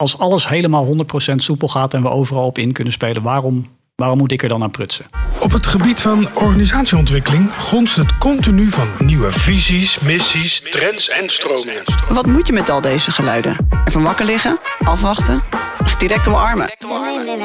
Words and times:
als 0.00 0.18
alles 0.18 0.48
helemaal 0.48 0.96
100% 1.32 1.34
soepel 1.36 1.68
gaat 1.68 1.94
en 1.94 2.02
we 2.02 2.08
overal 2.08 2.46
op 2.46 2.58
in 2.58 2.72
kunnen 2.72 2.92
spelen, 2.92 3.22
waarom, 3.22 3.68
waarom 3.96 4.18
moet 4.18 4.32
ik 4.32 4.42
er 4.42 4.48
dan 4.48 4.62
aan 4.62 4.70
prutsen? 4.70 5.06
Op 5.40 5.52
het 5.52 5.66
gebied 5.66 6.00
van 6.00 6.28
organisatieontwikkeling 6.34 7.50
gonst 7.56 7.96
het 7.96 8.18
continu 8.18 8.70
van 8.70 8.88
nieuwe 8.98 9.32
visies, 9.32 9.98
missies, 9.98 10.62
trends 10.70 11.08
en 11.08 11.28
stromingen. 11.28 11.82
Wat 12.08 12.26
moet 12.26 12.46
je 12.46 12.52
met 12.52 12.68
al 12.68 12.80
deze 12.80 13.10
geluiden? 13.10 13.56
Ervan 13.84 14.02
wakker 14.02 14.24
liggen? 14.24 14.58
Afwachten? 14.84 15.42
Of 15.80 15.96
direct 15.96 16.28
omarmen? 16.28 16.76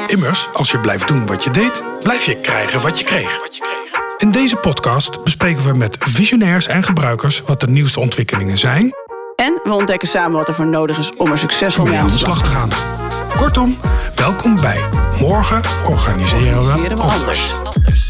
Immers, 0.06 0.48
als 0.52 0.70
je 0.70 0.78
blijft 0.78 1.08
doen 1.08 1.26
wat 1.26 1.44
je 1.44 1.50
deed, 1.50 1.82
blijf 2.02 2.26
je 2.26 2.36
krijgen 2.40 2.80
wat 2.80 2.98
je 2.98 3.04
kreeg. 3.04 3.40
In 4.16 4.30
deze 4.30 4.56
podcast 4.56 5.24
bespreken 5.24 5.64
we 5.64 5.72
met 5.76 5.96
visionairs 6.00 6.66
en 6.66 6.82
gebruikers 6.82 7.42
wat 7.46 7.60
de 7.60 7.68
nieuwste 7.68 8.00
ontwikkelingen 8.00 8.58
zijn 8.58 8.94
En 9.36 9.60
we 9.64 9.72
ontdekken 9.72 10.08
samen 10.08 10.36
wat 10.36 10.48
er 10.48 10.54
voor 10.54 10.66
nodig 10.66 10.98
is 10.98 11.12
om 11.16 11.30
er 11.30 11.38
succesvol 11.38 11.86
mee 11.86 11.98
aan 11.98 12.06
de 12.06 12.12
slag 12.12 12.38
te 12.38 12.44
te 12.44 12.50
gaan. 12.50 12.70
Kortom, 13.36 13.76
welkom 14.14 14.54
bij 14.54 14.88
Morgen 15.20 15.62
organiseren 15.86 16.52
we 16.52 16.58
Organiseren 16.58 16.96
we 16.96 17.02
anders. 17.02 17.54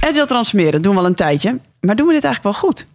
Agile 0.01 0.27
transformeren 0.27 0.83
doen 0.83 0.95
we 0.95 1.01
al 1.01 1.07
een 1.07 1.15
tijdje, 1.15 1.61
maar 1.81 1.97
doen 1.97 2.07
we 2.07 2.13
dit 2.13 2.25
eigenlijk 2.25 2.55
wel 2.57 2.71
goed? 2.71 2.87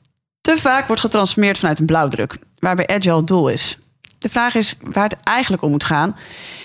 Te 0.42 0.58
vaak 0.58 0.88
wordt 0.88 1.02
getransformeerd 1.02 1.58
vanuit 1.60 1.80
een 1.80 1.86
blauwdruk, 1.86 2.38
waarbij 2.60 2.88
Agile 2.88 3.16
het 3.16 3.28
doel 3.28 3.48
is. 3.50 3.78
De 4.18 4.30
vraag 4.30 4.56
is 4.56 4.76
waar 4.82 5.04
het 5.04 5.24
eigenlijk 5.24 5.64
om 5.64 5.72
moet 5.72 5.84
gaan, 5.84 6.18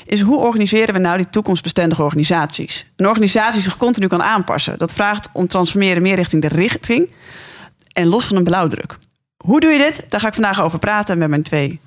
is 0.05 0.21
hoe 0.21 0.38
organiseren 0.38 0.95
we 0.95 1.01
nou 1.01 1.16
die 1.16 1.30
toekomstbestendige 1.30 2.02
organisaties? 2.02 2.87
Een 2.96 3.07
organisatie 3.07 3.52
die 3.52 3.62
zich 3.62 3.77
continu 3.77 4.07
kan 4.07 4.23
aanpassen. 4.23 4.79
Dat 4.79 4.93
vraagt 4.93 5.29
om 5.33 5.46
transformeren 5.46 6.02
meer 6.02 6.15
richting 6.15 6.43
de 6.43 6.48
richting 6.48 7.15
en 7.93 8.07
los 8.07 8.24
van 8.24 8.37
een 8.37 8.45
blauwdruk. 8.45 8.98
Hoe 9.47 9.61
doe 9.61 9.71
je 9.71 9.79
dit? 9.79 10.05
Daar 10.09 10.21
ga 10.21 10.27
ik 10.27 10.35
vandaag 10.35 10.63
over 10.63 10.79
praten 10.79 11.19
met 11.19 11.29
mijn 11.29 11.43
twee 11.43 11.81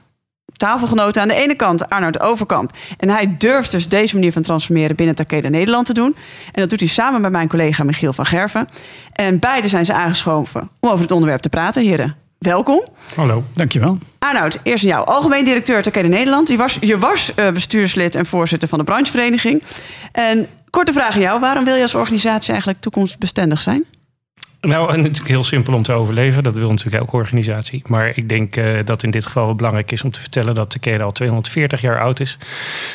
tafelgenoten. 0.54 1.22
Aan 1.22 1.28
de 1.28 1.34
ene 1.34 1.56
kant 1.56 1.90
Arnoud 1.90 2.20
Overkamp. 2.20 2.72
En 2.98 3.10
hij 3.10 3.36
durft 3.38 3.72
dus 3.72 3.88
deze 3.88 4.16
manier 4.16 4.32
van 4.32 4.42
transformeren 4.42 4.96
binnen 4.96 5.16
Takeda 5.16 5.50
Nederland 5.50 5.86
te 5.86 5.94
doen. 5.94 6.16
En 6.52 6.62
dat 6.62 6.70
doet 6.70 6.80
hij 6.80 6.90
samen 6.90 7.22
met 7.22 7.32
mijn 7.32 7.48
collega 7.48 7.84
Michiel 7.84 8.14
van 8.14 8.26
Gerven. 8.26 8.68
En 9.14 9.40
beide 9.40 9.68
zijn 9.68 9.86
ze 9.86 9.94
aangeschoven 9.94 10.70
om 10.80 10.90
over 10.90 11.02
het 11.02 11.12
onderwerp 11.12 11.42
te 11.42 11.50
praten. 11.50 11.84
Heren, 11.84 12.16
welkom. 12.38 12.84
Hallo. 13.16 13.44
Dankjewel. 13.54 13.98
Arnoud, 14.20 14.60
eerst 14.64 14.84
aan 14.84 14.90
jou. 14.90 15.06
Algemeen 15.06 15.46
directeur 15.46 15.84
Takeda 15.84 16.08
Nederland. 16.08 16.48
Je 16.48 16.58
was, 16.58 16.78
je 16.82 16.98
was 16.98 17.34
eh, 17.34 17.52
bestuurslid 17.52 18.16
en 18.16 18.26
voorzitter 18.26 18.68
van 18.68 18.80
de 18.80 18.86
branchevereniging. 18.86 19.64
En 20.12 20.48
korte 20.70 20.94
vraag 20.94 21.16
aan 21.16 21.22
jou. 21.22 21.40
Waarom 21.40 21.64
wil 21.64 21.76
je 21.76 21.82
als 21.82 21.96
organisatie 21.96 22.50
eigenlijk 22.50 22.82
toekomstbestendig 22.82 23.62
zijn? 23.62 23.86
Nou, 24.62 24.98
natuurlijk 24.98 25.28
heel 25.28 25.44
simpel 25.44 25.74
om 25.74 25.84
te 25.84 25.92
overleven. 25.92 26.44
Dat 26.44 26.58
wil 26.58 26.70
natuurlijk 26.70 26.96
elke 26.96 27.16
organisatie. 27.16 27.84
Maar 27.86 28.18
ik 28.18 28.30
denk 28.30 28.56
eh, 28.56 28.86
dat 28.86 29.04
in 29.04 29.12
dit 29.12 29.26
geval 29.26 29.46
wel 29.46 29.56
belangrijk 29.56 29.92
is 29.92 30.04
om 30.04 30.12
te 30.12 30.20
vertellen 30.20 30.56
dat 30.56 30.70
Takeda 30.70 31.04
al 31.04 31.12
240 31.12 31.82
jaar 31.82 32.00
oud 32.02 32.20
is. 32.20 32.38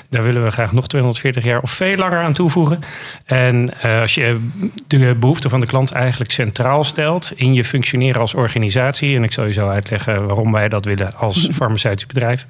Daar 0.09 0.23
willen 0.23 0.45
we 0.45 0.51
graag 0.51 0.73
nog 0.73 0.87
240 0.87 1.45
jaar 1.45 1.63
of 1.63 1.71
veel 1.71 1.97
langer 1.97 2.23
aan 2.23 2.33
toevoegen. 2.33 2.81
En 3.25 3.81
eh, 3.81 4.01
als 4.01 4.15
je 4.15 4.49
de 4.87 5.15
behoeften 5.15 5.51
van 5.51 5.61
de 5.61 5.67
klant 5.67 5.93
eigenlijk 5.93 6.31
centraal 6.31 6.85
stelt 6.85 7.33
in 7.37 7.55
je 7.55 7.65
functioneren 7.65 8.21
als 8.21 8.35
organisatie, 8.35 9.17
en 9.17 9.25
ik 9.25 9.33
zal 9.33 9.47
je 9.47 9.53
zo 9.53 9.69
uitleggen 9.69 10.27
waarom 10.27 10.53
wij 10.53 10.69
dat 10.69 10.85
willen 10.85 11.17
als 11.17 11.49
farmaceutisch 11.61 12.07
bedrijf, 12.07 12.47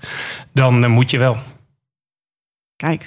dan 0.52 0.84
eh, 0.84 0.90
moet 0.90 1.10
je 1.10 1.18
wel. 1.18 1.36
Kijk. 2.76 3.06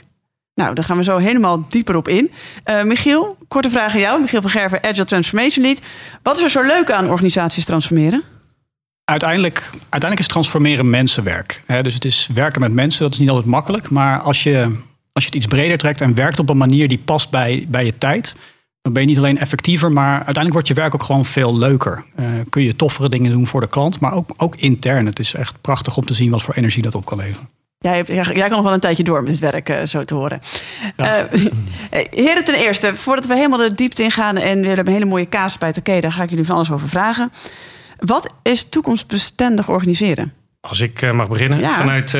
Nou, 0.58 0.74
daar 0.74 0.84
gaan 0.84 0.98
we 0.98 1.04
zo 1.04 1.18
helemaal 1.18 1.66
dieper 1.70 1.96
op 1.96 2.08
in. 2.08 2.32
Eh, 2.64 2.84
Michiel, 2.84 3.38
korte 3.48 3.70
vraag 3.70 3.94
aan 3.94 4.00
jou. 4.00 4.22
Michiel 4.22 4.42
van 4.42 4.50
Gerven, 4.50 4.84
Agile 4.84 5.06
Transformation 5.06 5.66
Lead. 5.66 5.82
Wat 6.24 6.38
is 6.38 6.44
er 6.44 6.50
zo 6.50 6.62
leuk 6.62 6.92
aan 6.92 7.10
organisaties 7.10 7.66
transformeren? 7.66 8.24
Uiteindelijk, 9.04 9.70
uiteindelijk 9.72 10.20
is 10.20 10.28
transformeren 10.28 10.90
mensenwerk. 10.90 11.64
Dus 11.82 11.94
het 11.94 12.06
is 12.06 12.30
werken 12.34 12.62
met 12.62 12.72
mensen, 12.72 13.02
dat 13.02 13.14
is 13.14 13.20
niet 13.20 13.30
altijd 13.30 13.48
makkelijk. 13.48 13.90
Maar 13.90 14.22
als 14.22 14.44
je, 14.44 14.76
als 15.14 15.24
je 15.24 15.30
het 15.30 15.36
iets 15.36 15.46
breder 15.46 15.78
trekt 15.78 16.02
en 16.02 16.14
werkt 16.14 16.40
op 16.40 16.50
een 16.50 16.58
manier 16.58 16.88
die 16.88 17.02
past 17.06 17.30
bij, 17.30 17.66
bij 17.70 17.86
je 17.86 17.98
tijd, 17.98 18.36
dan 18.82 18.94
ben 18.94 19.02
je 19.02 19.08
niet 19.08 19.18
alleen 19.18 19.38
effectiever, 19.38 19.92
maar 19.92 20.14
uiteindelijk 20.14 20.54
wordt 20.54 20.68
je 20.68 20.74
werk 20.74 20.94
ook 20.94 21.04
gewoon 21.04 21.26
veel 21.26 21.58
leuker. 21.58 22.04
Eh, 22.16 22.26
kun 22.50 22.64
je 22.64 22.76
toffere 22.76 23.10
dingen 23.10 23.32
doen 23.32 23.48
voor 23.48 23.62
de 23.62 23.68
klant, 23.68 24.00
maar 24.00 24.14
ook, 24.14 24.34
ook 24.38 24.56
intern. 24.56 25.06
Het 25.06 25.20
is 25.20 25.34
echt 25.34 25.62
prachtig 25.62 25.98
om 25.98 26.06
te 26.06 26.14
zien 26.14 26.32
wat 26.32 26.44
voor 26.44 26.54
energie 26.54 26.84
dat 26.84 26.96
op 26.96 27.06
kan 27.06 27.18
leveren. 27.18 27.57
Jij, 27.80 27.96
hebt- 27.96 28.08
jij, 28.08 28.24
jij 28.24 28.48
kan 28.48 28.50
nog 28.50 28.64
wel 28.64 28.74
een 28.74 28.80
tijdje 28.80 29.04
door 29.04 29.24
met 29.24 29.32
het 29.32 29.40
werk, 29.40 29.70
eh, 29.70 29.84
zo 29.84 30.04
te 30.04 30.16
horen. 30.16 30.42
Ja. 30.96 31.28
Eh, 31.90 32.06
heren, 32.26 32.44
ten 32.44 32.56
eerste, 32.56 32.96
voordat 32.96 33.26
we 33.26 33.36
helemaal 33.36 33.58
de 33.58 33.74
diepte 33.74 34.04
ingaan... 34.04 34.38
en 34.38 34.62
we 34.62 34.68
hebben 34.68 34.88
een 34.88 34.94
hele 34.94 35.06
mooie 35.06 35.26
kaas 35.26 35.58
bij 35.58 35.74
Takeda... 35.74 36.02
daar 36.02 36.12
ga 36.12 36.24
ik 36.24 36.30
jullie 36.30 36.46
van 36.46 36.56
alles 36.56 36.72
over 36.72 36.90
vragen. 36.90 37.32
Wat 37.98 38.34
is 38.44 38.70
toekomstbestendig 38.70 39.70
organiseren? 39.70 40.34
Als 40.62 40.82
ik 40.82 41.02
eh, 41.02 41.12
mag 41.12 41.28
beginnen. 41.28 41.60
Ja. 41.60 41.74
Vanuit, 41.74 42.18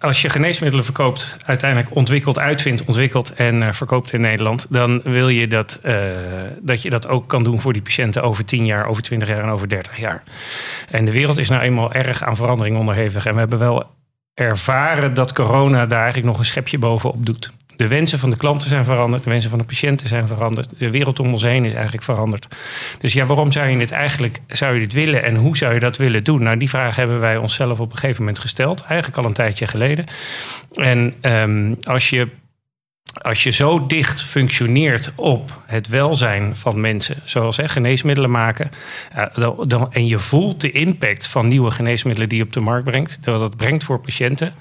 als 0.00 0.22
je 0.22 0.28
geneesmiddelen 0.28 0.84
verkoopt, 0.84 1.36
uiteindelijk 1.44 1.94
ontwikkelt, 1.94 2.38
uitvindt, 2.38 2.84
ontwikkelt 2.84 3.34
en 3.34 3.74
verkoopt 3.74 4.12
in 4.12 4.20
Nederland, 4.20 4.66
dan 4.70 5.00
wil 5.04 5.28
je 5.28 5.46
dat, 5.46 5.80
dat 6.60 6.82
je 6.82 6.90
dat 6.90 7.08
ook 7.08 7.28
kan 7.28 7.44
doen 7.44 7.60
voor 7.60 7.72
die 7.72 7.82
patiënten 7.82 8.22
over 8.22 8.44
10 8.44 8.64
jaar, 8.66 8.86
over 8.86 9.02
20 9.02 9.28
jaar 9.28 9.42
en 9.42 9.48
over 9.48 9.68
30 9.68 9.98
jaar. 9.98 10.22
En 10.90 11.04
de 11.04 11.12
wereld 11.12 11.38
is 11.38 11.48
nou 11.48 11.62
eenmaal 11.62 11.92
erg 11.92 12.22
aan 12.22 12.36
verandering 12.36 12.78
onderhevig. 12.78 13.26
En 13.26 13.32
we 13.32 13.38
hebben 13.38 13.58
wel 13.58 13.92
ervaren 14.34 15.14
dat 15.14 15.32
corona 15.32 15.86
daar 15.86 16.02
eigenlijk 16.02 16.26
nog 16.26 16.38
een 16.38 16.44
schepje 16.44 16.78
bovenop 16.78 17.26
doet. 17.26 17.52
De 17.76 17.88
wensen 17.88 18.18
van 18.18 18.30
de 18.30 18.36
klanten 18.36 18.68
zijn 18.68 18.84
veranderd, 18.84 19.22
de 19.22 19.30
wensen 19.30 19.50
van 19.50 19.58
de 19.58 19.64
patiënten 19.64 20.08
zijn 20.08 20.26
veranderd, 20.26 20.78
de 20.78 20.90
wereld 20.90 21.20
om 21.20 21.32
ons 21.32 21.42
heen 21.42 21.64
is 21.64 21.72
eigenlijk 21.72 22.04
veranderd. 22.04 22.46
Dus 22.98 23.12
ja, 23.12 23.26
waarom 23.26 23.52
zou 23.52 23.68
je 23.68 23.78
dit 23.78 23.90
eigenlijk 23.90 24.40
zou 24.48 24.74
je 24.74 24.80
dit 24.80 24.92
willen 24.92 25.22
en 25.22 25.36
hoe 25.36 25.56
zou 25.56 25.74
je 25.74 25.80
dat 25.80 25.96
willen 25.96 26.24
doen? 26.24 26.42
Nou, 26.42 26.56
die 26.56 26.68
vraag 26.68 26.96
hebben 26.96 27.20
wij 27.20 27.36
onszelf 27.36 27.80
op 27.80 27.90
een 27.90 27.98
gegeven 27.98 28.20
moment 28.20 28.38
gesteld, 28.38 28.84
eigenlijk 28.84 29.18
al 29.18 29.24
een 29.24 29.32
tijdje 29.32 29.66
geleden. 29.66 30.06
En 30.72 31.14
ehm, 31.20 31.74
als 31.82 32.10
je 32.10 32.28
als 33.22 33.42
je 33.42 33.50
zo 33.50 33.86
dicht 33.86 34.22
functioneert 34.22 35.12
op 35.14 35.62
het 35.66 35.88
welzijn 35.88 36.56
van 36.56 36.80
mensen, 36.80 37.16
zoals 37.24 37.56
hè, 37.56 37.68
geneesmiddelen 37.68 38.30
maken, 38.30 38.70
ja, 39.14 39.32
dan, 39.66 39.92
en 39.92 40.06
je 40.06 40.18
voelt 40.18 40.60
de 40.60 40.70
impact 40.70 41.26
van 41.26 41.48
nieuwe 41.48 41.70
geneesmiddelen 41.70 42.28
die 42.28 42.38
je 42.38 42.44
op 42.44 42.52
de 42.52 42.60
markt 42.60 42.84
brengt, 42.84 43.18
wat 43.24 43.40
dat 43.40 43.56
brengt 43.56 43.84
voor 43.84 44.00
patiënten, 44.00 44.54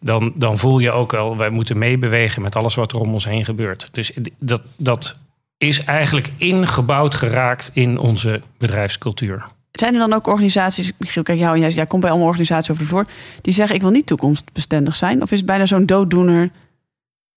dan, 0.00 0.32
dan 0.34 0.58
voel 0.58 0.78
je 0.78 0.90
ook 0.90 1.14
al, 1.14 1.36
wij 1.36 1.50
moeten 1.50 1.78
meebewegen 1.78 2.42
met 2.42 2.56
alles 2.56 2.74
wat 2.74 2.92
er 2.92 2.98
om 2.98 3.12
ons 3.12 3.24
heen 3.24 3.44
gebeurt. 3.44 3.88
Dus 3.92 4.12
dat, 4.38 4.62
dat 4.76 5.18
is 5.58 5.84
eigenlijk 5.84 6.28
ingebouwd 6.36 7.14
geraakt 7.14 7.70
in 7.72 7.98
onze 7.98 8.40
bedrijfscultuur. 8.58 9.46
Zijn 9.72 9.92
er 9.94 10.00
dan 10.00 10.12
ook 10.12 10.26
organisaties... 10.26 10.92
Michiel, 10.98 11.22
kijk 11.22 11.38
jou 11.38 11.58
jij, 11.58 11.70
jij 11.70 11.86
komt 11.86 12.00
bij 12.00 12.10
allemaal 12.10 12.28
organisaties 12.28 12.70
over 12.70 12.86
voor... 12.86 13.06
die 13.40 13.52
zeggen 13.52 13.76
ik 13.76 13.82
wil 13.82 13.90
niet 13.90 14.06
toekomstbestendig 14.06 14.94
zijn? 14.94 15.22
Of 15.22 15.30
is 15.30 15.38
het 15.38 15.46
bijna 15.46 15.66
zo'n 15.66 15.86
dooddoener? 15.86 16.50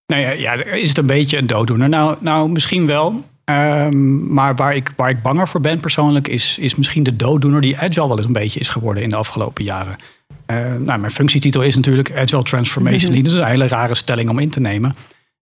Nou 0.08 0.22
ja, 0.22 0.32
ja, 0.32 0.54
is 0.64 0.90
het 0.90 0.98
een 0.98 1.06
beetje 1.06 1.38
een 1.38 1.48
dooddoener? 1.48 1.90
Nou, 1.90 2.16
nou 2.20 2.50
misschien 2.50 2.86
wel. 2.86 3.24
Ehm, 3.44 4.34
maar 4.34 4.56
waar 4.56 4.76
ik, 4.76 4.94
waar 4.96 5.10
ik 5.10 5.22
banger 5.22 5.48
voor 5.48 5.62
ben 5.62 5.80
persoonlijk... 5.80 6.28
Is, 6.28 6.58
is 6.58 6.76
misschien 6.76 7.04
de 7.04 7.16
dooddoener 7.16 7.62
die 7.62 7.78
Agile 7.78 8.08
wel 8.08 8.18
eens 8.18 8.26
een 8.26 8.34
beetje 8.34 8.60
is 8.60 8.70
geworden 8.70 9.04
in 9.04 9.10
de 9.10 9.16
afgelopen 9.16 9.64
jaren. 9.64 9.98
Eh, 10.46 10.58
nou, 10.58 11.00
mijn 11.00 11.12
functietitel 11.12 11.62
is 11.62 11.76
natuurlijk 11.76 12.16
Agile 12.16 12.44
Transformation 12.44 13.12
Lead. 13.14 13.24
Dat 13.24 13.34
is 13.34 13.40
een 13.40 13.46
hele 13.46 13.68
rare 13.68 13.96
stelling 13.96 14.30
om 14.30 14.40
in 14.40 14.50
te 14.50 14.60
nemen. 14.60 14.96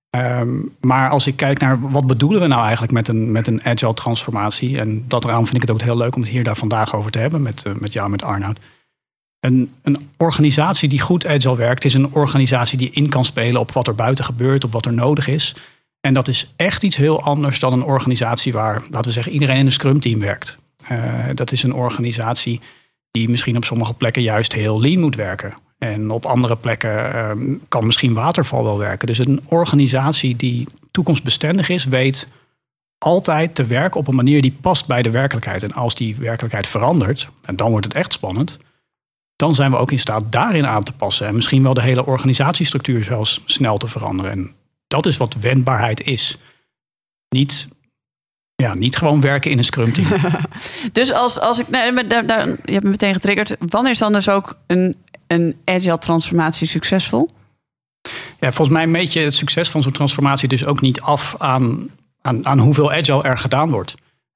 Ehm, 0.09 0.49
maar 0.81 1.09
als 1.09 1.27
ik 1.27 1.35
kijk 1.35 1.59
naar 1.59 1.91
wat 1.91 2.07
bedoelen 2.07 2.41
we 2.41 2.47
nou 2.47 2.61
eigenlijk 2.61 2.93
met 2.93 3.07
een, 3.07 3.31
met 3.31 3.47
een 3.47 3.63
agile 3.63 3.93
transformatie. 3.93 4.79
En 4.79 5.03
dat 5.07 5.23
eraan 5.23 5.43
vind 5.43 5.55
ik 5.55 5.61
het 5.61 5.71
ook 5.71 5.81
heel 5.81 5.97
leuk 5.97 6.15
om 6.15 6.21
het 6.21 6.29
hier 6.29 6.43
daar 6.43 6.55
vandaag 6.55 6.95
over 6.95 7.11
te 7.11 7.19
hebben 7.19 7.41
met, 7.41 7.63
eh, 7.63 7.73
met 7.79 7.93
jou 7.93 8.05
en 8.05 8.11
met 8.11 8.23
Arnoud. 8.23 8.59
Een, 9.39 9.73
een 9.81 10.09
organisatie 10.17 10.89
die 10.89 11.01
goed 11.01 11.27
agile 11.27 11.55
werkt, 11.55 11.85
is 11.85 11.93
een 11.93 12.13
organisatie 12.13 12.77
die 12.77 12.91
in 12.91 13.09
kan 13.09 13.25
spelen 13.25 13.61
op 13.61 13.71
wat 13.71 13.87
er 13.87 13.95
buiten 13.95 14.25
gebeurt, 14.25 14.63
op 14.63 14.71
wat 14.71 14.85
er 14.85 14.93
nodig 14.93 15.27
is. 15.27 15.55
En 16.01 16.13
dat 16.13 16.27
is 16.27 16.53
echt 16.55 16.83
iets 16.83 16.95
heel 16.95 17.21
anders 17.21 17.59
dan 17.59 17.73
een 17.73 17.83
organisatie 17.83 18.53
waar, 18.53 18.81
laten 18.89 19.07
we 19.07 19.11
zeggen, 19.11 19.31
iedereen 19.31 19.57
in 19.57 19.65
een 19.65 19.71
scrum 19.71 19.99
team 19.99 20.19
werkt. 20.19 20.57
Eh, 20.87 20.99
dat 21.33 21.51
is 21.51 21.63
een 21.63 21.73
organisatie 21.73 22.61
die 23.11 23.29
misschien 23.29 23.57
op 23.57 23.65
sommige 23.65 23.93
plekken 23.93 24.21
juist 24.21 24.53
heel 24.53 24.81
lean 24.81 24.99
moet 24.99 25.15
werken. 25.15 25.53
En 25.77 26.09
op 26.09 26.25
andere 26.25 26.55
plekken 26.55 27.13
ehm, 27.13 27.53
kan 27.67 27.85
misschien 27.85 28.13
waterval 28.13 28.63
wel 28.63 28.77
werken. 28.77 29.07
Dus 29.07 29.17
een 29.17 29.41
organisatie 29.45 30.35
die 30.35 30.67
toekomstbestendig 30.91 31.69
is, 31.69 31.85
weet 31.85 32.27
altijd 32.97 33.55
te 33.55 33.65
werken 33.65 33.99
op 33.99 34.07
een 34.07 34.15
manier 34.15 34.41
die 34.41 34.57
past 34.61 34.87
bij 34.87 35.01
de 35.01 35.09
werkelijkheid. 35.09 35.63
En 35.63 35.73
als 35.73 35.95
die 35.95 36.15
werkelijkheid 36.15 36.67
verandert, 36.67 37.29
en 37.41 37.55
dan 37.55 37.71
wordt 37.71 37.85
het 37.85 37.95
echt 37.95 38.13
spannend, 38.13 38.59
dan 39.35 39.55
zijn 39.55 39.71
we 39.71 39.77
ook 39.77 39.91
in 39.91 39.99
staat 39.99 40.23
daarin 40.29 40.67
aan 40.67 40.83
te 40.83 40.91
passen. 40.91 41.27
En 41.27 41.35
misschien 41.35 41.63
wel 41.63 41.73
de 41.73 41.81
hele 41.81 42.05
organisatiestructuur 42.05 43.03
zelfs 43.03 43.41
snel 43.45 43.77
te 43.77 43.87
veranderen. 43.87 44.31
En 44.31 44.51
dat 44.87 45.05
is 45.05 45.17
wat 45.17 45.35
wendbaarheid 45.41 46.01
is. 46.01 46.37
Niet, 47.29 47.67
ja, 48.55 48.73
niet 48.73 48.95
gewoon 48.95 49.21
werken 49.21 49.51
in 49.51 49.57
een 49.57 49.63
scrum 49.63 49.93
team. 49.93 50.07
Dus 50.91 51.11
als, 51.11 51.39
als 51.39 51.59
ik... 51.59 51.69
Nee, 51.69 51.91
maar 51.91 52.07
daar, 52.07 52.25
daar, 52.25 52.47
je 52.47 52.71
hebt 52.71 52.83
me 52.83 52.89
meteen 52.89 53.13
getriggerd. 53.13 53.55
Wanneer 53.59 53.91
is 53.91 53.97
dan 53.97 54.13
dus 54.13 54.29
ook 54.29 54.57
een, 54.67 54.95
een 55.27 55.55
agile 55.65 55.97
transformatie 55.97 56.67
succesvol? 56.67 57.29
Ja, 58.39 58.51
volgens 58.51 58.77
mij 58.77 58.87
meet 58.87 59.13
je 59.13 59.19
het 59.19 59.35
succes 59.35 59.69
van 59.69 59.81
zo'n 59.81 59.91
transformatie 59.91 60.47
dus 60.47 60.65
ook 60.65 60.81
niet 60.81 61.01
af 61.01 61.35
aan, 61.37 61.89
aan, 62.21 62.45
aan 62.45 62.59
hoeveel 62.59 62.91
agile 62.91 63.23
er 63.23 63.37
gedaan 63.37 63.71
wordt. 63.71 63.95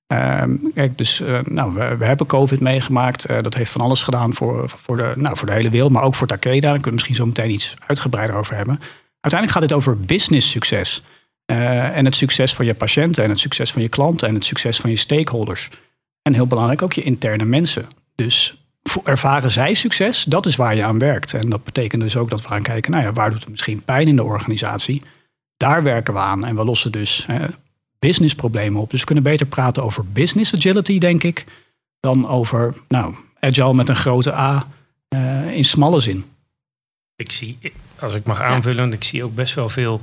Ehm, 0.09 0.55
kijk, 0.73 0.97
dus 0.97 1.21
uh, 1.21 1.39
nou, 1.43 1.73
we, 1.97 2.05
hebben 2.05 2.27
COVID 2.27 2.59
meegemaakt. 2.59 3.29
Uh, 3.31 3.37
dat 3.39 3.53
heeft 3.53 3.71
van 3.71 3.81
alles 3.81 4.03
gedaan 4.03 4.33
voor, 4.33 4.69
voor, 4.69 4.97
de, 4.97 5.13
nou, 5.15 5.37
voor 5.37 5.47
de 5.47 5.53
hele 5.53 5.69
wereld, 5.69 5.91
maar 5.91 6.03
ook 6.03 6.15
voor 6.15 6.27
Takeda. 6.27 6.59
Daar 6.59 6.71
kunnen 6.71 6.83
we 6.83 6.91
misschien 6.91 7.15
zo 7.15 7.25
meteen 7.25 7.51
iets 7.51 7.75
uitgebreider 7.87 8.35
over 8.35 8.55
hebben. 8.55 8.79
Uiteindelijk 9.19 9.51
gaat 9.51 9.69
het 9.69 9.73
over 9.73 9.99
business 9.99 10.49
succes. 10.49 11.03
Uh, 11.51 11.97
en 11.97 12.05
het 12.05 12.15
succes 12.15 12.53
van 12.53 12.65
je 12.65 12.73
patiënten 12.73 13.23
en 13.23 13.29
het 13.29 13.39
succes 13.39 13.71
van 13.71 13.81
je 13.81 13.89
klanten 13.89 14.27
en 14.27 14.33
het 14.33 14.45
succes 14.45 14.79
van 14.79 14.89
je 14.89 14.95
stakeholders. 14.95 15.69
En 16.21 16.33
heel 16.33 16.47
belangrijk 16.47 16.81
ook 16.81 16.93
je 16.93 17.03
interne 17.03 17.45
mensen. 17.45 17.87
Dus 18.15 18.63
ervaren 19.03 19.51
zij 19.51 19.73
succes, 19.73 20.23
dat 20.23 20.45
is 20.45 20.55
waar 20.55 20.75
je 20.75 20.83
aan 20.83 20.99
werkt. 20.99 21.33
En 21.33 21.49
dat 21.49 21.63
betekent 21.63 22.01
dus 22.01 22.17
ook 22.17 22.29
dat 22.29 22.41
we 22.41 22.47
gaan 22.47 22.61
kijken, 22.61 22.91
nou 22.91 23.03
ja, 23.03 23.13
waar 23.13 23.29
doet 23.29 23.39
het 23.39 23.49
misschien 23.49 23.83
pijn 23.83 24.07
in 24.07 24.15
de 24.15 24.23
organisatie? 24.23 25.03
Daar 25.57 25.83
werken 25.83 26.13
we 26.13 26.19
aan 26.19 26.45
en 26.45 26.55
we 26.55 26.65
lossen 26.65 26.91
dus 26.91 27.25
businessproblemen 27.99 28.81
op. 28.81 28.89
Dus 28.89 28.99
we 28.99 29.05
kunnen 29.05 29.23
beter 29.23 29.45
praten 29.45 29.83
over 29.83 30.05
business 30.05 30.55
agility, 30.55 30.97
denk 30.97 31.23
ik, 31.23 31.45
dan 31.99 32.27
over 32.27 32.73
nou, 32.87 33.15
agile 33.39 33.73
met 33.73 33.89
een 33.89 33.95
grote 33.95 34.33
A 34.33 34.67
uh, 35.09 35.55
in 35.55 35.65
smalle 35.65 35.99
zin. 35.99 36.25
Ik 37.15 37.31
zie, 37.31 37.57
als 37.99 38.13
ik 38.13 38.25
mag 38.25 38.41
aanvullen, 38.41 38.93
ik 38.93 39.03
zie 39.03 39.23
ook 39.23 39.35
best 39.35 39.53
wel 39.53 39.69
veel 39.69 40.01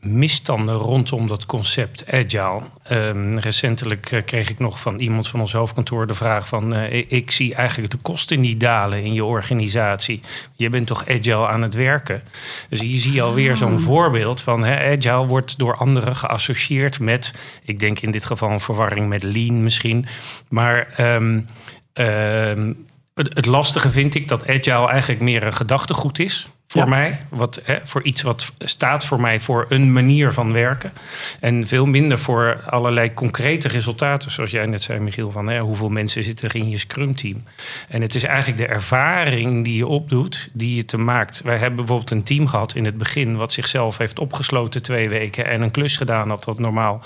misstanden 0.00 0.74
rondom 0.74 1.26
dat 1.26 1.46
concept 1.46 2.04
agile. 2.12 2.60
Um, 2.90 3.38
recentelijk 3.38 4.10
uh, 4.12 4.22
kreeg 4.24 4.50
ik 4.50 4.58
nog 4.58 4.80
van 4.80 4.98
iemand 4.98 5.28
van 5.28 5.40
ons 5.40 5.52
hoofdkantoor 5.52 6.06
de 6.06 6.14
vraag 6.14 6.48
van... 6.48 6.74
Uh, 6.74 6.92
ik 7.08 7.30
zie 7.30 7.54
eigenlijk 7.54 7.92
de 7.92 7.98
kosten 8.02 8.40
niet 8.40 8.60
dalen 8.60 9.02
in 9.04 9.14
je 9.14 9.24
organisatie. 9.24 10.20
Je 10.56 10.68
bent 10.68 10.86
toch 10.86 11.08
agile 11.08 11.46
aan 11.46 11.62
het 11.62 11.74
werken? 11.74 12.22
Dus 12.68 12.80
hier 12.80 12.98
zie 12.98 13.12
je 13.12 13.22
alweer 13.22 13.56
zo'n 13.56 13.76
ah. 13.76 13.82
voorbeeld 13.82 14.42
van... 14.42 14.64
Hè, 14.64 14.96
agile 14.96 15.26
wordt 15.26 15.58
door 15.58 15.76
anderen 15.76 16.16
geassocieerd 16.16 17.00
met... 17.00 17.34
ik 17.64 17.80
denk 17.80 18.00
in 18.00 18.10
dit 18.10 18.24
geval 18.24 18.50
een 18.50 18.60
verwarring 18.60 19.08
met 19.08 19.22
lean 19.22 19.62
misschien. 19.62 20.06
Maar... 20.48 20.94
Um, 21.00 21.48
um, 21.94 22.86
het 23.14 23.46
lastige 23.46 23.90
vind 23.90 24.14
ik 24.14 24.28
dat 24.28 24.48
agile 24.48 24.88
eigenlijk 24.88 25.20
meer 25.20 25.42
een 25.42 25.52
gedachtegoed 25.54 26.18
is 26.18 26.48
voor 26.72 26.88
mij. 26.88 27.20
Wat, 27.28 27.60
hè, 27.64 27.78
voor 27.84 28.02
iets 28.02 28.22
wat 28.22 28.52
staat 28.58 29.04
voor 29.04 29.20
mij 29.20 29.40
voor 29.40 29.66
een 29.68 29.92
manier 29.92 30.32
van 30.32 30.52
werken. 30.52 30.92
En 31.40 31.66
veel 31.66 31.86
minder 31.86 32.18
voor 32.18 32.62
allerlei 32.66 33.14
concrete 33.14 33.68
resultaten. 33.68 34.30
Zoals 34.30 34.50
jij 34.50 34.66
net 34.66 34.82
zei, 34.82 34.98
Michiel, 34.98 35.30
van 35.30 35.48
hè, 35.48 35.60
hoeveel 35.60 35.88
mensen 35.88 36.24
zitten 36.24 36.48
er 36.48 36.56
in 36.56 36.68
je 36.68 36.78
Scrum-team. 36.78 37.44
En 37.88 38.02
het 38.02 38.14
is 38.14 38.24
eigenlijk 38.24 38.58
de 38.58 38.66
ervaring 38.66 39.64
die 39.64 39.76
je 39.76 39.86
opdoet, 39.86 40.48
die 40.52 40.76
je 40.76 40.84
te 40.84 40.98
maakt. 40.98 41.42
Wij 41.42 41.56
hebben 41.56 41.76
bijvoorbeeld 41.76 42.10
een 42.10 42.22
team 42.22 42.46
gehad 42.46 42.74
in 42.74 42.84
het 42.84 42.98
begin... 42.98 43.36
wat 43.36 43.52
zichzelf 43.52 43.98
heeft 43.98 44.18
opgesloten 44.18 44.82
twee 44.82 45.08
weken... 45.08 45.46
en 45.46 45.62
een 45.62 45.70
klus 45.70 45.96
gedaan 45.96 46.28
had 46.28 46.44
dat 46.44 46.58
normaal 46.58 47.00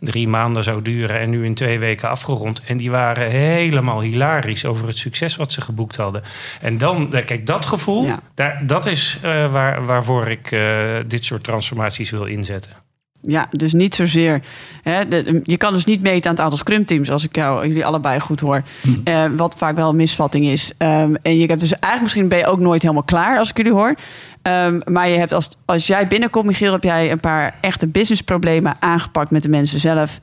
drie 0.00 0.28
maanden 0.28 0.64
zou 0.64 0.82
duren... 0.82 1.20
en 1.20 1.30
nu 1.30 1.44
in 1.44 1.54
twee 1.54 1.78
weken 1.78 2.08
afgerond. 2.08 2.62
En 2.66 2.76
die 2.76 2.90
waren 2.90 3.30
helemaal 3.30 4.00
hilarisch 4.00 4.64
over 4.64 4.86
het 4.86 4.98
succes 4.98 5.36
wat 5.36 5.52
ze 5.52 5.60
geboekt 5.60 5.96
hadden. 5.96 6.22
En 6.60 6.78
dan, 6.78 7.08
kijk, 7.08 7.46
dat 7.46 7.66
gevoel, 7.66 8.10
daar, 8.34 8.66
dat 8.66 8.86
is 8.86 9.07
uh, 9.16 9.52
waar, 9.52 9.86
waarvoor 9.86 10.28
ik 10.28 10.50
uh, 10.50 10.96
dit 11.06 11.24
soort 11.24 11.44
transformaties 11.44 12.10
wil 12.10 12.24
inzetten. 12.24 12.72
Ja, 13.20 13.46
dus 13.50 13.72
niet 13.72 13.94
zozeer. 13.94 14.42
Hè, 14.82 15.08
de, 15.08 15.40
je 15.44 15.56
kan 15.56 15.72
dus 15.72 15.84
niet 15.84 16.02
meten 16.02 16.30
aan 16.30 16.36
het 16.36 16.44
aantal 16.44 16.58
scrumteams, 16.58 17.10
als 17.10 17.24
ik 17.24 17.36
jou, 17.36 17.66
jullie 17.66 17.86
allebei 17.86 18.20
goed 18.20 18.40
hoor. 18.40 18.62
Hm. 18.80 18.90
Uh, 19.04 19.24
wat 19.36 19.54
vaak 19.56 19.76
wel 19.76 19.88
een 19.88 19.96
misvatting 19.96 20.46
is. 20.46 20.72
Um, 20.78 21.16
en 21.22 21.38
je 21.38 21.46
hebt 21.46 21.60
dus 21.60 21.72
eigenlijk 21.72 22.02
misschien 22.02 22.28
ben 22.28 22.38
je 22.38 22.46
ook 22.46 22.58
nooit 22.58 22.82
helemaal 22.82 23.02
klaar, 23.02 23.38
als 23.38 23.50
ik 23.50 23.56
jullie 23.56 23.72
hoor. 23.72 23.94
Um, 24.42 24.80
maar 24.84 25.08
je 25.08 25.18
hebt 25.18 25.32
als, 25.32 25.48
als 25.64 25.86
jij 25.86 26.06
binnenkomt, 26.06 26.46
Michiel, 26.46 26.72
heb 26.72 26.82
jij 26.82 27.10
een 27.10 27.20
paar 27.20 27.54
echte 27.60 27.86
businessproblemen 27.86 28.82
aangepakt 28.82 29.30
met 29.30 29.42
de 29.42 29.48
mensen 29.48 29.80
zelf. 29.80 30.20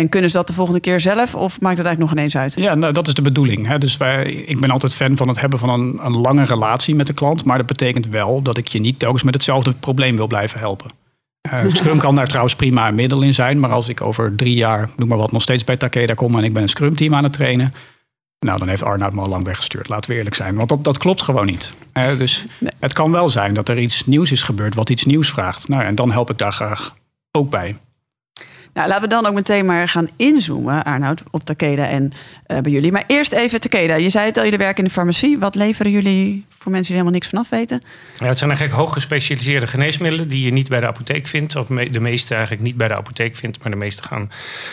En 0.00 0.08
kunnen 0.08 0.30
ze 0.30 0.36
dat 0.36 0.46
de 0.46 0.52
volgende 0.52 0.80
keer 0.80 1.00
zelf 1.00 1.34
of 1.34 1.60
maakt 1.60 1.76
het 1.76 1.86
eigenlijk 1.86 1.98
nog 1.98 2.10
ineens 2.10 2.36
uit? 2.36 2.54
Ja, 2.54 2.74
nou, 2.74 2.92
dat 2.92 3.08
is 3.08 3.14
de 3.14 3.22
bedoeling. 3.22 3.66
Hè. 3.66 3.78
Dus 3.78 3.96
wij, 3.96 4.32
ik 4.32 4.60
ben 4.60 4.70
altijd 4.70 4.94
fan 4.94 5.16
van 5.16 5.28
het 5.28 5.40
hebben 5.40 5.58
van 5.58 5.68
een, 5.68 5.98
een 6.02 6.16
lange 6.16 6.44
relatie 6.44 6.94
met 6.94 7.06
de 7.06 7.12
klant. 7.12 7.44
Maar 7.44 7.58
dat 7.58 7.66
betekent 7.66 8.06
wel 8.06 8.42
dat 8.42 8.56
ik 8.56 8.68
je 8.68 8.78
niet 8.78 8.98
telkens 8.98 9.22
met 9.22 9.34
hetzelfde 9.34 9.72
probleem 9.72 10.16
wil 10.16 10.26
blijven 10.26 10.58
helpen. 10.58 10.90
Uh, 11.52 11.64
Scrum 11.68 11.98
kan 11.98 12.14
daar 12.14 12.26
trouwens 12.26 12.54
prima 12.54 12.88
een 12.88 12.94
middel 12.94 13.22
in 13.22 13.34
zijn. 13.34 13.58
Maar 13.58 13.70
als 13.70 13.88
ik 13.88 14.00
over 14.00 14.34
drie 14.34 14.54
jaar, 14.54 14.90
noem 14.96 15.08
maar 15.08 15.18
wat, 15.18 15.32
nog 15.32 15.42
steeds 15.42 15.64
bij 15.64 15.76
Takeda 15.76 16.14
kom 16.14 16.38
en 16.38 16.44
ik 16.44 16.52
ben 16.52 16.62
een 16.62 16.68
Scrum 16.68 16.96
team 16.96 17.14
aan 17.14 17.24
het 17.24 17.32
trainen. 17.32 17.74
Nou, 18.38 18.58
dan 18.58 18.68
heeft 18.68 18.82
Arnoud 18.82 19.12
me 19.12 19.20
al 19.20 19.28
lang 19.28 19.44
weggestuurd. 19.44 19.88
Laten 19.88 20.10
we 20.10 20.16
eerlijk 20.16 20.36
zijn. 20.36 20.54
Want 20.54 20.68
dat, 20.68 20.84
dat 20.84 20.98
klopt 20.98 21.22
gewoon 21.22 21.46
niet. 21.46 21.74
Uh, 21.94 22.18
dus 22.18 22.44
het 22.80 22.92
kan 22.92 23.10
wel 23.10 23.28
zijn 23.28 23.54
dat 23.54 23.68
er 23.68 23.78
iets 23.78 24.06
nieuws 24.06 24.32
is 24.32 24.42
gebeurd 24.42 24.74
wat 24.74 24.90
iets 24.90 25.04
nieuws 25.04 25.30
vraagt. 25.30 25.68
Nou, 25.68 25.82
en 25.82 25.94
dan 25.94 26.12
help 26.12 26.30
ik 26.30 26.38
daar 26.38 26.52
graag 26.52 26.94
ook 27.30 27.50
bij. 27.50 27.76
Nou, 28.74 28.88
laten 28.88 29.02
we 29.02 29.08
dan 29.08 29.26
ook 29.26 29.34
meteen 29.34 29.66
maar 29.66 29.88
gaan 29.88 30.08
inzoomen, 30.16 30.84
Arnoud, 30.84 31.22
op 31.30 31.44
Takeda 31.44 31.86
en 31.88 32.12
uh, 32.46 32.58
bij 32.58 32.72
jullie. 32.72 32.92
Maar 32.92 33.04
eerst 33.06 33.32
even 33.32 33.60
Takeda. 33.60 33.94
Je 33.94 34.08
zei 34.08 34.26
het 34.26 34.36
al, 34.36 34.44
jullie 34.44 34.58
werken 34.58 34.78
in 34.78 34.84
de 34.84 34.90
farmacie. 34.90 35.38
Wat 35.38 35.54
leveren 35.54 35.92
jullie 35.92 36.44
voor 36.48 36.72
mensen 36.72 36.92
die 36.92 37.00
helemaal 37.00 37.12
niks 37.12 37.28
vanaf 37.28 37.48
weten? 37.48 37.82
Ja, 38.18 38.26
het 38.26 38.38
zijn 38.38 38.50
eigenlijk 38.50 38.80
hooggespecialiseerde 38.80 39.66
geneesmiddelen 39.66 40.28
die 40.28 40.44
je 40.44 40.52
niet 40.52 40.68
bij 40.68 40.80
de 40.80 40.86
apotheek 40.86 41.26
vindt. 41.26 41.56
Of 41.56 41.66
de 41.66 42.00
meeste 42.00 42.34
eigenlijk 42.34 42.62
niet 42.62 42.76
bij 42.76 42.88
de 42.88 42.96
apotheek 42.96 43.36
vindt, 43.36 43.62
maar 43.62 43.70
de 43.70 43.76
meeste 43.76 44.02
gaan 44.02 44.30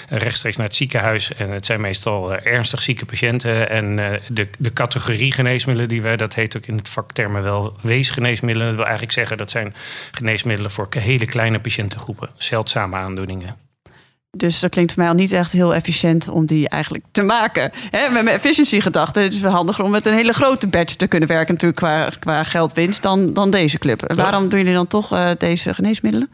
eh, 0.10 0.18
rechtstreeks 0.18 0.58
naar 0.58 0.66
het 0.66 0.76
ziekenhuis. 0.76 1.34
En 1.34 1.50
het 1.50 1.66
zijn 1.66 1.82
meestal 1.82 2.32
uh, 2.32 2.46
ernstig 2.46 2.82
zieke 2.82 3.06
patiënten. 3.06 3.70
En 3.70 3.96
de, 4.28 4.48
de 4.58 4.74
categorie 4.74 5.32
geneesmiddelen 5.32 5.90
die 5.90 6.02
wij, 6.02 6.18
dat 6.18 6.36
heet 6.36 6.58
ook 6.58 6.66
in 6.66 6.78
het 6.78 6.90
vaktermen 6.90 7.44
wel 7.44 7.76
weesgeneesmiddelen. 7.82 8.68
Dat 8.68 8.76
wil 8.76 8.86
eigenlijk 8.86 9.14
zeggen 9.14 9.38
dat 9.38 9.52
zijn 9.52 9.76
geneesmiddelen 10.12 10.72
voor 10.72 10.88
hele 10.90 11.26
kleine 11.26 11.60
patiëntengroepen, 11.60 12.30
zeldzame 12.38 12.96
aandoeningen. 12.96 13.70
Dus 14.38 14.60
dat 14.60 14.70
klinkt 14.70 14.94
voor 14.94 15.02
mij 15.02 15.12
al 15.12 15.18
niet 15.18 15.32
echt 15.32 15.52
heel 15.52 15.76
efficiënt 15.76 16.30
om 16.30 16.46
die 16.46 16.70
eigenlijk 16.70 17.04
te 17.12 17.22
maken. 17.22 17.72
He, 17.90 18.10
met 18.10 18.24
mijn 18.24 18.36
efficiency 18.36 18.80
gedachten. 18.80 19.24
Het 19.24 19.34
is 19.34 19.40
wel 19.40 19.52
handiger 19.52 19.84
om 19.84 19.92
met 19.92 20.06
een 20.06 20.14
hele 20.14 20.34
grote 20.34 20.68
batch 20.68 20.96
te 20.96 21.08
kunnen 21.08 21.30
werken, 21.30 21.54
natuurlijk 21.54 21.80
qua, 21.80 22.10
qua 22.20 22.44
geldwinst, 22.44 23.02
dan, 23.02 23.34
dan 23.34 23.50
deze 23.50 23.78
club. 23.78 24.14
Waarom 24.16 24.50
doen 24.50 24.60
jullie 24.60 24.74
dan 24.74 24.88
toch 24.88 25.14
uh, 25.14 25.30
deze 25.38 25.74
geneesmiddelen? 25.74 26.30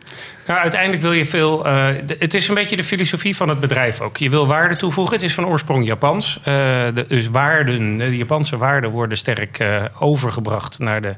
Uiteindelijk 0.56 1.02
wil 1.02 1.12
je 1.12 1.26
veel. 1.26 1.68
Uh, 1.68 1.88
het 2.20 2.34
is 2.34 2.48
een 2.48 2.56
beetje 2.56 2.76
de 2.76 2.84
filosofie 2.84 3.36
van 3.36 3.50
het 3.50 3.60
bedrijf 3.60 4.02
ook. 4.02 4.18
Je 4.18 4.30
wil 4.30 4.48
waarde 4.48 4.76
toevoegen. 4.76 5.16
Het 5.16 5.24
is 5.24 5.34
van 5.34 5.46
oorsprong 5.46 5.86
Japans. 5.86 6.40
De, 6.44 7.06
dus 7.08 7.28
waarden, 7.28 7.98
de 7.98 8.18
Japanse 8.18 8.58
waarden 8.58 8.90
worden 8.90 9.18
sterk 9.18 9.64
overgebracht 10.00 10.80
naar 10.80 11.02
de 11.02 11.16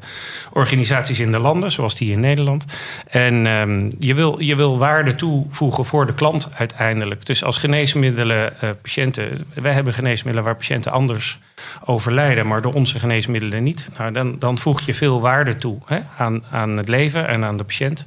organisaties 0.51 1.19
in 1.19 1.31
de 1.31 1.39
landen, 1.39 1.71
zoals 1.71 1.95
die 1.95 2.11
in 2.11 2.19
Nederland. 2.19 2.65
En 3.07 3.45
um, 3.45 3.91
je, 3.99 4.13
wil, 4.13 4.39
je 4.39 4.55
wil 4.55 4.77
waarde 4.77 5.15
toevoegen 5.15 5.85
voor 5.85 6.05
de 6.05 6.13
klant 6.13 6.49
uiteindelijk. 6.55 7.25
Dus 7.25 7.43
als 7.43 7.57
geneesmiddelen 7.57 8.53
patiënten, 8.81 9.47
wij 9.53 9.71
hebben 9.73 9.93
geneesmiddelen 9.93 10.43
waar 10.43 10.55
patiënten 10.55 10.91
anders 10.91 11.39
overlijden, 11.85 12.47
maar 12.47 12.61
door 12.61 12.73
onze 12.73 12.99
geneesmiddelen 12.99 13.63
niet. 13.63 13.89
Nou, 13.97 14.11
dan, 14.11 14.39
dan 14.39 14.57
voeg 14.57 14.81
je 14.81 14.93
veel 14.93 15.21
waarde 15.21 15.55
toe 15.55 15.77
hè, 15.85 15.99
aan, 16.17 16.43
aan 16.51 16.77
het 16.77 16.87
leven 16.87 17.27
en 17.27 17.43
aan 17.43 17.57
de 17.57 17.63
patiënt. 17.63 18.05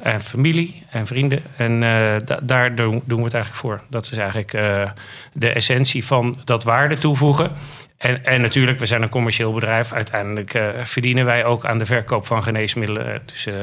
En 0.00 0.20
familie 0.20 0.82
en 0.90 1.06
vrienden. 1.06 1.42
En 1.56 1.72
uh, 1.72 2.16
da 2.24 2.38
daar 2.42 2.74
doen, 2.74 3.02
doen, 3.04 3.18
we 3.18 3.24
het 3.24 3.34
eigenlijk 3.34 3.64
voor. 3.64 3.82
Dat 3.90 4.10
is 4.12 4.18
eigenlijk 4.18 4.52
uh, 4.52 4.90
de 5.32 5.52
essentie 5.52 6.04
van 6.04 6.38
dat 6.44 6.64
waarde 6.64 6.98
toevoegen. 6.98 7.50
En, 7.96 8.24
en, 8.24 8.40
natuurlijk, 8.40 8.78
we 8.78 8.86
zijn 8.86 9.02
een 9.02 9.08
commercieel 9.08 9.52
bedrijf. 9.52 9.92
Uiteindelijk 9.92 10.54
uh, 10.54 10.68
verdienen 10.82 11.24
wij 11.24 11.44
ook 11.44 11.64
aan 11.66 11.78
de 11.78 11.86
verkoop 11.86 12.26
van 12.26 12.42
geneesmiddelen. 12.42 13.22
Dus 13.26 13.46
uh, 13.46 13.54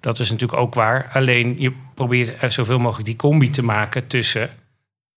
dat 0.00 0.18
is 0.18 0.30
natuurlijk 0.30 0.60
ook 0.60 0.74
waar. 0.74 1.10
Alleen 1.12 1.54
je 1.58 1.72
probeert 1.94 2.52
zoveel 2.52 2.78
mogelijk 2.78 3.06
die 3.06 3.16
combi 3.16 3.50
te 3.50 3.62
maken 3.62 4.06
tussen 4.06 4.50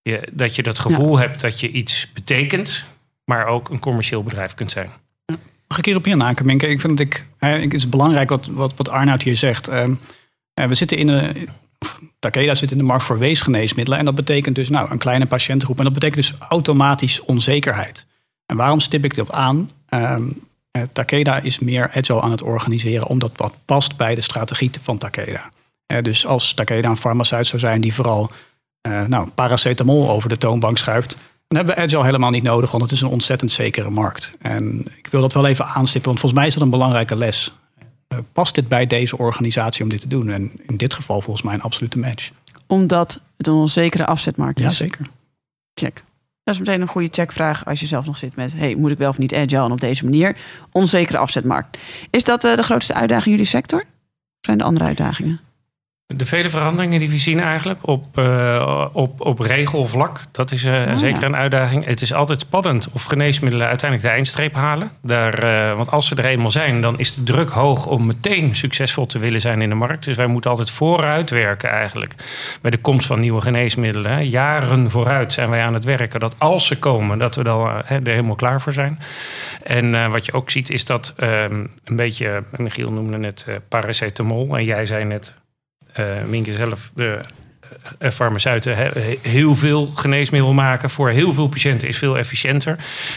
je, 0.02 0.28
dat 0.32 0.56
je 0.56 0.62
dat 0.62 0.78
gevoel 0.78 1.14
ja. 1.14 1.20
hebt 1.20 1.40
dat 1.40 1.60
je 1.60 1.70
iets 1.70 2.12
betekent, 2.12 2.86
maar 3.28 3.46
ook 3.46 3.68
een 3.68 3.78
commercieel 3.78 4.22
bedrijf 4.22 4.54
kunt 4.54 4.70
zijn. 4.70 4.90
Mag 5.68 5.78
ik 5.78 5.84
hierop 5.84 6.06
inhaken, 6.06 6.46
Minke? 6.46 6.66
Ik 6.66 6.80
vind 6.80 6.98
dat 6.98 7.06
ik, 7.06 7.24
het 7.38 7.74
is 7.74 7.88
belangrijk 7.88 8.28
wat, 8.28 8.46
wat, 8.46 8.72
wat 8.76 8.88
Arnoud 8.88 9.22
hier 9.22 9.36
zegt. 9.36 9.68
Uh, 9.68 9.84
we 10.54 10.74
zitten 10.74 10.96
in. 10.98 11.36
Takeda 12.18 12.54
zit 12.54 12.70
in 12.70 12.76
de 12.76 12.82
markt 12.84 13.04
voor 13.04 13.18
weesgeneesmiddelen. 13.18 13.98
En 13.98 14.04
dat 14.04 14.14
betekent 14.14 14.54
dus 14.54 14.68
nou, 14.68 14.90
een 14.90 14.98
kleine 14.98 15.26
patiëntengroep. 15.26 15.78
En 15.78 15.84
dat 15.84 15.92
betekent 15.92 16.16
dus 16.16 16.34
automatisch 16.48 17.20
onzekerheid. 17.20 18.06
En 18.46 18.56
waarom 18.56 18.80
stip 18.80 19.04
ik 19.04 19.14
dat 19.14 19.32
aan? 19.32 19.70
Um, 19.88 20.46
Takeda 20.92 21.40
is 21.40 21.58
meer 21.58 21.90
agile 21.94 22.20
aan 22.20 22.30
het 22.30 22.42
organiseren, 22.42 23.06
omdat 23.06 23.32
wat 23.36 23.54
past 23.64 23.96
bij 23.96 24.14
de 24.14 24.20
strategie 24.20 24.70
van 24.82 24.98
Takeda. 24.98 25.50
Uh, 25.92 26.02
dus 26.02 26.26
als 26.26 26.54
Takeda 26.54 26.88
een 26.88 26.96
farmaceut 26.96 27.46
zou 27.46 27.60
zijn 27.60 27.80
die 27.80 27.94
vooral 27.94 28.30
nou, 29.06 29.28
paracetamol 29.28 30.10
over 30.10 30.28
de 30.28 30.38
toonbank 30.38 30.78
schuift, 30.78 31.16
dan 31.48 31.56
hebben 31.56 31.74
we 31.74 31.80
agile 31.80 32.04
helemaal 32.04 32.30
niet 32.30 32.42
nodig, 32.42 32.70
want 32.70 32.82
het 32.82 32.92
is 32.92 33.00
een 33.00 33.08
ontzettend 33.08 33.50
zekere 33.50 33.90
markt. 33.90 34.32
En 34.40 34.86
ik 34.96 35.06
wil 35.10 35.20
dat 35.20 35.32
wel 35.32 35.46
even 35.46 35.66
aanstippen, 35.66 36.10
want 36.10 36.20
volgens 36.20 36.40
mij 36.40 36.46
is 36.46 36.54
dat 36.54 36.62
een 36.62 36.70
belangrijke 36.70 37.16
les. 37.16 37.54
past 38.32 38.54
dit 38.54 38.68
bij 38.68 38.86
deze 38.86 39.18
organisatie 39.18 39.82
om 39.82 39.88
dit 39.88 40.00
te 40.00 40.08
doen? 40.08 40.30
En 40.30 40.52
in 40.66 40.76
dit 40.76 40.94
geval 40.94 41.20
volgens 41.20 41.44
mij 41.44 41.54
een 41.54 41.62
absolute 41.62 41.98
match. 41.98 42.30
Omdat 42.66 43.20
het 43.36 43.46
een 43.46 43.52
onzekere 43.54 44.06
afzetmarkt 44.06 44.60
is? 44.60 44.64
Ja, 44.64 44.70
zeker. 44.70 45.06
Check. 45.74 46.02
Dat 46.44 46.54
is 46.54 46.58
meteen 46.58 46.80
een 46.80 46.88
goede 46.88 47.08
checkvraag 47.10 47.64
als 47.64 47.80
je 47.80 47.86
zelf 47.86 48.06
nog 48.06 48.16
zit 48.16 48.36
met... 48.36 48.52
hey, 48.52 48.74
moet 48.74 48.90
ik 48.90 48.98
wel 48.98 49.08
of 49.08 49.18
niet 49.18 49.34
agile 49.34 49.64
en 49.64 49.72
op 49.72 49.80
deze 49.80 50.04
manier? 50.04 50.36
Onzekere 50.72 51.18
afzetmarkt. 51.18 51.78
Is 52.10 52.24
dat 52.24 52.44
uh, 52.44 52.56
de 52.56 52.62
grootste 52.62 52.94
uitdaging 52.94 53.24
in 53.24 53.30
jullie 53.30 53.46
sector? 53.46 53.78
Of 53.78 53.86
zijn 54.40 54.58
er 54.58 54.64
andere 54.64 54.84
uitdagingen? 54.84 55.40
De 56.16 56.26
vele 56.26 56.50
veranderingen 56.50 57.00
die 57.00 57.08
we 57.08 57.18
zien 57.18 57.40
eigenlijk 57.40 57.86
op, 57.86 58.18
uh, 58.18 58.86
op, 58.92 59.20
op 59.20 59.38
regelvlak, 59.38 60.20
dat 60.30 60.52
is 60.52 60.64
uh, 60.64 60.74
oh, 60.74 60.98
zeker 60.98 61.20
ja. 61.20 61.26
een 61.26 61.36
uitdaging. 61.36 61.84
Het 61.84 62.00
is 62.00 62.12
altijd 62.12 62.40
spannend 62.40 62.88
of 62.92 63.02
geneesmiddelen 63.02 63.66
uiteindelijk 63.66 64.08
de 64.08 64.14
eindstreep 64.14 64.54
halen. 64.54 64.90
Daar, 65.02 65.44
uh, 65.44 65.76
want 65.76 65.90
als 65.90 66.06
ze 66.06 66.14
er 66.14 66.24
eenmaal 66.24 66.50
zijn, 66.50 66.80
dan 66.80 66.98
is 66.98 67.14
de 67.14 67.22
druk 67.22 67.50
hoog 67.50 67.86
om 67.86 68.06
meteen 68.06 68.56
succesvol 68.56 69.06
te 69.06 69.18
willen 69.18 69.40
zijn 69.40 69.62
in 69.62 69.68
de 69.68 69.74
markt. 69.74 70.04
Dus 70.04 70.16
wij 70.16 70.26
moeten 70.26 70.50
altijd 70.50 70.70
vooruit 70.70 71.30
werken 71.30 71.70
eigenlijk 71.70 72.14
bij 72.60 72.70
de 72.70 72.78
komst 72.78 73.06
van 73.06 73.20
nieuwe 73.20 73.40
geneesmiddelen. 73.40 74.12
Hè. 74.12 74.18
Jaren 74.18 74.90
vooruit 74.90 75.32
zijn 75.32 75.50
wij 75.50 75.62
aan 75.62 75.74
het 75.74 75.84
werken 75.84 76.20
dat 76.20 76.34
als 76.38 76.66
ze 76.66 76.78
komen, 76.78 77.18
dat 77.18 77.34
we 77.34 77.42
dan 77.42 77.68
er 77.88 78.00
helemaal 78.02 78.34
klaar 78.34 78.60
voor 78.60 78.72
zijn. 78.72 78.98
En 79.62 80.10
wat 80.10 80.26
je 80.26 80.32
ook 80.32 80.50
ziet 80.50 80.70
is 80.70 80.84
dat 80.84 81.14
ehm, 81.16 81.64
een 81.84 81.96
beetje, 81.96 82.42
Michiel 82.56 82.92
noemde 82.92 83.18
net 83.18 83.46
paracetamol 83.68 84.56
en 84.56 84.64
jij 84.64 84.86
zei 84.86 85.04
net 85.04 85.34
Minke 86.26 86.52
zelf, 86.52 86.90
de 86.94 87.20
uh, 87.98 88.10
farmaceuten, 88.10 88.76
he, 88.76 89.18
heel 89.22 89.54
veel 89.54 89.86
geneesmiddel 89.86 90.52
maken 90.52 90.90
voor 90.90 91.10
heel 91.10 91.32
veel 91.32 91.48
patiënten 91.48 91.88
is 91.88 91.98
veel 91.98 92.18
efficiënter. 92.18 92.76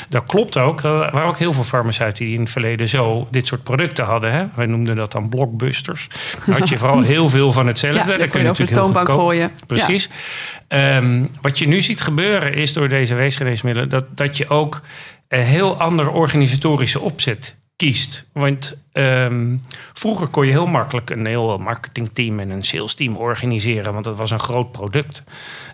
Dat 0.09 0.25
klopt 0.25 0.57
ook. 0.57 0.83
Er 0.83 0.89
waren 0.89 1.23
ook 1.23 1.37
heel 1.37 1.53
veel 1.53 1.63
farmaceuten 1.63 2.25
die 2.25 2.33
in 2.33 2.39
het 2.39 2.49
verleden 2.49 2.87
zo 2.87 3.27
dit 3.31 3.47
soort 3.47 3.63
producten 3.63 4.05
hadden. 4.05 4.31
Hè. 4.31 4.45
Wij 4.55 4.65
noemden 4.65 4.95
dat 4.95 5.11
dan 5.11 5.29
blockbusters. 5.29 6.07
Dan 6.45 6.55
had 6.59 6.69
je 6.69 6.77
vooral 6.77 7.01
heel 7.13 7.29
veel 7.29 7.53
van 7.53 7.67
hetzelfde. 7.67 8.11
Ja, 8.11 8.17
dat 8.17 8.29
kun 8.29 8.41
je 8.41 8.49
op 8.49 8.55
de 8.55 8.67
toonbank 8.67 9.09
gooien. 9.09 9.51
Precies. 9.67 10.09
Ja. 10.69 10.97
Um, 10.97 11.29
wat 11.41 11.59
je 11.59 11.67
nu 11.67 11.81
ziet 11.81 12.01
gebeuren 12.01 12.53
is 12.53 12.73
door 12.73 12.89
deze 12.89 13.15
weesgeneesmiddelen 13.15 13.89
dat, 13.89 14.05
dat 14.17 14.37
je 14.37 14.47
ook 14.47 14.81
een 15.27 15.43
heel 15.43 15.79
ander 15.79 16.09
organisatorische 16.09 16.99
opzet 16.99 17.59
kiest. 17.75 18.25
Want 18.33 18.77
um, 18.93 19.61
vroeger 19.93 20.27
kon 20.27 20.45
je 20.45 20.51
heel 20.51 20.67
makkelijk 20.67 21.09
een 21.09 21.25
heel 21.25 21.57
marketingteam 21.57 22.39
en 22.39 22.49
een 22.49 22.63
salesteam 22.63 23.15
organiseren, 23.15 23.93
want 23.93 24.05
dat 24.05 24.17
was 24.17 24.31
een 24.31 24.39
groot 24.39 24.71
product. 24.71 25.23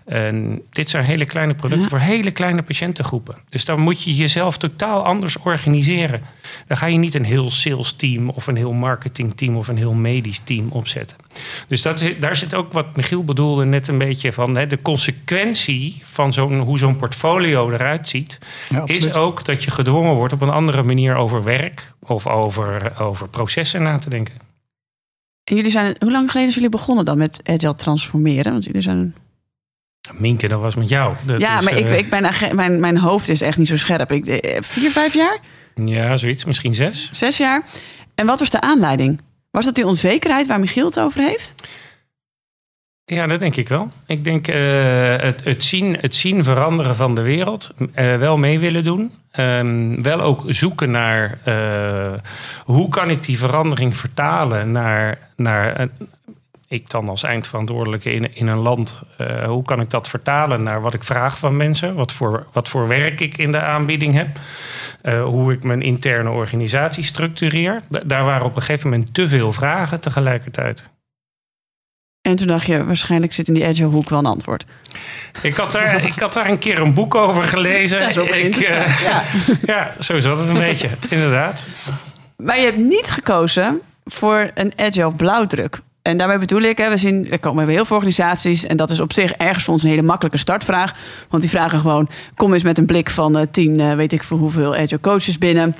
En 0.04 0.62
dit 0.70 0.90
zijn 0.90 1.06
hele 1.06 1.24
kleine 1.24 1.54
producten 1.54 1.88
voor 1.88 1.98
hele 1.98 2.30
kleine 2.30 2.62
patiëntengroepen. 2.62 3.36
Dus 3.48 3.64
dan 3.64 3.80
moet 3.80 4.02
je 4.02 4.14
jezelf 4.14 4.56
totaal 4.56 5.04
anders 5.04 5.38
organiseren. 5.38 6.22
Dan 6.66 6.76
ga 6.76 6.86
je 6.86 6.98
niet 6.98 7.14
een 7.14 7.24
heel 7.24 7.50
sales 7.50 7.92
team 7.92 8.28
of 8.28 8.46
een 8.46 8.56
heel 8.56 8.72
marketingteam 8.72 9.56
of 9.56 9.68
een 9.68 9.76
heel 9.76 9.92
medisch 9.92 10.40
team 10.44 10.68
opzetten. 10.70 11.16
Dus 11.68 11.82
dat 11.82 12.04
daar 12.20 12.36
zit 12.36 12.54
ook 12.54 12.72
wat 12.72 12.96
Michiel 12.96 13.24
bedoelde 13.24 13.64
net 13.64 13.88
een 13.88 13.98
beetje 13.98 14.32
van. 14.32 14.56
Hè, 14.56 14.66
de 14.66 14.82
consequentie 14.82 16.02
van 16.04 16.32
zo'n, 16.32 16.60
hoe 16.60 16.78
zo'n 16.78 16.96
portfolio 16.96 17.70
eruit 17.70 18.08
ziet, 18.08 18.38
ja, 18.68 18.82
is 18.84 19.12
ook 19.12 19.44
dat 19.44 19.64
je 19.64 19.70
gedwongen 19.70 20.14
wordt 20.14 20.32
op 20.32 20.40
een 20.40 20.50
andere 20.50 20.82
manier 20.82 21.14
over 21.14 21.44
werk 21.44 21.92
of 22.08 22.26
over, 22.26 23.00
over 23.00 23.28
processen 23.28 23.82
na 23.82 23.98
te 23.98 24.10
denken. 24.10 24.34
En 25.44 25.56
jullie 25.56 25.70
zijn, 25.70 25.96
hoe 25.98 26.10
lang 26.10 26.30
geleden 26.30 26.52
zijn 26.52 26.64
jullie 26.64 26.78
begonnen 26.78 27.04
dan 27.04 27.18
met 27.18 27.40
agile 27.44 27.74
transformeren? 27.74 28.52
Want 28.52 28.64
jullie 28.64 28.80
zijn 28.80 29.14
Minke, 30.12 30.48
dat 30.48 30.60
was 30.60 30.74
met 30.74 30.88
jou. 30.88 31.14
Dat 31.24 31.40
ja, 31.40 31.58
is, 31.58 31.64
maar 31.64 31.76
ik, 31.76 31.84
uh, 31.84 31.98
ik 31.98 32.10
ben, 32.10 32.30
mijn, 32.54 32.80
mijn 32.80 32.98
hoofd 32.98 33.28
is 33.28 33.40
echt 33.40 33.58
niet 33.58 33.68
zo 33.68 33.76
scherp. 33.76 34.12
Ik, 34.12 34.26
eh, 34.26 34.62
vier, 34.62 34.90
vijf 34.90 35.14
jaar? 35.14 35.38
Ja, 35.74 36.16
zoiets. 36.16 36.44
Misschien 36.44 36.74
zes. 36.74 37.10
Zes 37.12 37.36
jaar. 37.36 37.62
En 38.14 38.26
wat 38.26 38.38
was 38.38 38.50
de 38.50 38.60
aanleiding? 38.60 39.20
Was 39.50 39.64
dat 39.64 39.74
die 39.74 39.86
onzekerheid 39.86 40.46
waar 40.46 40.60
Michiel 40.60 40.86
het 40.86 41.00
over 41.00 41.20
heeft? 41.20 41.54
Ja, 43.10 43.26
dat 43.26 43.40
denk 43.40 43.56
ik 43.56 43.68
wel. 43.68 43.90
Ik 44.06 44.24
denk 44.24 44.48
uh, 44.48 44.54
het, 45.16 45.44
het, 45.44 45.64
zien, 45.64 45.96
het 46.00 46.14
zien 46.14 46.44
veranderen 46.44 46.96
van 46.96 47.14
de 47.14 47.22
wereld, 47.22 47.74
uh, 47.78 48.16
wel 48.16 48.36
mee 48.36 48.58
willen 48.58 48.84
doen. 48.84 49.12
Um, 49.38 50.02
wel 50.02 50.20
ook 50.20 50.42
zoeken 50.46 50.90
naar 50.90 51.38
uh, 51.44 52.12
hoe 52.64 52.88
kan 52.88 53.10
ik 53.10 53.22
die 53.22 53.38
verandering 53.38 53.96
vertalen 53.96 54.72
naar, 54.72 55.18
naar 55.36 55.88
ik 56.68 56.90
dan 56.90 57.08
als 57.08 57.22
eindverantwoordelijke 57.22 58.12
in, 58.12 58.34
in 58.34 58.46
een 58.46 58.58
land, 58.58 59.02
hoe 59.46 59.62
kan 59.62 59.80
ik 59.80 59.90
dat 59.90 60.08
vertalen 60.08 60.62
naar 60.62 60.80
wat 60.80 60.94
ik 60.94 61.04
vraag 61.04 61.38
van 61.38 61.56
mensen? 61.56 61.94
Wat 61.94 62.12
voor, 62.12 62.46
wat 62.52 62.68
voor 62.68 62.88
werk 62.88 63.20
ik 63.20 63.38
in 63.38 63.52
de 63.52 63.60
aanbieding 63.60 64.14
heb? 64.14 64.28
Hoe 65.24 65.52
ik 65.52 65.64
mijn 65.64 65.82
interne 65.82 66.30
organisatie 66.30 67.04
structureer? 67.04 67.80
Daar 67.88 68.24
waren 68.24 68.46
op 68.46 68.56
een 68.56 68.62
gegeven 68.62 68.90
moment 68.90 69.14
te 69.14 69.28
veel 69.28 69.52
vragen 69.52 70.00
tegelijkertijd. 70.00 70.90
En 72.28 72.36
toen 72.36 72.46
dacht 72.46 72.66
je, 72.66 72.84
waarschijnlijk 72.84 73.32
zit 73.32 73.48
in 73.48 73.54
die 73.54 73.64
agile 73.64 73.86
hoek 73.86 74.08
wel 74.08 74.18
een 74.18 74.26
antwoord. 74.26 74.64
Ik 75.42 75.56
had 75.56 75.72
daar, 75.72 76.04
ik 76.04 76.18
had 76.18 76.32
daar 76.32 76.48
een 76.48 76.58
keer 76.58 76.80
een 76.80 76.94
boek 76.94 77.14
over 77.14 77.42
gelezen. 77.42 78.00
Ja, 78.08 78.10
zo, 78.10 78.22
ik, 78.22 78.56
uh, 78.56 79.00
ja. 79.02 79.22
ja, 79.74 79.92
zo 80.00 80.18
zat 80.18 80.38
het 80.38 80.48
een 80.48 80.58
beetje, 80.58 80.88
inderdaad. 81.08 81.66
Maar 82.36 82.58
je 82.58 82.64
hebt 82.64 82.76
niet 82.76 83.10
gekozen 83.10 83.80
voor 84.04 84.50
een 84.54 84.72
agile 84.76 85.12
blauwdruk. 85.12 85.80
En 86.02 86.16
daarmee 86.16 86.38
bedoel 86.38 86.60
ik, 86.60 86.78
hè, 86.78 86.88
we, 86.88 86.96
zien, 86.96 87.28
we 87.28 87.38
komen 87.38 87.64
bij 87.64 87.74
heel 87.74 87.84
veel 87.84 87.96
organisaties. 87.96 88.66
En 88.66 88.76
dat 88.76 88.90
is 88.90 89.00
op 89.00 89.12
zich 89.12 89.32
ergens 89.32 89.64
voor 89.64 89.72
ons 89.72 89.82
een 89.82 89.90
hele 89.90 90.02
makkelijke 90.02 90.38
startvraag. 90.38 90.94
Want 91.28 91.42
die 91.42 91.50
vragen 91.50 91.78
gewoon: 91.78 92.08
kom 92.34 92.52
eens 92.52 92.62
met 92.62 92.78
een 92.78 92.86
blik 92.86 93.10
van 93.10 93.38
uh, 93.38 93.42
tien, 93.50 93.78
uh, 93.78 93.94
weet 93.94 94.12
ik 94.12 94.22
voor 94.22 94.38
hoeveel 94.38 94.74
agile 94.74 95.00
coaches 95.00 95.38
binnen. 95.38 95.76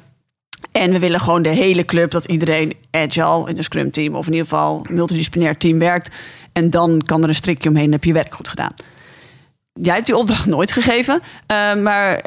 En 0.73 0.91
we 0.91 0.99
willen 0.99 1.21
gewoon 1.21 1.43
de 1.43 1.49
hele 1.49 1.85
club, 1.85 2.11
dat 2.11 2.25
iedereen 2.25 2.77
agile 2.91 3.49
in 3.49 3.57
een 3.57 3.65
scrum 3.65 3.91
team 3.91 4.15
of 4.15 4.27
in 4.27 4.33
ieder 4.33 4.49
geval 4.49 4.87
multidisciplinair 4.91 5.57
team 5.57 5.79
werkt. 5.79 6.17
En 6.53 6.71
dan 6.71 7.03
kan 7.05 7.23
er 7.23 7.29
een 7.29 7.35
strikje 7.35 7.69
omheen 7.69 7.85
en 7.85 7.93
heb 7.93 8.05
je 8.05 8.13
werk 8.13 8.35
goed 8.35 8.49
gedaan. 8.49 8.73
Jij 9.73 9.95
hebt 9.95 10.07
die 10.07 10.17
opdracht 10.17 10.47
nooit 10.47 10.73
gegeven, 10.73 11.21
uh, 11.53 11.75
maar 11.83 12.25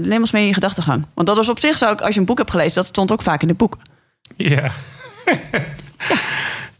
neem 0.00 0.20
ons 0.20 0.32
mee 0.32 0.42
in 0.42 0.48
je 0.48 0.54
gedachtegang. 0.54 1.06
Want 1.14 1.26
dat 1.26 1.36
was 1.36 1.48
op 1.48 1.60
zich, 1.60 1.78
zou 1.78 1.92
ik, 1.92 2.00
als 2.00 2.14
je 2.14 2.20
een 2.20 2.26
boek 2.26 2.38
hebt 2.38 2.50
gelezen, 2.50 2.74
dat 2.74 2.86
stond 2.86 3.12
ook 3.12 3.22
vaak 3.22 3.42
in 3.42 3.48
de 3.48 3.54
boeken. 3.54 3.80
Ja. 4.36 4.48
ja. 4.48 4.70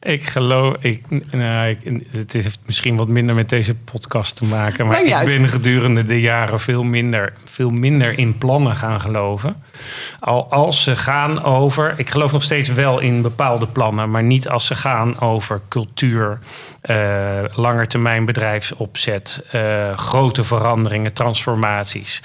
Ik 0.04 0.26
geloof, 0.26 0.76
ik, 0.80 1.02
nou, 1.30 1.68
ik, 1.68 2.02
het 2.10 2.32
heeft 2.32 2.58
misschien 2.66 2.96
wat 2.96 3.08
minder 3.08 3.34
met 3.34 3.48
deze 3.48 3.74
podcast 3.74 4.36
te 4.36 4.44
maken, 4.44 4.86
maar 4.86 5.04
ik 5.04 5.24
ben 5.24 5.48
gedurende 5.48 6.06
de 6.06 6.20
jaren 6.20 6.60
veel 6.60 6.82
minder, 6.82 7.32
veel 7.44 7.70
minder 7.70 8.18
in 8.18 8.38
plannen 8.38 8.76
gaan 8.76 9.00
geloven. 9.00 9.62
Al 10.20 10.50
als 10.50 10.82
ze 10.82 10.96
gaan 10.96 11.42
over, 11.42 11.94
ik 11.96 12.10
geloof 12.10 12.32
nog 12.32 12.42
steeds 12.42 12.68
wel 12.68 13.00
in 13.00 13.22
bepaalde 13.22 13.66
plannen, 13.66 14.10
maar 14.10 14.22
niet 14.22 14.48
als 14.48 14.66
ze 14.66 14.74
gaan 14.74 15.20
over 15.20 15.60
cultuur, 15.68 16.38
uh, 16.90 16.96
langetermijn 17.54 18.24
bedrijfsopzet, 18.24 19.46
uh, 19.54 19.96
grote 19.96 20.44
veranderingen, 20.44 21.12
transformaties. 21.12 22.20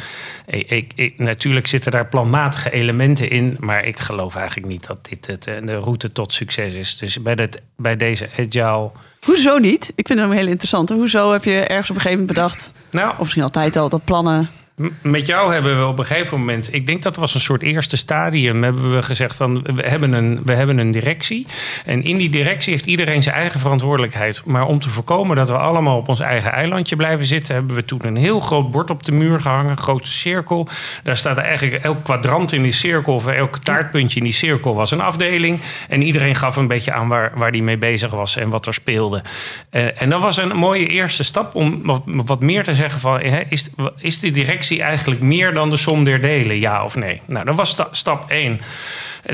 Ik, 0.45 0.69
ik, 0.69 0.91
ik, 0.95 1.19
natuurlijk 1.19 1.67
zitten 1.67 1.91
daar 1.91 2.07
planmatige 2.07 2.71
elementen 2.71 3.29
in, 3.29 3.57
maar 3.59 3.85
ik 3.85 3.99
geloof 3.99 4.35
eigenlijk 4.35 4.67
niet 4.67 4.87
dat 4.87 5.05
dit 5.09 5.27
het, 5.27 5.47
eh, 5.47 5.55
de 5.65 5.75
route 5.77 6.11
tot 6.11 6.33
succes 6.33 6.73
is. 6.73 6.97
Dus 6.97 7.21
bij, 7.21 7.35
dat, 7.35 7.59
bij 7.77 7.97
deze 7.97 8.29
agile. 8.37 8.91
Hoezo 9.25 9.57
niet? 9.57 9.91
Ik 9.95 10.07
vind 10.07 10.19
het 10.19 10.31
heel 10.31 10.47
interessant. 10.47 10.89
Hoezo 10.89 11.31
heb 11.31 11.43
je 11.43 11.55
ergens 11.55 11.89
op 11.89 11.95
een 11.95 12.01
gegeven 12.01 12.25
moment 12.25 12.27
bedacht, 12.27 12.71
nou, 12.91 13.11
of 13.11 13.19
misschien 13.19 13.43
altijd 13.43 13.75
al, 13.75 13.89
dat 13.89 14.03
plannen 14.03 14.49
met 15.01 15.25
jou 15.25 15.53
hebben 15.53 15.79
we 15.79 15.85
op 15.85 15.99
een 15.99 16.05
gegeven 16.05 16.39
moment, 16.39 16.73
ik 16.73 16.87
denk 16.87 17.01
dat 17.01 17.15
was 17.15 17.33
een 17.33 17.39
soort 17.39 17.61
eerste 17.61 17.97
stadium, 17.97 18.63
hebben 18.63 18.95
we 18.95 19.01
gezegd 19.01 19.35
van 19.35 19.61
we 19.61 19.81
hebben, 19.81 20.13
een, 20.13 20.41
we 20.45 20.53
hebben 20.53 20.77
een 20.77 20.91
directie. 20.91 21.45
En 21.85 22.03
in 22.03 22.17
die 22.17 22.29
directie 22.29 22.71
heeft 22.71 22.85
iedereen 22.85 23.23
zijn 23.23 23.35
eigen 23.35 23.59
verantwoordelijkheid. 23.59 24.41
Maar 24.45 24.65
om 24.65 24.79
te 24.79 24.89
voorkomen 24.89 25.35
dat 25.35 25.49
we 25.49 25.57
allemaal 25.57 25.97
op 25.97 26.07
ons 26.07 26.19
eigen 26.19 26.51
eilandje 26.51 26.95
blijven 26.95 27.25
zitten, 27.25 27.55
hebben 27.55 27.75
we 27.75 27.85
toen 27.85 28.05
een 28.05 28.15
heel 28.15 28.39
groot 28.39 28.71
bord 28.71 28.89
op 28.89 29.03
de 29.03 29.11
muur 29.11 29.41
gehangen, 29.41 29.71
een 29.71 29.77
grote 29.77 30.11
cirkel. 30.11 30.67
Daar 31.03 31.17
staat 31.17 31.37
eigenlijk 31.37 31.83
elk 31.83 32.03
kwadrant 32.03 32.51
in 32.51 32.63
die 32.63 32.71
cirkel, 32.71 33.13
of 33.13 33.27
elk 33.27 33.57
taartpuntje 33.57 34.17
in 34.19 34.25
die 34.25 34.33
cirkel 34.33 34.75
was 34.75 34.91
een 34.91 35.01
afdeling. 35.01 35.59
En 35.89 36.01
iedereen 36.01 36.35
gaf 36.35 36.55
een 36.55 36.67
beetje 36.67 36.93
aan 36.93 37.07
waar, 37.07 37.31
waar 37.35 37.51
die 37.51 37.63
mee 37.63 37.77
bezig 37.77 38.11
was 38.11 38.35
en 38.35 38.49
wat 38.49 38.65
er 38.65 38.73
speelde. 38.73 39.21
Uh, 39.71 40.01
en 40.01 40.09
dat 40.09 40.21
was 40.21 40.37
een 40.37 40.55
mooie 40.55 40.87
eerste 40.87 41.23
stap 41.23 41.55
om 41.55 41.81
wat, 41.83 42.01
wat 42.05 42.41
meer 42.41 42.63
te 42.63 42.75
zeggen 42.75 42.99
van, 42.99 43.21
is, 43.21 43.69
is 43.97 44.19
de 44.19 44.31
directie 44.31 44.68
eigenlijk 44.77 45.21
meer 45.21 45.53
dan 45.53 45.69
de 45.69 45.77
som 45.77 46.03
der 46.03 46.21
delen, 46.21 46.59
ja 46.59 46.83
of 46.83 46.95
nee? 46.95 47.21
Nou, 47.25 47.45
dat 47.45 47.55
was 47.55 47.75
stap 47.91 48.29
1. 48.29 48.61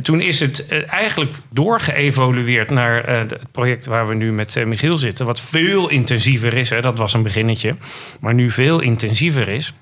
Toen 0.02 0.22
is 0.22 0.40
het 0.40 0.68
eh, 0.68 0.92
eigenlijk 0.92 1.36
doorgeëvolueerd 1.50 2.70
naar 2.70 3.10
uh, 3.10 3.18
het 3.18 3.52
project 3.52 3.86
waar 3.86 4.08
we 4.08 4.16
nu 4.16 4.32
met 4.32 4.66
Michiel 4.66 4.98
zitten, 4.98 5.26
wat 5.26 5.42
veel 5.42 5.90
intensiever 5.90 6.54
is. 6.54 6.70
Dat 6.70 6.98
was 6.98 7.14
een 7.14 7.24
beginnetje, 7.24 7.76
maar 8.20 8.34
nu 8.34 8.52
veel 8.52 8.80
intensiever 8.80 9.48
is. 9.48 9.74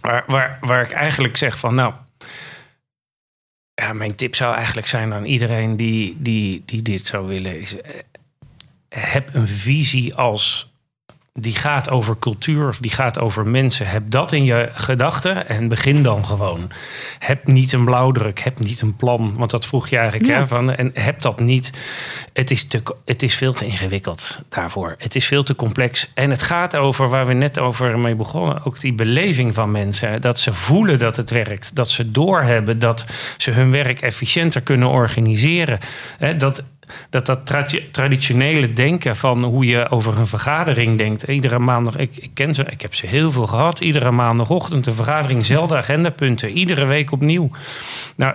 Waar, 0.00 0.24
waar, 0.26 0.58
waar 0.60 0.82
ik 0.82 0.92
eigenlijk 0.92 1.36
zeg 1.36 1.58
van, 1.58 1.74
nou, 1.74 1.92
ja, 3.74 3.92
mijn 3.92 4.14
tip 4.14 4.34
zou 4.34 4.54
eigenlijk 4.54 4.86
zijn 4.86 5.12
aan 5.12 5.24
iedereen 5.24 5.76
die, 5.76 6.16
die, 6.18 6.62
die 6.66 6.82
dit 6.82 7.06
zou 7.06 7.26
willen, 7.26 7.60
is 7.60 7.76
heb 8.88 9.34
een 9.34 9.48
visie 9.48 10.14
als 10.14 10.67
die 11.40 11.56
gaat 11.56 11.90
over 11.90 12.18
cultuur 12.18 12.76
die 12.80 12.90
gaat 12.90 13.18
over 13.18 13.46
mensen. 13.46 13.86
Heb 13.86 14.02
dat 14.10 14.32
in 14.32 14.44
je 14.44 14.68
gedachten 14.72 15.48
en 15.48 15.68
begin 15.68 16.02
dan 16.02 16.24
gewoon. 16.24 16.70
Heb 17.18 17.46
niet 17.46 17.72
een 17.72 17.84
blauwdruk, 17.84 18.40
heb 18.40 18.58
niet 18.58 18.80
een 18.80 18.96
plan. 18.96 19.34
Want 19.36 19.50
dat 19.50 19.66
vroeg 19.66 19.88
je 19.88 19.96
eigenlijk. 19.96 20.30
Ja. 20.30 20.38
Hè, 20.38 20.46
van, 20.46 20.74
en 20.74 20.90
heb 20.94 21.22
dat 21.22 21.40
niet. 21.40 21.72
Het 22.32 22.50
is, 22.50 22.66
te, 22.66 22.82
het 23.04 23.22
is 23.22 23.34
veel 23.34 23.52
te 23.52 23.66
ingewikkeld 23.66 24.38
daarvoor. 24.48 24.94
Het 24.98 25.14
is 25.14 25.26
veel 25.26 25.42
te 25.42 25.54
complex. 25.54 26.10
En 26.14 26.30
het 26.30 26.42
gaat 26.42 26.76
over 26.76 27.08
waar 27.08 27.26
we 27.26 27.32
net 27.32 27.58
over 27.58 27.98
mee 27.98 28.16
begonnen. 28.16 28.64
Ook 28.64 28.80
die 28.80 28.94
beleving 28.94 29.54
van 29.54 29.70
mensen. 29.70 30.20
Dat 30.20 30.38
ze 30.38 30.52
voelen 30.52 30.98
dat 30.98 31.16
het 31.16 31.30
werkt. 31.30 31.74
Dat 31.74 31.90
ze 31.90 32.10
doorhebben 32.10 32.78
dat 32.78 33.04
ze 33.36 33.50
hun 33.50 33.70
werk 33.70 34.00
efficiënter 34.00 34.60
kunnen 34.60 34.88
organiseren. 34.88 35.78
Hè, 36.18 36.36
dat 36.36 36.62
dat 37.10 37.26
dat 37.26 37.46
tradi- 37.46 37.90
traditionele 37.90 38.72
denken 38.72 39.16
van 39.16 39.44
hoe 39.44 39.66
je 39.66 39.88
over 39.88 40.18
een 40.18 40.26
vergadering 40.26 40.98
denkt. 40.98 41.27
Iedere 41.28 41.58
maandag, 41.58 41.96
ik, 41.96 42.16
ik 42.16 42.30
ken 42.34 42.54
ze, 42.54 42.64
ik 42.68 42.82
heb 42.82 42.94
ze 42.94 43.06
heel 43.06 43.30
veel 43.32 43.46
gehad. 43.46 43.80
Iedere 43.80 44.10
maandagochtend 44.10 44.86
een 44.86 44.94
vergadering, 44.94 45.44
zelfde 45.44 45.76
agendapunten. 45.76 46.50
Iedere 46.50 46.86
week 46.86 47.12
opnieuw. 47.12 47.50
Nou, 48.16 48.34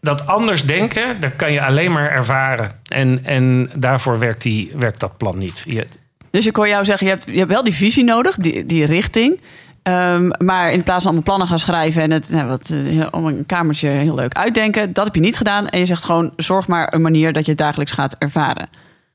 dat 0.00 0.26
anders 0.26 0.64
denken, 0.64 1.20
dat 1.20 1.36
kan 1.36 1.52
je 1.52 1.62
alleen 1.62 1.92
maar 1.92 2.10
ervaren. 2.10 2.70
En, 2.88 3.24
en 3.24 3.70
daarvoor 3.74 4.18
werkt, 4.18 4.42
die, 4.42 4.72
werkt 4.78 5.00
dat 5.00 5.16
plan 5.16 5.38
niet. 5.38 5.62
Je, 5.66 5.86
Dus 6.30 6.46
ik 6.46 6.56
hoor 6.56 6.68
jou 6.68 6.84
zeggen, 6.84 7.06
je 7.06 7.12
hebt, 7.12 7.24
je 7.26 7.38
hebt 7.38 7.50
wel 7.50 7.62
die 7.64 7.74
visie 7.74 8.04
nodig, 8.04 8.34
die, 8.36 8.64
die 8.64 8.86
richting. 8.86 9.40
Ehm, 9.82 10.28
maar 10.38 10.72
in 10.72 10.82
plaats 10.82 10.96
van 11.02 11.04
allemaal 11.12 11.22
plannen 11.22 11.46
gaan 11.46 11.58
schrijven 11.58 12.02
en 12.02 12.10
het 12.10 12.30
nou, 12.30 12.46
wat, 12.48 12.68
eh, 12.70 13.06
om 13.10 13.26
een 13.26 13.46
kamertje 13.46 13.88
heel 13.88 14.14
leuk 14.14 14.34
uitdenken, 14.34 14.92
dat 14.92 15.04
heb 15.04 15.14
je 15.14 15.20
niet 15.20 15.36
gedaan. 15.36 15.68
En 15.68 15.78
je 15.78 15.84
zegt 15.86 16.04
gewoon, 16.04 16.32
zorg 16.36 16.66
maar 16.68 16.94
een 16.94 17.02
manier 17.02 17.32
dat 17.32 17.44
je 17.44 17.50
het 17.50 17.60
dagelijks 17.60 17.92
gaat 17.92 18.16
ervaren. 18.18 18.68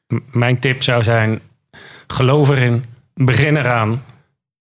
m- 0.07 0.17
mijn 0.31 0.59
tip 0.59 0.83
zou 0.83 1.03
zijn, 1.03 1.39
geloof 2.07 2.49
erin, 2.49 2.83
begin 3.25 3.55
eraan. 3.57 4.03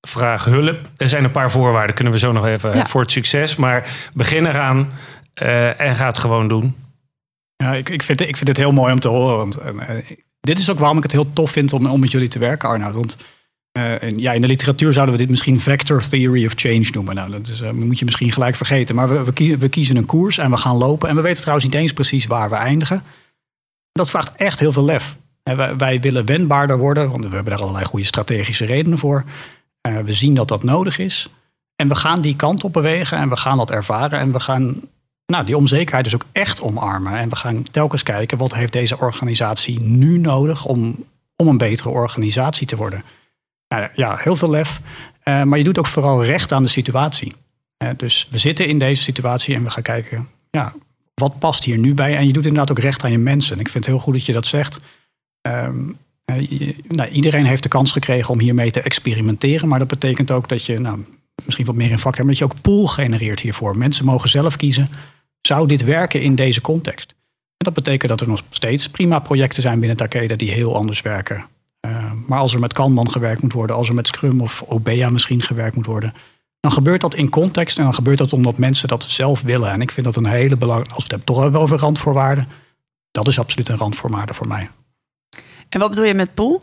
Vraag 0.00 0.44
hulp. 0.44 0.80
Er 0.96 1.08
zijn 1.08 1.24
een 1.24 1.30
paar 1.30 1.50
voorwaarden, 1.50 1.94
kunnen 1.94 2.12
we 2.12 2.18
zo 2.18 2.32
nog 2.32 2.46
even 2.46 2.76
Ja. 2.76 2.86
voor 2.86 3.00
het 3.00 3.10
succes. 3.10 3.56
Maar 3.56 4.08
begin 4.14 4.46
eraan 4.46 4.88
eh, 5.34 5.80
en 5.80 5.96
ga 5.96 6.06
het 6.06 6.18
gewoon 6.18 6.48
doen. 6.48 6.74
Ja, 7.56 7.74
ik, 7.74 7.88
ik, 7.88 8.02
vind, 8.02 8.20
ik 8.20 8.36
vind 8.36 8.48
het 8.48 8.56
heel 8.56 8.72
mooi 8.72 8.92
om 8.92 9.00
te 9.00 9.08
horen. 9.08 9.36
Want 9.36 9.56
eh, 9.56 9.68
eh, 9.98 10.04
dit 10.40 10.58
is 10.58 10.70
ook 10.70 10.78
waarom 10.78 10.96
ik 10.96 11.02
het 11.02 11.12
heel 11.12 11.32
tof 11.32 11.50
vind 11.50 11.72
om, 11.72 11.86
om 11.86 12.00
met 12.00 12.10
jullie 12.10 12.28
te 12.28 12.38
werken, 12.38 12.68
Arnoud. 12.68 12.94
Want 12.94 13.16
eh, 13.72 14.02
in, 14.02 14.18
ja, 14.18 14.32
in 14.32 14.40
de 14.40 14.46
literatuur 14.46 14.92
zouden 14.92 15.14
we 15.14 15.20
dit 15.20 15.30
misschien 15.30 15.60
vector 15.60 16.08
theory 16.08 16.46
of 16.46 16.52
change 16.56 16.88
noemen. 16.92 17.14
Nou, 17.14 17.30
dat 17.30 17.46
is, 17.48 17.60
eh, 17.60 17.70
moet 17.70 17.98
je 17.98 18.04
misschien 18.04 18.32
gelijk 18.32 18.56
vergeten. 18.56 18.94
Maar 18.94 19.08
we, 19.08 19.24
we, 19.24 19.32
kiezen, 19.32 19.58
we 19.58 19.68
kiezen 19.68 19.96
een 19.96 20.06
koers 20.06 20.38
en 20.38 20.50
we 20.50 20.56
gaan 20.56 20.76
lopen. 20.76 21.08
En 21.08 21.16
we 21.16 21.20
weten 21.22 21.40
trouwens 21.40 21.66
niet 21.66 21.74
eens 21.76 21.92
precies 21.92 22.26
waar 22.26 22.50
we 22.50 22.56
eindigen. 22.56 23.02
Dat 23.92 24.10
vraagt 24.10 24.32
echt 24.36 24.58
heel 24.60 24.72
veel 24.72 24.84
lef. 24.84 25.16
Wij 25.76 26.00
willen 26.00 26.26
wendbaarder 26.26 26.78
worden, 26.78 27.10
want 27.10 27.24
we 27.24 27.34
hebben 27.34 27.52
daar 27.52 27.62
allerlei 27.62 27.84
goede 27.84 28.06
strategische 28.06 28.64
redenen 28.64 28.98
voor. 28.98 29.24
Eh, 29.80 29.98
we 29.98 30.12
zien 30.12 30.34
dat 30.34 30.48
dat 30.48 30.62
nodig 30.62 30.98
is. 30.98 31.28
En 31.76 31.88
we 31.88 31.94
gaan 31.94 32.20
die 32.20 32.36
kant 32.36 32.64
op 32.64 32.72
bewegen 32.72 33.18
en 33.18 33.28
we 33.28 33.36
gaan 33.36 33.56
dat 33.56 33.70
ervaren. 33.70 34.18
En 34.18 34.32
we 34.32 34.40
gaan 34.40 34.80
nou, 35.26 35.44
die 35.44 35.56
onzekerheid 35.56 36.04
dus 36.04 36.14
ook 36.14 36.24
echt 36.32 36.62
omarmen. 36.62 37.12
En 37.12 37.28
we 37.28 37.36
gaan 37.36 37.62
telkens 37.70 38.02
kijken 38.02 38.38
wat 38.38 38.54
heeft 38.54 38.72
deze 38.72 38.98
organisatie 38.98 39.80
nu 39.80 40.18
nodig 40.18 40.64
om, 40.64 41.04
om 41.36 41.48
een 41.48 41.58
betere 41.58 41.88
organisatie 41.88 42.66
te 42.66 42.76
worden. 42.76 43.04
Nou, 43.68 43.88
ja, 43.94 44.16
heel 44.16 44.36
veel 44.36 44.50
lef. 44.50 44.80
Eh, 45.22 45.42
maar 45.42 45.58
je 45.58 45.64
doet 45.64 45.78
ook 45.78 45.86
vooral 45.86 46.24
recht 46.24 46.52
aan 46.52 46.62
de 46.62 46.68
situatie. 46.68 47.34
Eh, 47.76 47.88
dus 47.96 48.28
we 48.30 48.38
zitten 48.38 48.66
in 48.66 48.78
deze 48.78 49.02
situatie 49.02 49.54
en 49.54 49.64
we 49.64 49.70
gaan 49.70 49.82
kijken, 49.82 50.28
ja, 50.50 50.72
wat 51.14 51.38
past 51.38 51.64
hier 51.64 51.78
nu 51.78 51.94
bij? 51.94 52.16
En 52.16 52.26
je 52.26 52.32
doet 52.32 52.46
inderdaad 52.46 52.70
ook 52.70 52.84
recht 52.84 53.04
aan 53.04 53.10
je 53.10 53.18
mensen. 53.18 53.54
En 53.54 53.60
ik 53.60 53.68
vind 53.68 53.84
het 53.84 53.94
heel 53.94 54.02
goed 54.02 54.14
dat 54.14 54.26
je 54.26 54.32
dat 54.32 54.46
zegt. 54.46 54.80
Ehm, 55.42 55.90
eh, 56.24 56.74
nou, 56.88 57.08
iedereen 57.08 57.46
heeft 57.46 57.62
de 57.62 57.68
kans 57.68 57.92
gekregen 57.92 58.32
om 58.32 58.40
hiermee 58.40 58.70
te 58.70 58.80
experimenteren. 58.80 59.68
Maar 59.68 59.78
dat 59.78 59.88
betekent 59.88 60.30
ook 60.30 60.48
dat 60.48 60.64
je, 60.64 60.78
nou, 60.78 61.04
misschien 61.44 61.66
wat 61.66 61.74
meer 61.74 61.90
in 61.90 61.98
vak 61.98 62.16
hebben, 62.16 62.34
dat 62.34 62.38
je 62.38 62.54
ook 62.54 62.60
pool 62.60 62.86
genereert 62.86 63.40
hiervoor. 63.40 63.78
Mensen 63.78 64.04
mogen 64.04 64.28
zelf 64.28 64.56
kiezen, 64.56 64.88
zou 65.40 65.66
dit 65.66 65.84
werken 65.84 66.22
in 66.22 66.34
deze 66.34 66.60
context? 66.60 67.10
En 67.56 67.66
dat 67.66 67.74
betekent 67.74 68.10
dat 68.10 68.20
er 68.20 68.28
nog 68.28 68.42
steeds 68.50 68.88
prima 68.88 69.18
projecten 69.18 69.62
zijn 69.62 69.78
binnen 69.78 69.96
Takeda 69.96 70.36
die 70.36 70.50
heel 70.50 70.76
anders 70.76 71.02
werken. 71.02 71.44
Eh, 71.80 72.12
maar 72.26 72.38
als 72.38 72.54
er 72.54 72.60
met 72.60 72.72
Kanban 72.72 73.10
gewerkt 73.10 73.42
moet 73.42 73.52
worden, 73.52 73.76
als 73.76 73.88
er 73.88 73.94
met 73.94 74.06
Scrum 74.06 74.40
of 74.40 74.62
Obea 74.66 75.08
misschien 75.08 75.42
gewerkt 75.42 75.76
moet 75.76 75.86
worden, 75.86 76.14
dan 76.60 76.72
gebeurt 76.72 77.00
dat 77.00 77.14
in 77.14 77.28
context 77.28 77.78
en 77.78 77.84
dan 77.84 77.94
gebeurt 77.94 78.18
dat 78.18 78.32
omdat 78.32 78.58
mensen 78.58 78.88
dat 78.88 79.04
zelf 79.08 79.40
willen. 79.40 79.70
En 79.70 79.80
ik 79.80 79.90
vind 79.90 80.06
dat 80.06 80.16
een 80.16 80.26
hele 80.26 80.56
belangrijke, 80.56 80.94
als 80.94 81.06
we 81.06 81.14
het 81.14 81.26
toch 81.26 81.40
hebben 81.40 81.60
over 81.60 81.78
randvoorwaarden, 81.78 82.48
dat 83.10 83.28
is 83.28 83.38
absoluut 83.38 83.68
een 83.68 83.76
randvoorwaarde 83.76 84.34
voor 84.34 84.48
mij. 84.48 84.68
En 85.70 85.80
wat 85.80 85.88
bedoel 85.88 86.04
je 86.04 86.14
met 86.14 86.34
pool? 86.34 86.62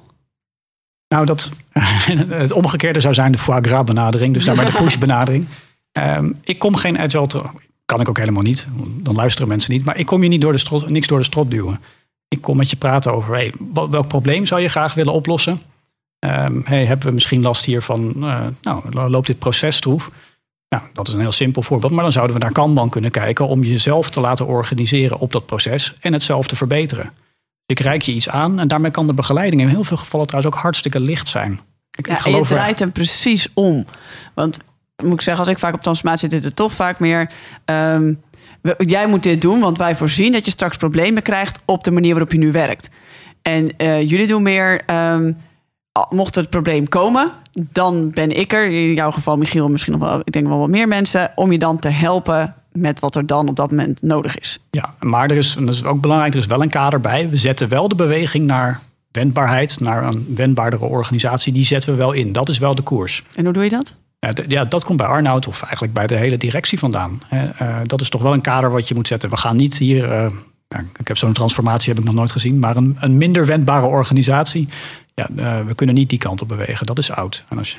Nou, 1.08 1.26
dat, 1.26 1.50
het 2.30 2.52
omgekeerde 2.52 3.00
zou 3.00 3.14
zijn 3.14 3.32
de 3.32 3.38
foie 3.38 3.62
gras 3.62 3.84
benadering, 3.84 4.34
dus 4.34 4.46
daarmee 4.46 4.66
de 4.66 4.72
push 4.84 4.98
benadering. 4.98 5.48
Ehm, 5.92 6.32
ik 6.44 6.60
kom 6.60 6.76
geen 6.76 7.00
agile, 7.00 7.28
te- 7.28 7.42
kan 7.86 8.02
ik 8.02 8.10
ook 8.10 8.18
helemaal 8.18 8.44
niet, 8.44 8.68
dan 8.86 9.16
luisteren 9.16 9.48
mensen 9.48 9.72
niet, 9.74 9.86
maar 9.86 9.98
ik 9.98 10.06
kom 10.06 10.24
je 10.24 10.30
niet 10.30 10.42
door 10.42 10.52
de 10.52 10.58
strot, 10.58 10.90
niks 10.90 11.08
door 11.08 11.18
de 11.18 11.24
strot 11.26 11.52
duwen. 11.52 11.80
Ik 12.28 12.42
kom 12.42 12.58
met 12.58 12.70
je 12.70 12.76
praten 12.76 13.14
over 13.14 13.34
hey, 13.36 13.54
welk 13.90 14.08
probleem 14.08 14.46
zou 14.46 14.62
je 14.62 14.70
graag 14.70 14.94
willen 14.94 15.14
oplossen. 15.14 15.62
Ehm, 16.20 16.60
hey, 16.64 16.86
hebben 16.86 17.08
we 17.08 17.14
misschien 17.14 17.42
last 17.42 17.66
hier 17.66 17.82
van, 17.82 18.14
eh, 18.16 18.46
nou, 18.62 18.84
lo- 18.90 19.10
loopt 19.10 19.28
dit 19.28 19.40
proces 19.40 19.76
stroef? 19.76 20.12
Nou, 20.70 20.84
dat 20.94 21.08
is 21.08 21.14
een 21.14 21.20
heel 21.20 21.32
simpel 21.32 21.62
voorbeeld, 21.62 21.92
maar 21.92 22.04
dan 22.04 22.12
zouden 22.12 22.36
we 22.36 22.42
naar 22.44 22.52
Kanban 22.52 22.90
kunnen 22.90 23.12
kijken 23.12 23.48
om 23.48 23.64
jezelf 23.64 24.10
te 24.10 24.20
laten 24.20 24.46
organiseren 24.48 25.20
op 25.20 25.32
dat 25.32 25.46
proces 25.46 25.94
en 26.00 26.14
het 26.14 26.24
zelf 26.24 26.48
te 26.48 26.56
verbeteren. 26.56 27.12
Ik 27.68 27.80
reik 27.80 28.02
je 28.02 28.12
iets 28.14 28.30
aan 28.30 28.60
en 28.60 28.68
daarmee 28.68 28.92
kan 28.92 29.08
de 29.08 29.14
begeleiding 29.14 29.62
in 29.62 29.68
heel 29.68 29.84
veel 29.84 29.98
gevallen 29.98 30.28
trouwens 30.28 30.56
ook 30.56 30.62
hartstikke 30.62 31.00
licht 31.00 31.28
zijn. 31.28 31.52
Ik, 31.52 31.60
ik 31.98 32.06
Ja, 32.08 32.12
en 32.12 32.18
je 32.18 32.22
geloof 32.22 32.50
er- 32.50 32.56
draait 32.56 32.80
hem 32.80 32.92
precies 32.92 33.48
om. 33.54 33.86
Want 34.36 34.60
moet 35.04 35.14
ik 35.14 35.22
zeggen, 35.22 35.44
als 35.46 35.54
ik 35.54 35.60
vaak 35.60 35.74
op 35.74 35.82
transformatie 35.82 36.30
zit, 36.30 36.40
is 36.40 36.46
het 36.46 36.56
toch 36.56 36.72
vaak 36.72 37.00
meer. 37.00 37.32
ehm, 37.66 38.14
jij 38.78 39.08
moet 39.08 39.24
dit 39.24 39.42
doen, 39.42 39.60
want 39.60 39.78
wij 39.78 39.96
voorzien 39.96 40.32
dat 40.32 40.46
je 40.46 40.52
straks 40.52 40.78
problemen 40.78 41.24
krijgt 41.24 41.62
op 41.66 41.84
de 41.84 41.92
manier 41.92 42.12
waarop 42.12 42.32
je 42.32 42.38
nu 42.38 42.52
werkt. 42.52 42.90
En 43.42 43.78
eh, 43.78 44.02
jullie 44.10 44.28
doen 44.28 44.42
meer. 44.44 44.82
al- 45.92 46.08
mocht 46.10 46.36
het 46.36 46.50
probleem 46.50 46.88
komen, 46.88 47.32
dan 47.54 48.10
ben 48.12 48.32
ik 48.38 48.54
er. 48.54 48.66
In 48.72 48.94
jouw 48.94 49.12
geval, 49.12 49.38
Michiel, 49.38 49.70
misschien 49.70 49.94
nog 50.00 50.10
wel, 50.10 50.20
ik 50.24 50.32
denk 50.34 50.48
wel 50.48 50.58
wat 50.60 50.70
meer 50.70 50.88
mensen, 50.88 51.32
om 51.36 51.52
je 51.52 51.58
dan 51.58 51.78
te 51.78 51.90
helpen 51.90 52.56
met 52.80 53.00
wat 53.00 53.16
er 53.16 53.26
dan 53.26 53.48
op 53.48 53.56
dat 53.56 53.70
moment 53.70 54.02
nodig 54.02 54.38
is. 54.38 54.60
Ja, 54.72 54.96
maar 55.00 55.30
er 55.30 55.38
is, 55.38 55.56
en 55.56 55.66
dat 55.66 55.76
is 55.76 55.84
ook 55.84 56.02
belangrijk, 56.02 56.34
er 56.34 56.40
is 56.40 56.46
wel 56.46 56.62
een 56.62 56.70
kader 56.70 57.02
bij. 57.02 57.30
We 57.30 57.38
zetten 57.38 57.70
wel 57.70 57.88
de 57.88 57.96
beweging 57.96 58.46
naar 58.46 58.82
wendbaarheid, 59.12 59.80
naar 59.80 60.04
een 60.04 60.34
wendbaardere 60.36 60.86
organisatie. 60.86 61.54
Die 61.54 61.66
zetten 61.66 61.90
we 61.92 61.98
wel 61.98 62.12
in. 62.12 62.32
Dat 62.32 62.50
is 62.50 62.58
wel 62.58 62.76
de 62.76 62.82
koers. 62.82 63.24
En 63.36 63.44
hoe 63.44 63.54
doe 63.54 63.64
je 63.64 63.70
dat? 63.70 63.96
Ja, 64.48 64.66
dat 64.66 64.84
komt 64.84 64.98
bij 64.98 65.08
Arnoud 65.08 65.48
of 65.48 65.62
eigenlijk 65.62 65.94
bij 65.94 66.08
de 66.08 66.16
hele 66.16 66.38
directie 66.38 66.80
vandaan. 66.80 67.22
Eh, 67.30 67.78
dat 67.84 68.02
is 68.02 68.10
toch 68.10 68.22
wel 68.22 68.34
een 68.34 68.42
kader 68.42 68.72
wat 68.72 68.88
je 68.88 68.96
moet 68.96 69.08
zetten. 69.08 69.30
We 69.30 69.38
gaan 69.38 69.56
niet 69.56 69.78
hier, 69.78 70.12
eh, 70.12 70.26
ik 70.98 71.08
heb 71.08 71.18
zo'n 71.18 71.34
transformatie 71.34 71.90
heb 71.90 72.00
ik 72.00 72.06
nog 72.06 72.14
nooit 72.14 72.32
gezien, 72.32 72.60
maar 72.60 72.76
een, 72.76 72.98
een 73.00 73.18
minder 73.18 73.46
wendbare 73.46 73.86
organisatie. 73.86 74.68
Ja, 75.14 75.28
eh, 75.36 75.66
we 75.66 75.76
kunnen 75.76 75.96
niet 75.96 76.10
die 76.10 76.18
kant 76.18 76.42
op 76.42 76.48
bewegen. 76.48 76.86
Dat 76.86 76.98
is 76.98 77.12
oud. 77.12 77.46
En 77.50 77.58
als 77.58 77.72
je, 77.72 77.78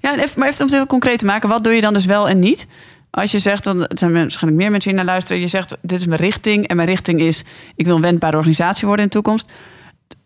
Ja, 0.00 0.12
en 0.12 0.18
even, 0.18 0.38
maar 0.38 0.48
even 0.48 0.60
om 0.60 0.66
het 0.66 0.76
heel 0.76 0.86
concreet 0.86 1.18
te 1.18 1.24
maken, 1.24 1.48
wat 1.48 1.64
doe 1.64 1.72
je 1.72 1.80
dan 1.80 1.92
dus 1.92 2.06
wel 2.06 2.28
en 2.28 2.38
niet? 2.38 2.66
Als 3.16 3.30
je 3.30 3.38
zegt, 3.38 3.64
dan 3.64 3.86
zijn 3.88 4.12
waarschijnlijk 4.12 4.62
meer 4.62 4.70
mensen 4.70 4.90
hier 4.90 4.98
naar 4.98 5.08
luisteren. 5.08 5.40
Je 5.40 5.48
zegt, 5.48 5.76
dit 5.80 6.00
is 6.00 6.06
mijn 6.06 6.20
richting. 6.20 6.66
En 6.66 6.76
mijn 6.76 6.88
richting 6.88 7.20
is, 7.20 7.44
ik 7.74 7.86
wil 7.86 7.94
een 7.94 8.02
wendbare 8.02 8.36
organisatie 8.36 8.86
worden 8.86 9.04
in 9.04 9.10
de 9.10 9.16
toekomst. 9.16 9.50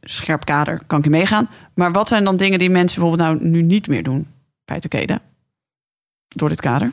Scherp 0.00 0.44
kader, 0.44 0.82
kan 0.86 0.98
ik 0.98 1.04
je 1.04 1.10
meegaan. 1.10 1.48
Maar 1.74 1.92
wat 1.92 2.08
zijn 2.08 2.24
dan 2.24 2.36
dingen 2.36 2.58
die 2.58 2.70
mensen 2.70 3.00
bijvoorbeeld 3.00 3.28
nou 3.28 3.50
nu 3.50 3.62
niet 3.62 3.88
meer 3.88 4.02
doen 4.02 4.26
bij 4.64 4.80
Takeda? 4.80 5.20
Door 6.28 6.48
dit 6.48 6.60
kader? 6.60 6.92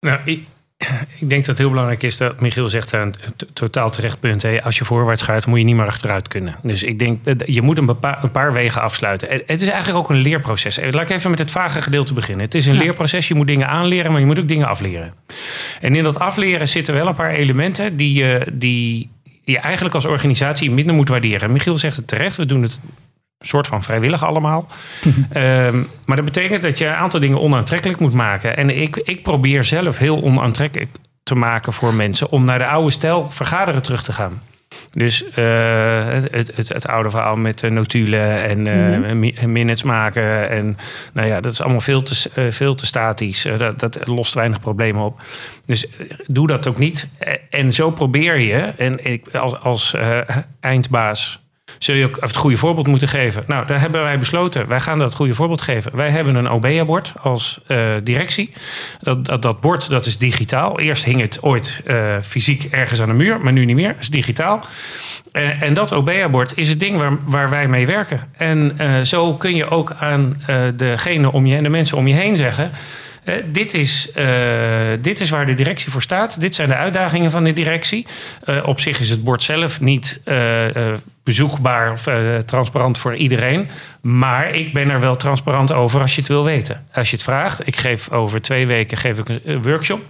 Nou, 0.00 0.20
ik, 0.24 0.46
ik 1.20 1.28
denk 1.28 1.40
dat 1.40 1.46
het 1.46 1.58
heel 1.58 1.68
belangrijk 1.68 2.02
is 2.02 2.16
dat 2.16 2.40
Michiel 2.40 2.68
zegt 2.68 2.94
aan 2.94 3.14
het 3.20 3.38
t- 3.38 3.46
totaal 3.52 3.90
terecht 3.90 4.20
punt. 4.20 4.42
Hè, 4.42 4.62
als 4.62 4.78
je 4.78 4.84
voorwaarts 4.84 5.22
gaat, 5.22 5.46
moet 5.46 5.58
je 5.58 5.64
niet 5.64 5.76
meer 5.76 5.86
achteruit 5.86 6.28
kunnen. 6.28 6.56
Dus 6.62 6.82
ik 6.82 6.98
denk 6.98 7.24
dat 7.24 7.42
je 7.46 7.62
moet 7.62 7.78
een, 7.78 7.96
een 8.22 8.30
paar 8.30 8.52
wegen 8.52 8.80
afsluiten. 8.82 9.30
En 9.30 9.42
Het 9.46 9.60
is 9.60 9.68
eigenlijk 9.68 9.98
ook 9.98 10.10
een 10.10 10.16
leerproces. 10.22 10.78
Eh, 10.78 10.92
Laat 10.92 11.02
ik 11.10 11.16
even 11.16 11.30
met 11.30 11.38
het 11.38 11.50
vage 11.50 11.82
gedeelte 11.82 12.14
beginnen. 12.14 12.44
Het 12.44 12.54
is 12.54 12.66
een 12.66 12.74
Ja. 12.74 12.80
leerproces. 12.80 13.28
Je 13.28 13.34
moet 13.34 13.46
dingen 13.46 13.68
aanleren, 13.68 14.10
maar 14.10 14.20
je 14.20 14.26
moet 14.26 14.38
ook 14.38 14.48
dingen 14.48 14.68
afleren. 14.68 15.14
En 15.80 15.94
in 15.96 16.02
dat 16.04 16.18
afleren 16.18 16.68
zitten 16.68 16.94
wel 16.94 17.06
een 17.06 17.14
paar 17.14 17.30
elementen 17.30 17.96
die 17.96 18.12
je, 18.12 18.46
die 18.52 19.10
je 19.44 19.58
eigenlijk 19.58 19.94
als 19.94 20.04
organisatie 20.04 20.70
minder 20.70 20.94
moet 20.94 21.08
waarderen. 21.08 21.52
Michiel 21.52 21.78
zegt 21.78 21.96
het 21.96 22.06
terecht. 22.08 22.36
We 22.36 22.46
doen 22.46 22.62
het 22.62 22.72
een 22.82 22.94
soort 23.46 23.66
van 23.66 23.82
vrijwillig 23.82 24.24
allemaal. 24.24 24.66
Ehm, 25.32 25.82
maar 26.06 26.16
dat 26.16 26.24
betekent 26.24 26.62
dat 26.62 26.78
je 26.78 26.86
een 26.86 26.94
aantal 26.94 27.20
dingen 27.20 27.40
onaantrekkelijk 27.40 28.00
moet 28.00 28.12
maken. 28.12 28.56
En 28.56 28.80
ik, 28.80 28.96
ik 28.96 29.22
probeer 29.22 29.64
zelf 29.64 29.98
heel 29.98 30.22
onaantrekkelijk 30.22 30.90
te 31.22 31.34
maken 31.34 31.72
voor 31.72 31.94
mensen 31.94 32.30
om 32.30 32.44
naar 32.44 32.58
de 32.58 32.66
oude 32.66 32.90
stijl 32.90 33.30
vergaderen 33.30 33.82
terug 33.82 34.02
te 34.02 34.12
gaan. 34.12 34.42
Dus 34.92 35.24
eh, 35.30 36.08
het, 36.08 36.56
het, 36.56 36.68
het 36.68 36.86
oude 36.86 37.10
verhaal 37.10 37.36
met 37.36 37.70
notulen 37.70 38.42
en 38.42 39.18
mi- 39.18 39.34
minutes 39.46 39.82
maken. 39.82 40.50
En 40.50 40.76
nou 41.12 41.28
ja, 41.28 41.40
dat 41.40 41.52
is 41.52 41.60
allemaal 41.60 41.80
veel 41.80 42.02
te, 42.02 42.30
eh, 42.34 42.44
veel 42.50 42.74
te 42.74 42.86
statisch. 42.86 43.46
Dat, 43.58 43.80
dat 43.80 44.06
lost 44.06 44.34
weinig 44.34 44.60
problemen 44.60 45.02
op. 45.02 45.20
Dus 45.64 45.86
doe 46.26 46.46
dat 46.46 46.66
ook 46.66 46.78
niet. 46.78 47.08
En 47.50 47.72
zo 47.72 47.90
probeer 47.90 48.38
je, 48.38 48.72
en 48.76 49.04
ik 49.04 49.34
als, 49.34 49.60
als 49.60 49.94
eindbaas 50.60 51.45
zul 51.78 51.94
je 51.94 52.06
ook 52.06 52.16
het 52.20 52.36
goede 52.36 52.56
voorbeeld 52.56 52.86
moeten 52.86 53.08
geven. 53.08 53.44
Nou, 53.46 53.66
daar 53.66 53.80
hebben 53.80 54.02
wij 54.02 54.18
besloten. 54.18 54.68
Wij 54.68 54.80
gaan 54.80 54.98
dat 54.98 55.14
goede 55.14 55.34
voorbeeld 55.34 55.62
geven. 55.62 55.96
Wij 55.96 56.10
hebben 56.10 56.34
een 56.34 56.48
OBEA-bord 56.48 57.12
als 57.22 57.60
uh, 57.68 57.78
directie. 58.02 58.52
Dat, 59.00 59.42
dat, 59.42 59.60
bord 59.60 59.90
dat 59.90 60.06
is 60.06 60.18
digitaal. 60.18 60.80
Eerst 60.80 61.04
hing 61.04 61.20
het 61.20 61.42
ooit 61.42 61.82
uh, 61.86 62.16
fysiek 62.22 62.64
ergens 62.64 63.00
aan 63.00 63.08
de 63.08 63.14
muur, 63.14 63.40
maar 63.40 63.52
nu 63.52 63.64
niet 63.64 63.76
meer. 63.76 63.88
Het 63.88 64.00
is 64.00 64.10
digitaal. 64.10 64.64
Uh, 65.32 65.62
en 65.62 65.74
dat 65.74 65.92
OBEA-bord 65.92 66.52
is 66.56 66.68
het 66.68 66.80
ding 66.80 66.96
waar, 66.96 67.18
waar 67.24 67.50
wij 67.50 67.68
mee 67.68 67.86
werken. 67.86 68.20
En 68.36 68.76
zo 69.06 69.34
kun 69.34 69.54
je 69.54 69.70
ook 69.70 69.92
aan 69.98 70.42
degene 70.76 71.32
om 71.32 71.46
je 71.46 71.56
en 71.56 71.62
de 71.62 71.68
mensen 71.68 71.96
om 71.96 72.06
je 72.06 72.14
heen 72.14 72.36
zeggen. 72.36 72.70
Uh, 73.26 73.34
dit, 73.44 73.74
is, 73.74 74.08
uh, 74.16 74.26
dit 75.00 75.20
is 75.20 75.30
waar 75.30 75.46
de 75.46 75.54
directie 75.54 75.90
voor 75.90 76.02
staat. 76.02 76.40
Dit 76.40 76.54
zijn 76.54 76.68
de 76.68 76.74
uitdagingen 76.74 77.30
van 77.30 77.44
de 77.44 77.52
directie. 77.52 78.06
Uh, 78.44 78.66
op 78.66 78.80
zich 78.80 79.00
is 79.00 79.10
het 79.10 79.24
bord 79.24 79.42
zelf 79.42 79.80
niet 79.80 80.20
bezoekbaar 81.22 81.92
of 81.92 82.08
transparant 82.44 82.98
voor 82.98 83.14
iedereen. 83.14 83.68
Maar 84.00 84.54
ik 84.54 84.72
ben 84.72 84.90
er 84.90 85.00
wel 85.00 85.16
transparant 85.16 85.72
over 85.72 86.00
als 86.00 86.14
je 86.14 86.20
het 86.20 86.28
wil 86.28 86.44
weten. 86.44 86.86
Als 86.92 87.10
je 87.10 87.16
het 87.16 87.24
vraagt. 87.24 87.66
Ik 87.66 87.76
geef 87.76 88.10
over 88.10 88.42
twee 88.42 88.66
weken 88.66 88.98
geef 88.98 89.18
ik 89.18 89.28
een 89.44 89.62
workshop 89.62 90.00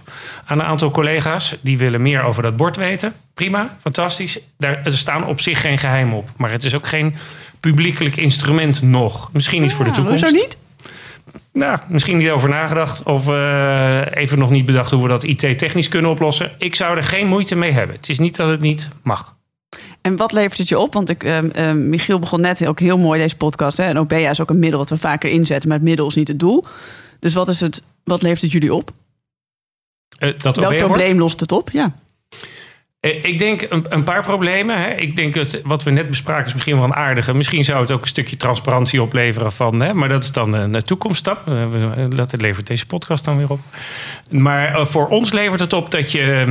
aan 0.45 0.59
een 0.59 0.65
aantal 0.65 0.91
collega's. 0.91 1.55
Die 1.61 1.77
willen 1.77 2.01
meer 2.01 2.21
over 2.21 2.43
dat 2.43 2.57
bord 2.57 2.75
weten. 2.75 3.13
Prima, 3.33 3.77
fantastisch. 3.81 4.39
Daar, 4.57 4.81
er 4.83 4.97
staan 4.97 5.25
op 5.25 5.41
zich 5.41 5.61
geen 5.61 5.77
geheim 5.77 6.13
op. 6.13 6.29
Maar 6.37 6.51
het 6.51 6.63
is 6.63 6.75
ook 6.75 6.87
geen 6.87 7.15
publiekelijk 7.59 8.17
instrument 8.17 8.81
nog. 8.81 9.29
Misschien 9.33 9.61
niet 9.61 9.69
ja, 9.69 9.75
voor 9.75 9.85
de 9.85 9.91
toekomst. 9.91 10.23
Hoezo 10.23 10.37
niet? 10.41 10.57
Nou, 11.53 11.79
misschien 11.87 12.17
niet 12.17 12.29
over 12.29 12.49
nagedacht. 12.49 13.03
Of 13.03 13.27
uh, 13.27 14.01
even 14.11 14.39
nog 14.39 14.49
niet 14.49 14.65
bedacht 14.65 14.91
hoe 14.91 15.01
we 15.01 15.07
dat 15.07 15.23
IT-technisch 15.23 15.87
kunnen 15.87 16.11
oplossen. 16.11 16.51
Ik 16.57 16.75
zou 16.75 16.97
er 16.97 17.03
geen 17.03 17.27
moeite 17.27 17.55
mee 17.55 17.71
hebben. 17.71 17.95
Het 17.95 18.09
is 18.09 18.19
niet 18.19 18.35
dat 18.35 18.49
het 18.49 18.61
niet 18.61 18.89
mag. 19.03 19.35
En 20.01 20.15
wat 20.15 20.31
levert 20.31 20.57
het 20.57 20.69
je 20.69 20.79
op? 20.79 20.93
Want 20.93 21.09
ik, 21.09 21.23
uh, 21.23 21.37
uh, 21.43 21.71
Michiel 21.71 22.19
begon 22.19 22.41
net 22.41 22.67
ook 22.67 22.79
heel 22.79 22.97
mooi 22.97 23.21
deze 23.21 23.35
podcast. 23.35 23.77
Hè? 23.77 23.83
En 23.83 23.99
OBEA 23.99 24.29
is 24.29 24.41
ook 24.41 24.49
een 24.49 24.59
middel 24.59 24.79
wat 24.79 24.89
we 24.89 24.97
vaker 24.97 25.29
inzetten. 25.29 25.69
Maar 25.69 25.77
het 25.77 25.87
middel 25.87 26.07
is 26.07 26.15
niet 26.15 26.27
het 26.27 26.39
doel. 26.39 26.63
Dus 27.19 27.33
wat, 27.33 27.47
is 27.47 27.59
het, 27.59 27.83
wat 28.03 28.21
levert 28.21 28.41
het 28.41 28.51
jullie 28.51 28.73
op? 28.73 28.91
dat 30.37 30.55
Welk 30.55 30.77
probleem 30.77 31.17
lost 31.17 31.39
het 31.39 31.51
op? 31.51 31.69
Ja. 31.69 31.95
Eh, 32.99 33.23
ik 33.23 33.39
denk 33.39 33.65
een, 33.69 33.85
een 33.89 34.03
paar 34.03 34.23
problemen. 34.23 34.81
Hè. 34.81 34.89
Ik 34.89 35.15
denk 35.15 35.33
dat 35.33 35.61
wat 35.63 35.83
we 35.83 35.91
net 35.91 36.09
bespraken 36.09 36.45
is 36.45 36.53
misschien 36.53 36.75
wel 36.75 36.83
een 36.83 36.93
aardige. 36.93 37.33
Misschien 37.33 37.63
zou 37.63 37.81
het 37.81 37.91
ook 37.91 38.01
een 38.01 38.07
stukje 38.07 38.37
transparantie 38.37 39.01
opleveren 39.01 39.51
van. 39.51 39.81
Hè, 39.81 39.93
maar 39.93 40.09
dat 40.09 40.23
is 40.23 40.31
dan 40.31 40.53
een, 40.53 40.83
toekomststap. 40.83 41.47
Uh, 41.47 42.05
dat 42.09 42.41
levert 42.41 42.67
deze 42.67 42.85
podcast 42.85 43.25
dan 43.25 43.37
weer 43.37 43.49
op. 43.49 43.59
Maar 44.31 44.87
voor 44.87 45.07
ons 45.07 45.31
levert 45.31 45.59
het 45.59 45.73
op 45.73 45.91
dat 45.91 46.11
je. 46.11 46.45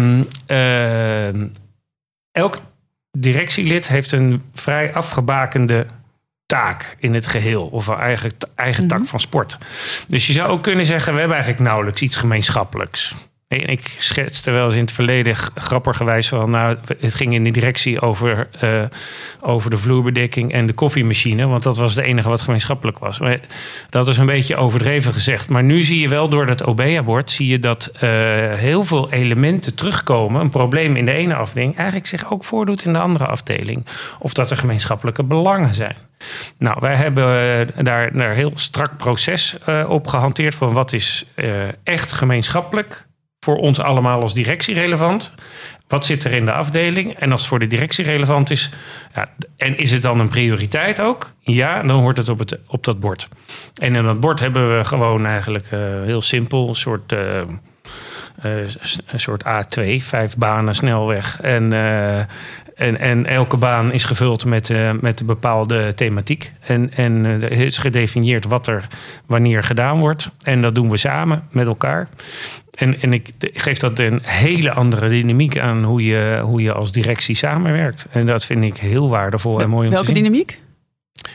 Uh, 0.47 1.49
elk 2.31 2.61
directielid 3.19 3.89
heeft 3.89 4.13
een 4.13 4.43
vrij 4.55 4.95
afgebakende 4.95 5.87
taak 6.47 6.97
in 6.99 7.15
het 7.15 7.27
geheel. 7.27 7.67
Of 7.67 7.87
een 7.87 7.99
eigen, 7.99 8.31
eigen 8.55 8.85
mm 8.85 8.91
-hmm. 8.91 8.99
tak 8.99 9.09
van 9.09 9.21
sport. 9.21 9.59
Dus 10.09 10.27
je 10.27 10.33
zou 10.33 10.51
ook 10.51 10.63
kunnen 10.63 10.87
zeggen: 10.87 11.13
we 11.13 11.19
hebben 11.19 11.37
eigenlijk 11.37 11.69
nauwelijks 11.69 12.01
iets 12.01 12.17
gemeenschappelijks. 12.17 13.15
Ik 13.49 13.97
schetste 13.99 14.51
wel 14.51 14.65
eens 14.65 14.75
in 14.75 14.81
het 14.81 14.93
verleden 14.93 15.37
grappigerwijs 15.55 16.29
van... 16.29 16.51
nou, 16.51 16.77
het 17.01 17.15
ging 17.15 17.35
in 17.35 17.45
de 17.45 17.51
directie 17.51 18.01
over, 18.01 18.49
uh, 18.65 18.83
over 19.41 19.71
de 19.71 19.77
vloerbedekking 19.77 20.53
en 20.53 20.67
de 20.67 20.73
koffiemachine... 20.73 21.47
want 21.47 21.63
dat 21.63 21.77
was 21.77 21.95
het 21.95 22.05
enige 22.05 22.29
wat 22.29 22.41
gemeenschappelijk 22.41 22.99
was. 22.99 23.21
Dat 23.91 24.09
is 24.09 24.19
een 24.19 24.27
beetje 24.27 24.57
overdreven 24.57 25.13
gezegd. 25.13 25.49
Maar 25.49 25.63
nu 25.63 25.83
zie 25.83 26.01
je 26.01 26.09
wel 26.09 26.29
door 26.29 26.47
dat 26.47 26.65
OBEA-bord... 26.65 27.31
zie 27.31 27.47
je 27.47 27.59
dat 27.59 27.91
uh, 27.95 28.01
heel 28.55 28.85
veel 28.85 29.13
elementen 29.13 29.75
terugkomen. 29.75 30.41
Een 30.41 30.51
probleem 30.51 30.97
in 30.97 31.05
de 31.05 31.13
ene 31.13 31.35
afdeling 31.35 31.77
eigenlijk 31.77 32.07
zich 32.07 32.33
ook 32.33 32.45
voordoet 32.45 32.85
in 32.85 32.93
de 32.93 32.99
andere 32.99 33.27
afdeling. 33.27 33.87
Of 34.19 34.33
dat 34.33 34.51
er 34.51 34.57
gemeenschappelijke 34.57 35.25
belangen 35.25 35.75
zijn. 35.75 35.97
Nou, 36.59 36.77
wij 36.81 36.95
hebben 36.95 37.85
daar 37.85 38.15
een 38.15 38.35
heel 38.35 38.53
strak 38.55 38.97
proces 38.97 39.57
op 39.89 40.07
gehanteerd... 40.07 40.55
van 40.55 40.73
wat 40.73 40.93
is 40.93 41.25
echt 41.83 42.13
gemeenschappelijk 42.13 43.06
voor 43.47 43.57
ons 43.57 43.81
allemaal 43.81 44.21
als 44.21 44.35
directie 44.35 44.75
relevant? 44.75 45.35
Wat 45.89 46.05
zit 46.05 46.25
er 46.25 46.33
in 46.33 46.45
de 46.45 46.53
afdeling? 46.53 47.15
En 47.19 47.33
als 47.33 47.41
het 47.41 47.51
voor 47.51 47.59
de 47.59 47.67
directie 47.67 48.05
relevant 48.05 48.51
is, 48.51 48.71
ja, 49.15 49.29
en 49.57 49.79
is 49.79 49.93
het 49.93 50.03
dan 50.03 50.21
een 50.21 50.29
prioriteit 50.29 51.01
ook? 51.01 51.31
Ja, 51.41 51.83
dan 51.83 52.01
hoort 52.01 52.17
het 52.17 52.29
op, 52.29 52.39
het, 52.39 52.59
op 52.67 52.85
dat 52.85 53.01
bord. 53.01 53.29
En 53.81 53.95
in 53.95 54.05
dat 54.05 54.21
bord 54.21 54.41
hebben 54.41 54.77
we 54.77 54.85
gewoon 54.85 55.27
eigenlijk 55.27 55.71
uh, 55.73 55.81
heel 56.03 56.21
simpel 56.21 56.69
een 56.69 56.75
soort, 56.75 57.13
uh, 57.13 57.41
uh, 58.45 58.61
een 59.07 59.21
soort 59.21 59.43
A2, 59.45 59.83
vijf 59.99 60.37
banen 60.37 60.75
snelweg. 60.75 61.41
En 61.41 61.73
en, 62.77 62.99
en 62.99 63.27
elke 63.27 63.57
baan 63.57 63.93
is 63.93 64.05
gevuld 64.05 64.45
met, 64.45 64.69
uh, 64.69 64.91
met 65.01 65.21
een 65.21 65.27
bepaalde 65.27 65.95
thematiek. 65.95 66.53
En, 66.61 66.93
en 66.95 67.25
uh, 67.25 67.43
er 67.43 67.53
is 67.53 67.79
gedefinieerd 67.79 68.45
wat 68.45 68.67
er 68.67 68.87
wanneer 69.27 69.63
gedaan 69.63 69.99
wordt. 69.99 70.31
En 70.43 70.63
dat 70.63 70.75
doen 70.75 70.91
we 70.91 70.97
samen 70.97 71.43
met 71.51 71.67
elkaar. 71.67 72.09
En, 72.75 73.01
en 73.01 73.13
ik 73.13 73.31
geef 73.39 73.79
dat 73.79 73.99
een 73.99 74.21
hele 74.23 74.71
andere 74.73 75.09
dynamiek 75.09 75.59
aan 75.59 75.85
hoe 75.85 76.05
je, 76.05 76.41
hoe 76.43 76.63
je 76.63 76.73
als 76.73 76.93
directie 76.93 77.37
samenwerkt. 77.37 78.07
En 78.11 78.27
dat 78.27 78.45
vind 78.45 78.65
ik 78.65 78.77
heel 78.77 79.09
waardevol 79.09 79.61
en 79.61 79.69
mooi 79.69 79.87
om 79.87 79.93
Welke 79.93 80.07
te 80.09 80.15
zien. 80.15 80.23
dynamiek? 80.23 80.61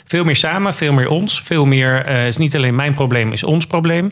Veel 0.06 0.24
meer 0.24 0.36
samen, 0.36 0.74
veel 0.74 0.94
meer 0.94 1.10
ons. 1.10 1.42
Veel 1.42 1.66
meer 1.66 2.08
uh, 2.08 2.28
is 2.28 2.38
niet 2.38 2.56
alleen 2.56 2.76
mijn 2.76 2.94
probleem, 2.94 3.32
is 3.32 3.44
ons 3.44 3.68
probleem. 3.68 4.12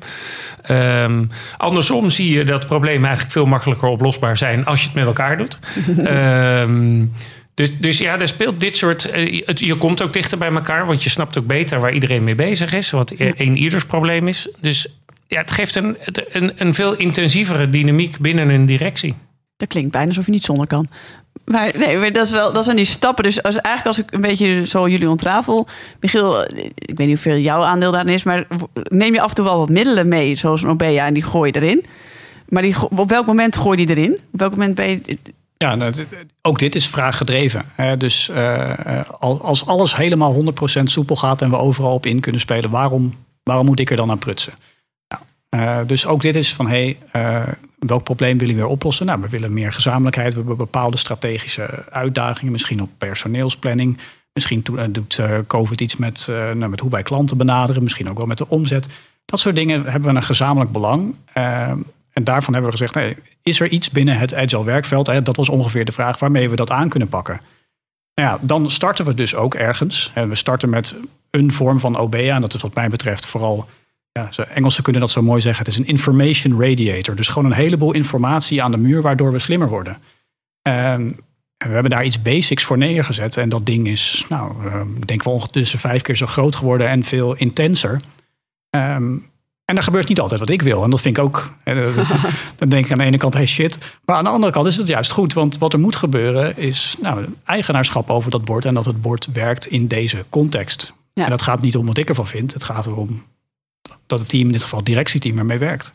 Um, 0.71 1.29
andersom 1.57 2.09
zie 2.09 2.37
je 2.37 2.43
dat 2.43 2.65
problemen 2.65 3.03
eigenlijk 3.03 3.31
veel 3.31 3.45
makkelijker 3.45 3.87
oplosbaar 3.87 4.37
zijn 4.37 4.65
als 4.65 4.79
je 4.79 4.85
het 4.85 4.95
met 4.95 5.05
elkaar 5.05 5.37
doet. 5.37 5.59
um, 5.97 7.13
dus, 7.53 7.77
dus 7.77 7.97
ja, 7.97 8.19
er 8.19 8.27
speelt 8.27 8.59
dit 8.59 8.77
soort. 8.77 9.15
Uh, 9.15 9.41
het, 9.45 9.59
je 9.59 9.75
komt 9.75 10.01
ook 10.01 10.13
dichter 10.13 10.37
bij 10.37 10.51
elkaar, 10.51 10.85
want 10.85 11.03
je 11.03 11.09
snapt 11.09 11.37
ook 11.37 11.47
beter 11.47 11.79
waar 11.79 11.93
iedereen 11.93 12.23
mee 12.23 12.35
bezig 12.35 12.73
is. 12.73 12.91
Wat 12.91 13.13
een 13.17 13.57
ieders 13.57 13.85
probleem 13.85 14.27
is. 14.27 14.47
Dus 14.59 14.87
ja, 15.27 15.41
het 15.41 15.51
geeft 15.51 15.75
een, 15.75 15.97
een, 16.31 16.51
een 16.55 16.73
veel 16.73 16.95
intensievere 16.95 17.69
dynamiek 17.69 18.19
binnen 18.19 18.49
een 18.49 18.65
directie. 18.65 19.15
Dat 19.57 19.67
klinkt 19.67 19.91
bijna 19.91 20.07
alsof 20.07 20.25
je 20.25 20.31
niet 20.31 20.43
zonder 20.43 20.67
kan. 20.67 20.87
Maar 21.45 21.71
nee, 21.77 22.11
dat, 22.11 22.25
is 22.25 22.31
wel, 22.31 22.53
dat 22.53 22.63
zijn 22.63 22.75
die 22.75 22.85
stappen. 22.85 23.23
Dus 23.23 23.43
als, 23.43 23.57
eigenlijk 23.57 23.97
als 23.97 24.05
ik 24.05 24.13
een 24.13 24.21
beetje 24.21 24.65
zo 24.65 24.87
jullie 24.87 25.09
ontrafel... 25.09 25.67
Michiel, 25.99 26.41
ik 26.75 26.97
weet 26.97 27.07
niet 27.07 27.23
hoeveel 27.23 27.37
jouw 27.37 27.63
aandeel 27.63 27.91
daarin 27.91 28.13
is... 28.13 28.23
maar 28.23 28.47
neem 28.73 29.13
je 29.13 29.21
af 29.21 29.29
en 29.29 29.35
toe 29.35 29.45
wel 29.45 29.57
wat 29.57 29.69
middelen 29.69 30.07
mee, 30.07 30.35
zoals 30.35 30.63
een 30.63 30.79
en 30.79 31.13
die 31.13 31.23
gooi 31.23 31.51
je 31.53 31.59
erin. 31.59 31.85
Maar 32.49 32.61
die, 32.61 32.75
op 32.89 33.09
welk 33.09 33.25
moment 33.25 33.57
gooi 33.57 33.79
je 33.79 33.85
die 33.85 33.95
erin? 33.95 34.13
Op 34.13 34.39
welk 34.39 34.51
moment 34.51 34.75
ben 34.75 34.87
je... 34.87 35.17
Ja, 35.57 35.75
nou, 35.75 35.93
ook 36.41 36.59
dit 36.59 36.75
is 36.75 36.87
vraaggedreven. 36.87 37.65
Dus 37.97 38.29
uh, 38.29 39.01
als 39.19 39.65
alles 39.65 39.95
helemaal 39.95 40.43
100% 40.79 40.83
soepel 40.83 41.15
gaat... 41.15 41.41
en 41.41 41.49
we 41.49 41.57
overal 41.57 41.93
op 41.93 42.05
in 42.05 42.19
kunnen 42.19 42.41
spelen... 42.41 42.69
waarom, 42.69 43.15
waarom 43.43 43.65
moet 43.65 43.79
ik 43.79 43.89
er 43.89 43.97
dan 43.97 44.11
aan 44.11 44.19
prutsen? 44.19 44.53
Uh, 45.55 45.79
dus 45.85 46.05
ook 46.05 46.21
dit 46.21 46.35
is 46.35 46.53
van, 46.53 46.67
hey, 46.67 46.97
uh, 47.15 47.47
welk 47.79 48.03
probleem 48.03 48.37
willen 48.37 48.55
we 48.55 48.61
weer 48.61 48.69
oplossen? 48.69 49.05
Nou, 49.05 49.21
we 49.21 49.29
willen 49.29 49.53
meer 49.53 49.73
gezamenlijkheid. 49.73 50.31
We 50.31 50.37
hebben 50.37 50.57
bepaalde 50.57 50.97
strategische 50.97 51.83
uitdagingen, 51.89 52.51
misschien 52.51 52.81
op 52.81 52.89
personeelsplanning. 52.97 53.97
Misschien 54.33 54.63
doet 54.89 55.17
uh, 55.17 55.37
COVID 55.47 55.81
iets 55.81 55.95
met, 55.95 56.27
nou, 56.29 56.67
met 56.67 56.79
hoe 56.79 56.89
wij 56.89 57.03
klanten 57.03 57.37
benaderen, 57.37 57.83
misschien 57.83 58.09
ook 58.09 58.17
wel 58.17 58.25
met 58.25 58.37
de 58.37 58.49
omzet. 58.49 58.87
Dat 59.25 59.39
soort 59.39 59.55
dingen 59.55 59.83
hebben 59.83 60.09
we 60.09 60.15
een 60.15 60.23
gezamenlijk 60.23 60.71
belang. 60.71 61.15
en 61.33 62.23
daarvan 62.23 62.53
hebben 62.53 62.71
we 62.71 62.77
gezegd, 62.77 62.95
nee, 62.95 63.15
is 63.43 63.59
er 63.59 63.69
iets 63.69 63.89
binnen 63.89 64.17
het 64.17 64.35
agile 64.35 64.63
werkveld? 64.63 65.05
Dat 65.05 65.35
was 65.35 65.49
ongeveer 65.49 65.85
de 65.85 65.91
vraag 65.91 66.19
waarmee 66.19 66.49
we 66.49 66.55
dat 66.55 66.71
aan 66.71 66.89
kunnen 66.89 67.09
pakken. 67.09 67.41
Nou 68.19 68.29
ja, 68.29 68.37
dan 68.41 68.71
starten 68.71 69.05
we 69.05 69.13
dus 69.13 69.35
ook 69.35 69.55
ergens. 69.55 70.11
En 70.13 70.29
we 70.29 70.35
starten 70.35 70.69
met 70.69 70.95
een 71.29 71.53
vorm 71.53 71.79
van 71.79 71.97
OBEA. 71.97 72.35
En 72.35 72.41
dat 72.41 72.53
is 72.53 72.61
wat 72.61 72.73
mij 72.73 72.89
betreft 72.89 73.25
vooral 73.25 73.67
ja, 74.31 74.45
Engelsen 74.45 74.83
kunnen 74.83 75.01
dat 75.01 75.11
zo 75.11 75.21
mooi 75.21 75.41
zeggen. 75.41 75.65
Het 75.65 75.73
is 75.73 75.79
een 75.79 75.87
information 75.87 76.61
radiator. 76.61 77.15
Dus 77.15 77.27
gewoon 77.27 77.51
een 77.51 77.57
heleboel 77.57 77.93
informatie 77.93 78.63
aan 78.63 78.71
de 78.71 78.77
muur 78.77 79.01
waardoor 79.01 79.31
we 79.31 79.39
slimmer 79.39 79.69
worden. 79.69 79.97
Um, 80.61 81.15
we 81.57 81.73
hebben 81.73 81.91
daar 81.91 82.05
iets 82.05 82.21
basics 82.21 82.63
voor 82.63 82.77
neergezet. 82.77 83.37
En 83.37 83.49
dat 83.49 83.65
ding 83.65 83.87
is, 83.87 84.25
nou, 84.29 84.65
um, 84.65 84.95
ik 84.97 85.07
denk 85.07 85.23
wel 85.23 85.33
ondertussen 85.33 85.79
vijf 85.79 86.01
keer 86.01 86.15
zo 86.15 86.25
groot 86.25 86.55
geworden 86.55 86.87
en 86.87 87.03
veel 87.03 87.35
intenser. 87.35 88.01
Um, 88.69 89.29
en 89.65 89.75
dat 89.75 89.83
gebeurt 89.83 90.07
niet 90.07 90.19
altijd 90.19 90.39
wat 90.39 90.49
ik 90.49 90.61
wil. 90.61 90.83
En 90.83 90.89
dat 90.89 91.01
vind 91.01 91.17
ik 91.17 91.23
ook. 91.23 91.53
dan 92.55 92.69
denk 92.69 92.85
ik 92.85 92.91
aan 92.91 92.97
de 92.97 93.03
ene 93.03 93.17
kant, 93.17 93.33
hey 93.33 93.45
shit. 93.45 93.77
Maar 94.05 94.15
aan 94.15 94.23
de 94.23 94.29
andere 94.29 94.51
kant 94.51 94.67
is 94.67 94.75
het 94.75 94.87
juist 94.87 95.11
goed. 95.11 95.33
Want 95.33 95.57
wat 95.57 95.73
er 95.73 95.79
moet 95.79 95.95
gebeuren 95.95 96.57
is 96.57 96.95
nou, 97.01 97.25
eigenaarschap 97.45 98.09
over 98.09 98.31
dat 98.31 98.45
bord. 98.45 98.65
En 98.65 98.73
dat 98.73 98.85
het 98.85 99.01
bord 99.01 99.27
werkt 99.33 99.65
in 99.65 99.87
deze 99.87 100.25
context. 100.29 100.93
Ja. 101.13 101.23
En 101.23 101.29
dat 101.29 101.41
gaat 101.41 101.61
niet 101.61 101.77
om 101.77 101.85
wat 101.85 101.97
ik 101.97 102.09
ervan 102.09 102.27
vind. 102.27 102.53
Het 102.53 102.63
gaat 102.63 102.85
erom 102.85 103.23
dat 104.09 104.19
het 104.19 104.29
team, 104.29 104.45
in 104.45 104.51
dit 104.51 104.63
geval 104.63 104.79
het 104.79 104.87
directieteam, 104.87 105.37
ermee 105.37 105.57
werkt. 105.57 105.93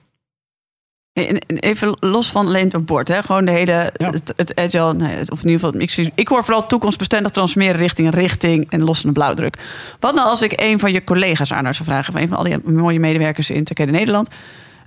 Even 1.46 1.96
los 2.00 2.30
van 2.30 2.46
alleen 2.46 2.68
het 2.70 2.86
bord, 2.86 3.08
hè? 3.08 3.22
gewoon 3.22 3.44
de 3.44 3.50
hele, 3.50 3.92
ja. 3.96 4.10
het, 4.10 4.32
het, 4.36 4.54
agile, 4.54 4.94
nee, 4.94 5.30
of 5.30 5.42
in 5.42 5.48
ieder 5.48 5.66
geval, 5.66 5.80
ik, 5.80 6.10
ik 6.14 6.28
hoor 6.28 6.44
vooral 6.44 6.66
toekomstbestendig 6.66 7.32
transformeren 7.32 7.76
richting 7.76 8.14
richting 8.14 8.70
en 8.70 8.82
lossende 8.82 9.12
blauwdruk. 9.12 9.58
Wat 10.00 10.14
nou 10.14 10.28
als 10.28 10.42
ik 10.42 10.52
een 10.60 10.78
van 10.78 10.92
je 10.92 11.04
collega's 11.04 11.52
aan 11.52 11.74
zou 11.74 11.88
vragen, 11.88 12.12
van 12.12 12.22
een 12.22 12.28
van 12.28 12.36
al 12.36 12.44
die 12.44 12.58
mooie 12.64 13.00
medewerkers 13.00 13.50
in 13.50 13.64
Turkije 13.64 13.90
Nederland, 13.90 14.28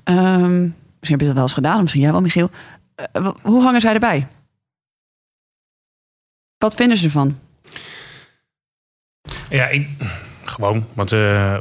um, 0.04 0.76
misschien 1.00 1.18
heb 1.18 1.20
je 1.20 1.26
dat 1.26 1.34
wel 1.34 1.44
eens 1.44 1.54
gedaan, 1.54 1.82
misschien 1.82 2.02
jij 2.02 2.12
wel, 2.12 2.22
Michiel. 2.22 2.50
Uh, 3.14 3.30
hoe 3.42 3.64
hangen 3.64 3.82
zij 3.82 3.94
erbij? 3.94 4.28
Wat 6.58 6.76
vinden 6.76 6.98
ze 6.98 7.06
ervan? 7.06 7.40
Ja, 9.50 9.68
ik, 9.68 9.88
gewoon. 10.50 10.86
Want 10.94 11.14
uh, 11.14 11.58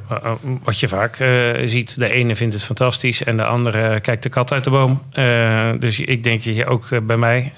wat 0.63 0.81
je 0.81 0.89
vaak 0.89 1.21
uh, 1.21 1.29
ziet, 1.65 1.99
de 1.99 2.11
ene 2.11 2.37
vindt 2.37 2.55
het 2.55 2.65
fantastisch 2.65 3.25
en 3.25 3.37
de 3.37 3.45
andere 3.45 4.01
kijkt 4.01 4.23
de 4.23 4.29
kat 4.29 4.53
uit 4.53 4.65
de 4.65 4.71
boom. 4.71 5.03
Uh, 5.13 5.71
dus 5.79 6.01
ik 6.01 6.23
denk 6.23 6.45
dat 6.45 6.57
je 6.57 6.67
ook 6.67 7.07
bij 7.07 7.17
mij 7.17 7.53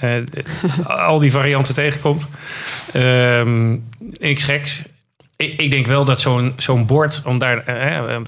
al 0.84 1.18
die 1.18 1.30
varianten 1.30 1.74
tegenkomt. 1.74 2.28
Niks 4.18 4.44
geks. 4.44 4.82
Ik, 5.36 5.60
ik, 5.60 5.70
denk 5.70 5.86
wel 5.86 6.04
dat 6.04 6.20
zo'n 6.20 6.52
zo'n 6.56 6.86
bord, 6.86 7.22
om 7.24 7.38
daar, 7.38 7.58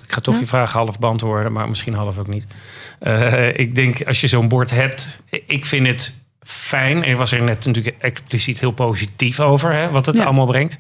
ik 0.02 0.12
ga 0.12 0.20
toch 0.20 0.38
je 0.38 0.46
vraag 0.46 0.72
half 0.72 0.98
beantwoorden, 0.98 1.52
maar 1.52 1.68
misschien 1.68 1.94
half 1.94 2.18
ook 2.18 2.28
niet. 2.28 2.46
ik 3.54 3.74
denk 3.74 4.02
als 4.06 4.20
je 4.20 4.26
zo'n 4.26 4.48
bord 4.48 4.70
hebt, 4.70 5.20
ik 5.46 5.66
vind 5.66 5.86
het 5.86 6.14
fijn. 6.42 7.04
En 7.04 7.16
was 7.16 7.32
er 7.32 7.42
net 7.42 7.64
natuurlijk 7.64 7.96
expliciet 7.98 8.60
heel 8.60 8.70
positief 8.70 9.40
over, 9.40 9.72
hè, 9.72 9.90
wat 9.90 10.06
het 10.06 10.16
ja. 10.16 10.24
allemaal 10.24 10.46
brengt 10.46 10.78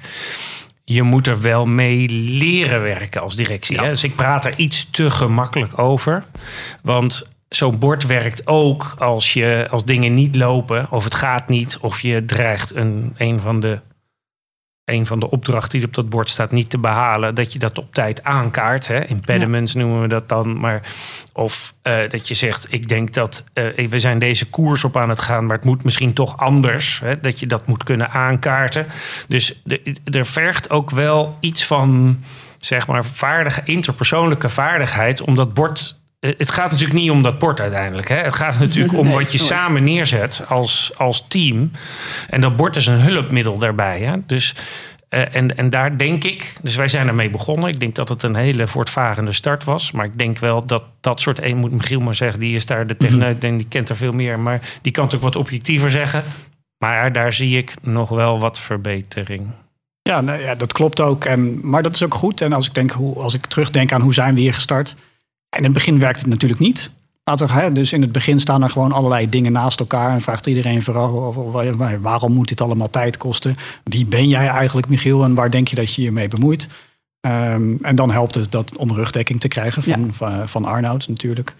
je 0.92 1.02
moet 1.02 1.26
er 1.26 1.40
wel 1.40 1.66
mee 1.66 2.08
leren 2.10 2.82
werken 2.82 3.20
als 3.20 3.36
directie. 3.36 3.78
Hè? 3.78 3.88
Dus 3.88 4.04
ik 4.04 4.16
praat 4.16 4.44
er 4.44 4.52
iets 4.56 4.90
te 4.90 5.10
gemakkelijk 5.10 5.78
over. 5.78 6.24
Want 6.82 7.28
zo'n 7.48 7.78
bord 7.78 8.06
werkt 8.06 8.46
ook 8.46 8.94
als, 8.98 9.32
je, 9.32 9.66
als 9.70 9.84
dingen 9.84 10.14
niet 10.14 10.36
lopen, 10.36 10.86
of 10.90 11.04
het 11.04 11.14
gaat 11.14 11.48
niet, 11.48 11.78
of 11.80 12.00
je 12.00 12.24
dreigt 12.24 12.74
een, 12.74 13.14
een 13.16 13.40
van 13.40 13.60
de 13.60 13.80
een 14.90 15.06
van 15.06 15.20
de 15.20 15.30
opdrachten 15.30 15.78
die 15.78 15.88
op 15.88 15.94
dat 15.94 16.08
bord 16.08 16.28
staat 16.28 16.50
niet 16.50 16.70
te 16.70 16.78
behalen, 16.78 17.34
dat 17.34 17.52
je 17.52 17.58
dat 17.58 17.78
op 17.78 17.94
tijd 17.94 18.24
aankaart. 18.24 18.86
Hè? 18.86 19.04
Impediments 19.04 19.74
noemen 19.74 20.00
we 20.00 20.08
dat 20.08 20.28
dan. 20.28 20.58
Maar, 20.58 20.82
of 21.32 21.74
uh, 21.82 22.08
dat 22.08 22.28
je 22.28 22.34
zegt, 22.34 22.66
ik 22.72 22.88
denk 22.88 23.14
dat 23.14 23.44
uh, 23.54 23.88
we 23.88 23.98
zijn 23.98 24.18
deze 24.18 24.46
koers 24.46 24.84
op 24.84 24.96
aan 24.96 25.08
het 25.08 25.20
gaan, 25.20 25.46
maar 25.46 25.56
het 25.56 25.64
moet 25.64 25.84
misschien 25.84 26.12
toch 26.12 26.36
anders. 26.36 27.00
Hè? 27.04 27.20
Dat 27.20 27.40
je 27.40 27.46
dat 27.46 27.66
moet 27.66 27.84
kunnen 27.84 28.10
aankaarten. 28.10 28.86
Dus 29.28 29.62
er 30.04 30.26
vergt 30.26 30.70
ook 30.70 30.90
wel 30.90 31.36
iets 31.40 31.66
van, 31.66 32.18
zeg 32.58 32.86
maar, 32.86 33.04
vaardige, 33.04 33.60
interpersoonlijke 33.64 34.48
vaardigheid 34.48 35.20
om 35.20 35.34
dat 35.34 35.54
bord 35.54 35.99
het 36.20 36.50
gaat 36.50 36.70
natuurlijk 36.70 37.00
niet 37.00 37.10
om 37.10 37.22
dat 37.22 37.38
bord 37.38 37.60
uiteindelijk. 37.60 38.08
Hè? 38.08 38.16
Het 38.16 38.36
gaat 38.36 38.58
natuurlijk 38.58 38.98
om 39.02 39.10
wat 39.10 39.32
je 39.32 39.38
samen 39.38 39.84
neerzet 39.84 40.44
als, 40.48 40.92
als 40.96 41.24
team. 41.28 41.70
En 42.28 42.40
dat 42.40 42.56
bord 42.56 42.76
is 42.76 42.86
een 42.86 43.00
hulpmiddel 43.00 43.58
daarbij. 43.58 44.00
Hè? 44.00 44.16
Dus, 44.26 44.54
uh, 45.10 45.34
en, 45.34 45.56
en 45.56 45.70
daar 45.70 45.98
denk 45.98 46.24
ik, 46.24 46.52
dus 46.62 46.76
wij 46.76 46.88
zijn 46.88 47.08
ermee 47.08 47.30
begonnen. 47.30 47.68
Ik 47.68 47.80
denk 47.80 47.94
dat 47.94 48.08
het 48.08 48.22
een 48.22 48.34
hele 48.34 48.66
voortvarende 48.66 49.32
start 49.32 49.64
was. 49.64 49.92
Maar 49.92 50.04
ik 50.04 50.18
denk 50.18 50.38
wel 50.38 50.66
dat 50.66 50.84
dat 51.00 51.20
soort 51.20 51.42
een 51.42 51.56
moet 51.56 51.72
Michiel 51.72 52.00
maar 52.00 52.14
zeggen, 52.14 52.40
die 52.40 52.56
is 52.56 52.66
daar 52.66 52.86
de 52.86 52.96
techneut 52.96 53.44
en 53.44 53.56
die 53.56 53.68
kent 53.68 53.88
er 53.88 53.96
veel 53.96 54.12
meer. 54.12 54.38
Maar 54.38 54.60
die 54.82 54.92
kan 54.92 55.04
het 55.04 55.14
ook 55.14 55.22
wat 55.22 55.36
objectiever 55.36 55.90
zeggen. 55.90 56.22
Maar 56.78 57.12
daar 57.12 57.32
zie 57.32 57.58
ik 57.58 57.74
nog 57.82 58.08
wel 58.08 58.38
wat 58.38 58.60
verbetering. 58.60 59.50
Ja, 60.02 60.20
nou 60.20 60.40
ja 60.40 60.54
dat 60.54 60.72
klopt 60.72 61.00
ook. 61.00 61.24
En, 61.24 61.60
maar 61.62 61.82
dat 61.82 61.94
is 61.94 62.02
ook 62.02 62.14
goed. 62.14 62.40
En 62.40 62.52
als 62.52 62.66
ik, 62.66 62.74
denk, 62.74 62.90
hoe, 62.90 63.18
als 63.18 63.34
ik 63.34 63.46
terugdenk 63.46 63.92
aan 63.92 64.00
hoe 64.00 64.14
zijn 64.14 64.34
we 64.34 64.40
hier 64.40 64.54
gestart 64.54 64.96
in 65.56 65.64
het 65.64 65.72
begin 65.72 65.98
werkt 65.98 66.18
het 66.18 66.28
natuurlijk 66.28 66.60
niet. 66.60 66.90
Dus 67.72 67.92
in 67.92 68.02
het 68.02 68.12
begin 68.12 68.40
staan 68.40 68.62
er 68.62 68.70
gewoon 68.70 68.92
allerlei 68.92 69.28
dingen 69.28 69.52
naast 69.52 69.80
elkaar. 69.80 70.12
En 70.12 70.20
vraagt 70.20 70.46
iedereen 70.46 70.82
vooral 70.82 71.52
waarom 72.00 72.32
moet 72.32 72.48
dit 72.48 72.60
allemaal 72.60 72.90
tijd 72.90 73.16
kosten? 73.16 73.56
Wie 73.84 74.06
ben 74.06 74.28
jij 74.28 74.48
eigenlijk, 74.48 74.88
Michiel? 74.88 75.24
En 75.24 75.34
waar 75.34 75.50
denk 75.50 75.68
je 75.68 75.76
dat 75.76 75.94
je 75.94 76.02
je 76.02 76.12
mee 76.12 76.28
bemoeit? 76.28 76.68
Um, 77.26 77.78
en 77.82 77.94
dan 77.94 78.10
helpt 78.10 78.34
het 78.34 78.50
dat, 78.50 78.76
om 78.76 78.92
rugdekking 78.92 79.40
te 79.40 79.48
krijgen 79.48 79.82
van, 79.82 80.04
ja. 80.04 80.12
van, 80.12 80.48
van, 80.48 80.64
Arnoud 80.64 81.08
natuurlijk. 81.08 81.54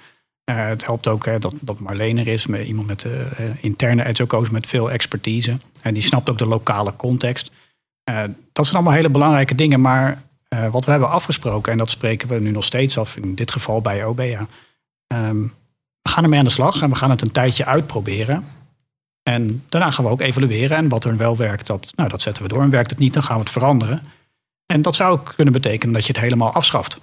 Uh, 0.51 0.67
het 0.67 0.87
helpt 0.87 1.09
ook 1.09 1.27
hè, 1.27 1.39
dat, 1.39 1.55
dat 1.61 1.79
Marleen 1.79 2.19
er 2.19 2.29
is, 2.29 2.47
met 2.47 2.67
iemand 2.67 2.87
met 2.87 3.05
uh, 3.05 3.13
interne 3.61 4.07
edzoco's 4.07 4.51
met 4.51 4.67
veel 4.67 4.91
expertise. 4.91 5.57
En 5.83 5.95
die 5.95 6.03
snapt 6.03 6.31
ook 6.31 6.39
de 6.39 6.47
lokale 6.47 6.97
context. 6.97 7.51
Uh, 8.11 8.23
dat 8.53 8.65
zijn 8.65 8.77
allemaal 8.77 8.95
hele 8.95 9.11
belangrijke 9.11 9.55
dingen. 9.55 9.81
Maar 9.81 10.23
uh, 10.55 10.69
wat 10.69 10.85
we 10.85 10.91
hebben 10.91 11.11
afgesproken, 11.11 11.73
en 11.73 11.79
dat 11.79 11.91
spreken 11.91 12.29
we 12.29 12.41
nu 12.41 12.51
nog 12.51 12.65
steeds 12.65 12.99
af, 12.99 13.17
in 13.17 13.35
dit 13.35 13.53
geval 13.53 13.81
bij 13.81 14.05
OBA. 14.05 14.47
Um, 15.15 15.55
we 16.03 16.11
gaan 16.11 16.23
ermee 16.23 16.39
aan 16.39 16.45
de 16.45 16.51
slag 16.51 16.83
en 16.83 16.91
we 16.91 16.97
gaan 16.97 17.11
het 17.11 17.23
een 17.23 17.33
tijdje 17.33 17.65
uitproberen. 17.65 18.45
En 19.23 19.65
daarna 19.69 19.91
gaan 19.91 20.05
we 20.05 20.11
ook 20.11 20.21
evalueren. 20.21 20.77
En 20.77 20.89
wat 20.89 21.05
er 21.05 21.17
wel 21.17 21.37
werkt, 21.37 21.67
dat, 21.67 21.93
nou, 21.97 22.09
dat 22.09 22.23
zetten 22.23 22.43
we 22.43 22.49
door. 22.49 22.63
En 22.63 22.71
werkt 22.71 22.91
het 22.91 22.99
niet, 22.99 23.13
dan 23.13 23.23
gaan 23.23 23.37
we 23.37 23.43
het 23.43 23.51
veranderen. 23.51 24.03
En 24.67 24.83
dat 24.83 24.95
zou 24.95 25.21
kunnen 25.35 25.53
betekenen 25.53 25.95
dat 25.95 26.07
je 26.07 26.13
het 26.13 26.21
helemaal 26.21 26.53
afschaft. 26.53 27.01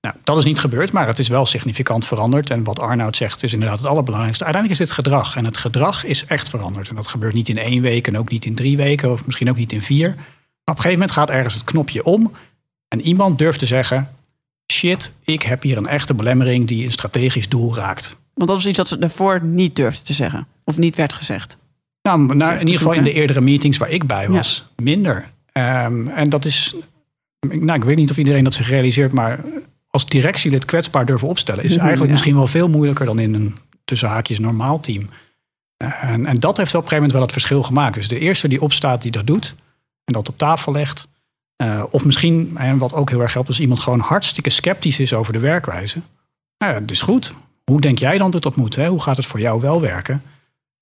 Nou, 0.00 0.14
dat 0.24 0.38
is 0.38 0.44
niet 0.44 0.58
gebeurd, 0.58 0.92
maar 0.92 1.06
het 1.06 1.18
is 1.18 1.28
wel 1.28 1.46
significant 1.46 2.06
veranderd. 2.06 2.50
En 2.50 2.64
wat 2.64 2.78
Arnoud 2.78 3.16
zegt 3.16 3.42
is 3.42 3.52
inderdaad 3.52 3.78
het 3.78 3.86
allerbelangrijkste. 3.86 4.44
Uiteindelijk 4.44 4.82
is 4.82 4.88
dit 4.88 4.96
gedrag. 4.96 5.36
En 5.36 5.44
het 5.44 5.56
gedrag 5.56 6.04
is 6.04 6.24
echt 6.24 6.48
veranderd. 6.48 6.88
En 6.88 6.96
dat 6.96 7.06
gebeurt 7.06 7.34
niet 7.34 7.48
in 7.48 7.58
één 7.58 7.82
week 7.82 8.06
en 8.06 8.18
ook 8.18 8.30
niet 8.30 8.44
in 8.44 8.54
drie 8.54 8.76
weken, 8.76 9.12
of 9.12 9.26
misschien 9.26 9.50
ook 9.50 9.56
niet 9.56 9.72
in 9.72 9.82
vier. 9.82 10.08
Maar 10.08 10.24
op 10.64 10.66
een 10.66 10.74
gegeven 10.76 10.98
moment 10.98 11.10
gaat 11.10 11.30
ergens 11.30 11.54
het 11.54 11.64
knopje 11.64 12.04
om. 12.04 12.32
En 12.94 13.00
iemand 13.00 13.38
durft 13.38 13.58
te 13.58 13.66
zeggen: 13.66 14.08
shit, 14.72 15.12
ik 15.24 15.42
heb 15.42 15.62
hier 15.62 15.76
een 15.76 15.86
echte 15.86 16.14
belemmering 16.14 16.66
die 16.66 16.84
een 16.84 16.92
strategisch 16.92 17.48
doel 17.48 17.74
raakt. 17.74 18.08
Want 18.34 18.48
dat 18.48 18.56
was 18.56 18.66
iets 18.66 18.78
wat 18.78 18.88
ze 18.88 18.98
daarvoor 18.98 19.44
niet 19.44 19.76
durfden 19.76 20.04
te 20.04 20.12
zeggen. 20.12 20.46
Of 20.64 20.78
niet 20.78 20.96
werd 20.96 21.14
gezegd. 21.14 21.58
Nou, 22.02 22.34
nou 22.34 22.52
in 22.52 22.58
ieder 22.58 22.76
geval 22.76 22.92
in 22.92 23.02
de 23.02 23.12
eerdere 23.12 23.40
meetings 23.40 23.78
waar 23.78 23.90
ik 23.90 24.06
bij 24.06 24.28
was, 24.28 24.66
minder. 24.76 25.30
Um, 25.52 26.08
en 26.08 26.30
dat 26.30 26.44
is, 26.44 26.74
nou, 27.40 27.78
ik 27.78 27.84
weet 27.84 27.96
niet 27.96 28.10
of 28.10 28.16
iedereen 28.16 28.44
dat 28.44 28.54
zich 28.54 28.68
realiseert, 28.68 29.12
maar 29.12 29.44
als 29.88 30.06
directielid 30.06 30.64
kwetsbaar 30.64 31.06
durven 31.06 31.28
opstellen, 31.28 31.64
is 31.64 31.76
eigenlijk 31.76 32.10
misschien 32.10 32.34
wel 32.34 32.46
veel 32.46 32.68
moeilijker 32.68 33.06
dan 33.06 33.18
in 33.18 33.34
een 33.34 33.56
tussen 33.84 34.08
haakjes 34.08 34.38
normaal 34.38 34.80
team. 34.80 35.08
En, 35.76 36.26
en 36.26 36.40
dat 36.40 36.56
heeft 36.56 36.74
op 36.74 36.82
een 36.82 36.88
gegeven 36.88 36.94
moment 36.94 37.12
wel 37.12 37.22
het 37.22 37.32
verschil 37.32 37.62
gemaakt. 37.62 37.94
Dus 37.94 38.08
de 38.08 38.18
eerste 38.18 38.48
die 38.48 38.60
opstaat, 38.60 39.02
die 39.02 39.10
dat 39.10 39.26
doet 39.26 39.54
en 40.04 40.12
dat 40.12 40.28
op 40.28 40.38
tafel 40.38 40.72
legt, 40.72 41.08
uh, 41.62 41.82
of 41.90 42.04
misschien, 42.04 42.56
en 42.56 42.78
wat 42.78 42.92
ook 42.92 43.10
heel 43.10 43.20
erg 43.20 43.32
helpt, 43.32 43.48
als 43.48 43.60
iemand 43.60 43.80
gewoon 43.80 44.00
hartstikke 44.00 44.50
sceptisch 44.50 45.00
is 45.00 45.14
over 45.14 45.32
de 45.32 45.38
werkwijze. 45.38 46.00
Nou 46.58 46.72
ja, 46.72 46.80
het 46.80 46.90
is 46.90 47.02
goed. 47.02 47.34
Hoe 47.64 47.80
denk 47.80 47.98
jij 47.98 48.18
dan 48.18 48.30
dat 48.30 48.42
dat 48.42 48.56
moet? 48.56 48.76
Hè? 48.76 48.88
Hoe 48.88 49.02
gaat 49.02 49.16
het 49.16 49.26
voor 49.26 49.40
jou 49.40 49.60
wel 49.60 49.80
werken? 49.80 50.22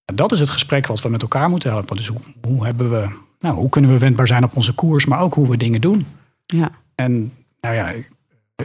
En 0.05 0.15
dat 0.15 0.33
is 0.33 0.41
het 0.41 0.51
gesprek 0.51 0.87
wat 0.87 1.03
we 1.03 1.09
met 1.09 1.23
elkaar 1.23 1.51
moeten 1.51 1.71
helpen. 1.71 1.97
Dus 1.97 2.07
hoe, 2.07 2.21
hoe, 2.43 2.65
hebben 2.65 2.91
we, 2.91 3.09
nou, 3.39 3.55
hoe 3.55 3.69
kunnen 3.69 3.91
we 3.91 3.99
wendbaar 3.99 4.27
zijn 4.27 4.45
op 4.45 4.57
onze 4.57 4.75
koers, 4.75 5.05
maar 5.05 5.21
ook 5.21 5.35
hoe 5.35 5.49
we 5.51 5.57
dingen 5.57 5.81
doen? 5.81 6.07
Ja. 6.47 6.71
En 6.95 7.33
nou 7.61 7.75
ja, 7.75 7.89
ik, 7.89 8.11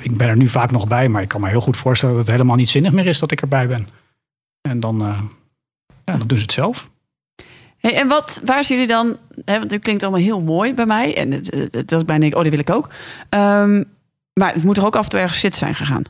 ik 0.02 0.17
ben 0.17 0.28
er 0.28 0.38
nu 0.38 0.49
vaak 0.49 0.71
nog 0.71 0.88
bij, 0.88 1.10
maar 1.10 1.21
ik 1.21 1.28
kan 1.28 1.41
me 1.41 1.49
heel 1.49 1.62
goed 1.62 1.78
voorstellen 1.78 2.15
dat 2.15 2.26
het 2.26 2.36
helemaal 2.36 2.56
niet 2.56 2.69
zinnig 2.69 2.91
meer 2.91 3.06
is 3.06 3.19
dat 3.19 3.32
ik 3.32 3.41
erbij 3.41 3.67
ben. 3.67 3.88
En 4.62 4.80
dan, 4.80 5.02
uh, 5.02 5.19
ja, 6.06 6.17
dan 6.17 6.28
doen 6.28 6.38
ze 6.38 6.43
het 6.43 6.54
zelf. 6.54 6.89
Hey, 7.88 7.96
en 7.96 8.08
wat, 8.08 8.41
waar 8.46 8.63
zien 8.63 8.78
jullie 8.78 8.93
dan? 8.93 9.17
Hè, 9.46 9.60
want 9.60 9.72
het 9.72 9.82
klinkt 9.82 10.04
allemaal 10.04 10.22
heel 10.22 10.41
mooi 10.41 10.74
bij 10.74 10.86
mij. 10.86 11.17
En 11.17 11.32
het, 11.32 11.52
het, 11.54 11.89
dat 11.89 12.00
is 12.00 12.06
bijna, 12.06 12.28
oh, 12.28 12.41
die 12.41 12.52
wil 12.52 12.60
ik 12.60 12.69
ook. 12.69 12.89
Um, 13.30 13.86
maar 14.34 14.54
het 14.54 14.63
moet 14.63 14.78
er 14.78 14.86
ook 14.86 14.96
af 14.96 15.04
en 15.04 15.10
toe 15.10 15.19
ergens 15.19 15.39
shit 15.39 15.56
zijn 15.56 15.76
gegaan. 15.76 16.04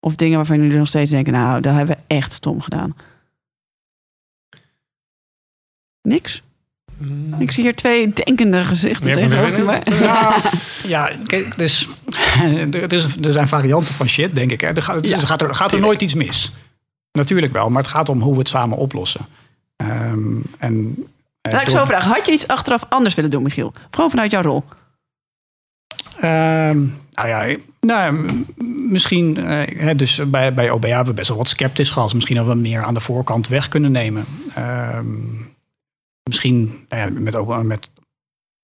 Of 0.00 0.16
dingen 0.16 0.36
waarvan 0.36 0.62
jullie 0.62 0.78
nog 0.78 0.88
steeds 0.88 1.10
denken, 1.10 1.32
nou, 1.32 1.60
dat 1.60 1.74
hebben 1.74 1.96
we 1.96 2.14
echt 2.14 2.32
stom 2.32 2.60
gedaan. 2.60 2.96
Niks? 6.02 6.42
Mm. 6.96 7.40
Ik 7.40 7.50
zie 7.50 7.62
hier 7.62 7.74
twee 7.74 8.12
denkende 8.12 8.64
gezichten 8.64 9.12
tegenover 9.12 9.64
me. 9.64 9.80
Ja, 9.84 10.42
ja, 10.94 11.10
kijk, 11.26 11.58
dus 11.58 11.88
er, 12.72 12.92
is, 12.92 13.16
er 13.16 13.32
zijn 13.32 13.48
varianten 13.48 13.94
van 13.94 14.08
shit, 14.08 14.34
denk 14.34 14.50
ik. 14.50 14.60
Hè. 14.60 14.68
Er, 14.68 14.82
gaat, 14.82 15.02
dus 15.02 15.12
er 15.12 15.26
gaat, 15.26 15.42
er, 15.42 15.54
gaat 15.54 15.72
er 15.72 15.80
nooit 15.80 16.02
iets 16.02 16.14
mis. 16.14 16.52
Natuurlijk 17.12 17.52
wel, 17.52 17.70
maar 17.70 17.82
het 17.82 17.90
gaat 17.90 18.08
om 18.08 18.20
hoe 18.20 18.32
we 18.32 18.38
het 18.38 18.48
samen 18.48 18.78
oplossen. 18.78 19.26
Um, 19.76 20.42
en, 20.58 20.94
uh, 21.46 21.52
Laat 21.52 21.62
ik 21.62 21.68
zo 21.68 21.84
vragen. 21.84 22.10
Had 22.10 22.26
je 22.26 22.32
iets 22.32 22.48
achteraf 22.48 22.84
anders 22.88 23.14
willen 23.14 23.30
doen, 23.30 23.42
Michiel? 23.42 23.72
Gewoon 23.90 24.10
vanuit 24.10 24.30
jouw 24.30 24.42
rol. 24.42 24.64
Um, 26.16 26.98
nou 27.12 27.28
ja, 27.28 27.56
nou, 27.80 28.30
misschien, 28.88 29.38
uh, 29.38 29.90
dus 29.96 30.30
bij, 30.30 30.54
bij 30.54 30.70
OBA 30.70 30.88
hebben 30.88 31.06
we 31.06 31.12
best 31.12 31.28
wel 31.28 31.36
wat 31.36 31.48
sceptisch 31.48 31.90
gehad. 31.90 32.14
Misschien 32.14 32.36
dat 32.36 32.46
we 32.46 32.54
meer 32.54 32.82
aan 32.82 32.94
de 32.94 33.00
voorkant 33.00 33.48
weg 33.48 33.68
kunnen 33.68 33.92
nemen. 33.92 34.24
Um, 34.58 35.54
misschien 36.22 36.86
nou 36.88 37.02
ja, 37.02 37.20
met, 37.20 37.64
met 37.64 37.90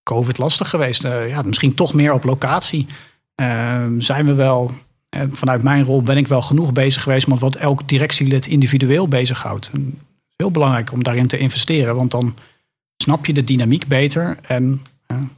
COVID 0.03 0.39
lastig 0.39 0.71
geweest. 0.71 1.05
Uh, 1.05 1.29
ja, 1.29 1.43
misschien 1.43 1.75
toch 1.75 1.95
meer 1.95 2.13
op 2.13 2.25
locatie. 2.25 2.87
zijn 3.99 4.27
we 4.27 4.35
wel, 4.35 4.71
vanuit 5.33 5.63
mijn 5.63 5.85
rol 5.85 6.03
ben 6.03 6.17
ik 6.17 6.29
wel 6.29 6.43
genoeg 6.43 6.73
bezig 6.73 7.03
geweest 7.03 7.27
met 7.27 7.39
wat 7.39 7.57
elk 7.57 7.89
directielid 7.89 8.47
individueel 8.47 9.09
bezighoudt 9.09 9.71
heel 10.41 10.51
belangrijk 10.51 10.93
om 10.93 11.03
daarin 11.03 11.27
te 11.27 11.39
investeren. 11.39 11.97
Want 11.97 12.11
dan 12.11 12.37
snap 12.97 13.27
je 13.27 13.33
de 13.33 13.45
dynamiek 13.45 13.87
beter. 13.87 14.39
En 14.43 14.83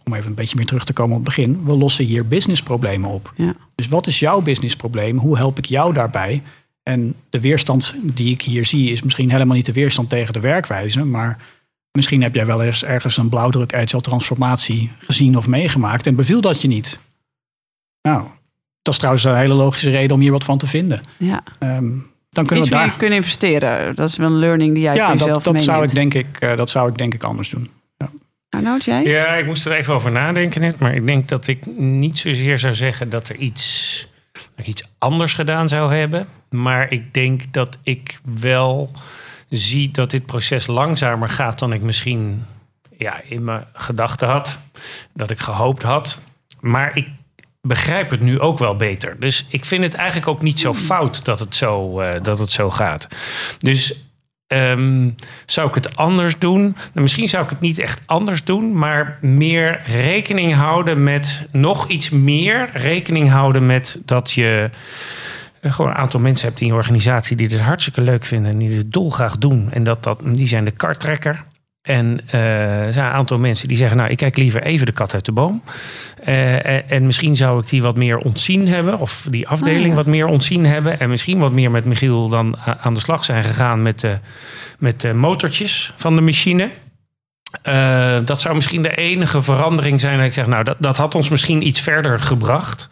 om 0.04 0.14
even 0.14 0.28
een 0.28 0.34
beetje 0.34 0.56
meer 0.56 0.66
terug 0.66 0.84
te 0.84 0.92
komen 0.92 1.16
op 1.16 1.24
het 1.24 1.34
begin. 1.34 1.64
We 1.64 1.72
lossen 1.72 2.04
hier 2.04 2.26
businessproblemen 2.26 3.10
op. 3.10 3.32
Ja. 3.36 3.54
Dus 3.74 3.88
wat 3.88 4.06
is 4.06 4.18
jouw 4.18 4.40
businessprobleem? 4.40 5.18
Hoe 5.18 5.36
help 5.36 5.58
ik 5.58 5.64
jou 5.64 5.92
daarbij? 5.92 6.42
En 6.82 7.14
de 7.30 7.40
weerstand 7.40 7.94
die 8.02 8.32
ik 8.32 8.42
hier 8.42 8.64
zie 8.64 8.90
is 8.90 9.02
misschien 9.02 9.30
helemaal 9.30 9.56
niet 9.56 9.66
de 9.66 9.72
weerstand 9.72 10.08
tegen 10.08 10.32
de 10.32 10.40
werkwijze. 10.40 11.04
Maar 11.04 11.38
misschien 11.92 12.22
heb 12.22 12.34
jij 12.34 12.46
wel 12.46 12.62
eens 12.62 12.84
ergens 12.84 13.16
een 13.16 13.28
blauwdruk 13.28 13.74
agile 13.74 14.02
transformatie 14.02 14.90
gezien 14.98 15.36
of 15.36 15.46
meegemaakt. 15.46 16.06
En 16.06 16.16
beviel 16.16 16.40
dat 16.40 16.60
je 16.60 16.68
niet. 16.68 16.98
Nou, 18.02 18.26
dat 18.82 18.92
is 18.92 18.98
trouwens 18.98 19.24
een 19.24 19.36
hele 19.36 19.54
logische 19.54 19.90
reden 19.90 20.14
om 20.16 20.20
hier 20.20 20.32
wat 20.32 20.44
van 20.44 20.58
te 20.58 20.66
vinden. 20.66 21.02
Ja. 21.16 21.42
Um, 21.58 22.10
dan 22.32 22.46
kunnen 22.46 22.64
Iets 22.64 22.74
we 22.74 22.80
daar 22.80 22.96
kunnen 22.96 23.18
investeren. 23.18 23.94
Dat 23.94 24.08
is 24.08 24.16
wel 24.16 24.26
een 24.26 24.38
learning 24.38 24.74
die 24.74 24.82
jij 24.82 24.94
ja, 24.94 25.04
voor 25.04 25.12
jezelf 25.12 25.32
dat, 25.32 25.44
dat 25.44 25.52
meeneemt. 25.52 25.70
zou 25.70 25.84
ik 25.84 25.94
denk 25.94 26.14
ik, 26.14 26.40
uh, 26.40 26.56
dat 26.56 26.70
zou 26.70 26.88
ik 26.88 26.96
denk 26.96 27.14
ik 27.14 27.22
anders 27.22 27.48
doen. 27.48 27.70
Ja. 27.96 28.10
Arnoud, 28.48 28.84
jij? 28.84 29.04
Ja, 29.04 29.26
ik 29.26 29.46
moest 29.46 29.66
er 29.66 29.72
even 29.72 29.94
over 29.94 30.10
nadenken 30.10 30.60
net. 30.60 30.78
Maar 30.78 30.94
ik 30.94 31.06
denk 31.06 31.28
dat 31.28 31.46
ik 31.46 31.66
niet 31.76 32.18
zozeer 32.18 32.58
zou 32.58 32.74
zeggen 32.74 33.10
dat 33.10 33.28
er 33.28 33.36
iets, 33.36 34.08
dat 34.32 34.42
ik 34.56 34.66
iets 34.66 34.84
anders 34.98 35.34
gedaan 35.34 35.68
zou 35.68 35.94
hebben. 35.94 36.26
Maar 36.50 36.92
ik 36.92 37.14
denk 37.14 37.42
dat 37.50 37.78
ik 37.82 38.20
wel 38.40 38.92
zie 39.48 39.90
dat 39.90 40.10
dit 40.10 40.26
proces 40.26 40.66
langzamer 40.66 41.28
gaat 41.28 41.58
dan 41.58 41.72
ik 41.72 41.82
misschien 41.82 42.44
ja, 42.96 43.20
in 43.24 43.44
mijn 43.44 43.64
gedachten 43.72 44.28
had. 44.28 44.58
Dat 45.14 45.30
ik 45.30 45.38
gehoopt 45.38 45.82
had. 45.82 46.20
Maar 46.60 46.96
ik 46.96 47.08
begrijp 47.66 48.10
het 48.10 48.20
nu 48.20 48.40
ook 48.40 48.58
wel 48.58 48.76
beter. 48.76 49.16
Dus 49.20 49.46
ik 49.48 49.64
vind 49.64 49.82
het 49.82 49.94
eigenlijk 49.94 50.28
ook 50.28 50.42
niet 50.42 50.60
zo 50.60 50.74
fout 50.74 51.24
dat 51.24 51.38
het 51.38 51.56
zo, 51.56 52.00
eh, 52.00 52.22
dat 52.22 52.38
het 52.38 52.50
zo 52.50 52.70
gaat. 52.70 53.08
Dus 53.58 54.02
Ehm, 54.52 55.10
zou 55.46 55.68
ik 55.68 55.74
het 55.74 55.96
anders 55.96 56.38
doen? 56.38 56.62
Nou, 56.62 56.76
misschien 56.92 57.28
zou 57.28 57.44
ik 57.44 57.50
het 57.50 57.60
niet 57.60 57.78
echt 57.78 58.02
anders 58.06 58.44
doen, 58.44 58.78
maar 58.78 59.18
meer 59.20 59.82
rekening 59.86 60.54
houden 60.54 61.02
met 61.02 61.46
nog 61.52 61.88
iets 61.88 62.10
meer 62.10 62.70
rekening 62.72 63.30
houden 63.30 63.66
met 63.66 63.98
dat 64.04 64.32
je 64.32 64.70
eh, 65.60 65.72
gewoon 65.72 65.90
een 65.90 65.96
aantal 65.96 66.20
mensen 66.20 66.48
hebt 66.48 66.60
in 66.60 66.66
je 66.66 66.74
organisatie 66.74 67.36
die 67.36 67.46
het 67.46 67.60
hartstikke 67.60 68.00
leuk 68.00 68.24
vinden 68.24 68.52
en 68.52 68.58
die 68.58 68.76
het 68.76 68.92
dolgraag 68.92 69.38
doen. 69.38 69.72
En 69.72 69.84
dat, 69.84 70.02
dat, 70.02 70.22
die 70.24 70.46
zijn 70.46 70.64
de 70.64 70.70
kartrekker. 70.70 71.44
En 71.82 72.20
uh, 72.34 72.86
er 72.86 72.92
zijn 72.92 73.06
een 73.06 73.12
aantal 73.12 73.38
mensen 73.38 73.68
die 73.68 73.76
zeggen: 73.76 73.96
Nou, 73.96 74.10
ik 74.10 74.16
kijk 74.16 74.36
liever 74.36 74.62
even 74.62 74.86
de 74.86 74.92
kat 74.92 75.14
uit 75.14 75.24
de 75.24 75.32
boom. 75.32 75.62
Uh, 76.28 76.92
en, 76.92 77.06
misschien 77.06 77.36
zou 77.36 77.60
ik 77.60 77.68
die 77.68 77.82
wat 77.82 77.96
meer 77.96 78.16
ontzien 78.16 78.68
hebben, 78.68 78.98
of 78.98 79.26
die 79.30 79.48
afdeling 79.48 79.90
oh, 79.90 79.96
wat 79.96 80.06
meer 80.06 80.26
ontzien 80.26 80.66
hebben. 80.66 81.00
En 81.00 81.08
misschien 81.08 81.38
wat 81.38 81.52
meer 81.52 81.70
met 81.70 81.84
Michiel 81.84 82.28
dan 82.28 82.56
aan 82.58 82.94
de 82.94 83.00
slag 83.00 83.24
zijn 83.24 83.44
gegaan 83.44 83.82
met 83.82 84.00
de, 84.00 84.18
met 84.78 85.00
de 85.00 85.14
motortjes 85.14 85.92
van 85.96 86.14
de 86.14 86.22
machine. 86.22 86.70
Uh, 87.68 88.18
dat 88.24 88.40
zou 88.40 88.54
misschien 88.54 88.82
de 88.82 88.96
enige 88.96 89.42
verandering 89.42 90.00
zijn. 90.00 90.16
Dat 90.16 90.26
ik 90.26 90.32
zeg: 90.32 90.46
Nou, 90.46 90.64
dat, 90.64 90.76
dat 90.78 90.96
had 90.96 91.14
ons 91.14 91.28
misschien 91.28 91.66
iets 91.66 91.80
verder 91.80 92.20
gebracht 92.20 92.88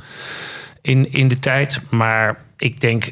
in, 0.83 1.13
in 1.13 1.29
de 1.29 1.39
tijd. 1.39 1.81
Maar 1.89 2.39
ik 2.57 2.81
denk 2.81 3.05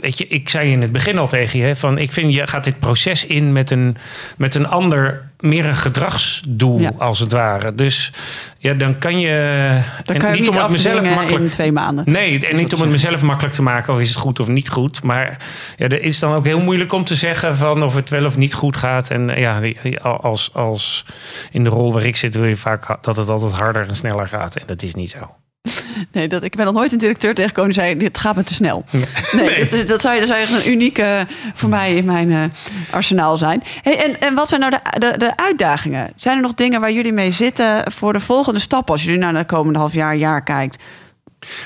weet 0.00 0.18
je, 0.18 0.26
ik 0.26 0.48
zei 0.48 0.70
in 0.70 0.82
het 0.82 0.92
begin 0.92 1.18
al 1.18 1.28
tegen 1.28 1.58
je, 1.58 1.76
van 1.76 1.98
ik 1.98 2.12
vind 2.12 2.34
je 2.34 2.46
gaat 2.46 2.64
dit 2.64 2.78
proces 2.78 3.26
in 3.26 3.52
met 3.52 3.70
een, 3.70 3.96
met 4.36 4.54
een 4.54 4.68
ander, 4.68 5.28
meer 5.40 5.66
een 5.66 5.76
gedragsdoel 5.76 6.90
als 6.98 7.18
het 7.18 7.32
ware. 7.32 7.74
Dus 7.74 8.12
ja, 8.58 8.74
dan 8.74 8.98
kan 8.98 9.20
je. 9.20 9.78
Dan 10.04 10.16
kan 10.16 10.28
je 10.28 10.34
niet, 10.34 10.44
niet 10.44 10.56
om 10.56 10.62
het 10.62 10.70
mezelf 10.70 11.14
makkelijk. 11.14 11.44
In 11.44 11.50
twee 11.50 11.72
maanden. 11.72 12.04
Nee, 12.06 12.46
en 12.46 12.56
niet 12.56 12.74
om 12.74 12.80
het 12.80 12.90
mezelf 12.90 13.22
makkelijk 13.22 13.54
te 13.54 13.62
maken 13.62 13.92
of 13.92 14.00
is 14.00 14.08
het 14.08 14.18
goed 14.18 14.40
of 14.40 14.46
niet 14.46 14.68
goed. 14.68 15.02
Maar 15.02 15.36
ja, 15.76 15.88
er 15.88 16.02
is 16.02 16.18
dan 16.18 16.34
ook 16.34 16.44
heel 16.44 16.60
moeilijk 16.60 16.92
om 16.92 17.04
te 17.04 17.16
zeggen 17.16 17.56
van 17.56 17.82
of 17.82 17.94
het 17.94 18.10
wel 18.10 18.24
of 18.24 18.36
niet 18.36 18.54
goed 18.54 18.76
gaat. 18.76 19.10
En 19.10 19.26
ja, 19.36 19.60
als, 20.02 20.50
als 20.52 21.04
in 21.50 21.64
de 21.64 21.70
rol 21.70 21.92
waar 21.92 22.04
ik 22.04 22.16
zit, 22.16 22.34
wil 22.34 22.44
je 22.44 22.56
vaak 22.56 23.02
dat 23.02 23.16
het 23.16 23.28
altijd 23.28 23.52
harder 23.52 23.88
en 23.88 23.96
sneller 23.96 24.28
gaat. 24.28 24.56
En 24.56 24.66
dat 24.66 24.82
is 24.82 24.94
niet 24.94 25.10
zo. 25.10 25.34
Nee, 26.12 26.28
dat, 26.28 26.42
ik 26.42 26.56
ben 26.56 26.64
nog 26.64 26.74
nooit 26.74 26.92
een 26.92 26.98
directeur 26.98 27.34
tegengekomen 27.34 27.72
die 27.72 27.80
zei: 27.80 27.96
Dit 27.96 28.18
gaat 28.18 28.36
me 28.36 28.44
te 28.44 28.54
snel. 28.54 28.84
Nee, 29.32 29.68
Dat, 29.68 29.86
dat, 29.86 30.00
zou, 30.00 30.18
dat 30.18 30.28
zou 30.28 30.40
echt 30.40 30.52
een 30.52 30.70
unieke 30.70 31.26
voor 31.54 31.68
mij 31.68 31.96
in 31.96 32.04
mijn 32.04 32.30
uh, 32.30 32.42
arsenaal 32.90 33.36
zijn. 33.36 33.62
Hey, 33.82 34.04
en, 34.04 34.20
en 34.20 34.34
wat 34.34 34.48
zijn 34.48 34.60
nou 34.60 34.72
de, 34.72 34.98
de, 34.98 35.14
de, 35.16 35.36
uitdagingen? 35.36 36.12
Zijn 36.16 36.36
er 36.36 36.42
nog 36.42 36.54
dingen 36.54 36.80
waar 36.80 36.92
jullie 36.92 37.12
mee 37.12 37.30
zitten 37.30 37.92
voor 37.92 38.12
de 38.12 38.20
volgende 38.20 38.60
stap 38.60 38.90
als 38.90 39.04
jullie 39.04 39.18
naar 39.18 39.32
de 39.32 39.44
komende 39.44 39.78
half 39.78 39.94
jaar, 39.94 40.16
jaar 40.16 40.42
kijkt? 40.42 40.82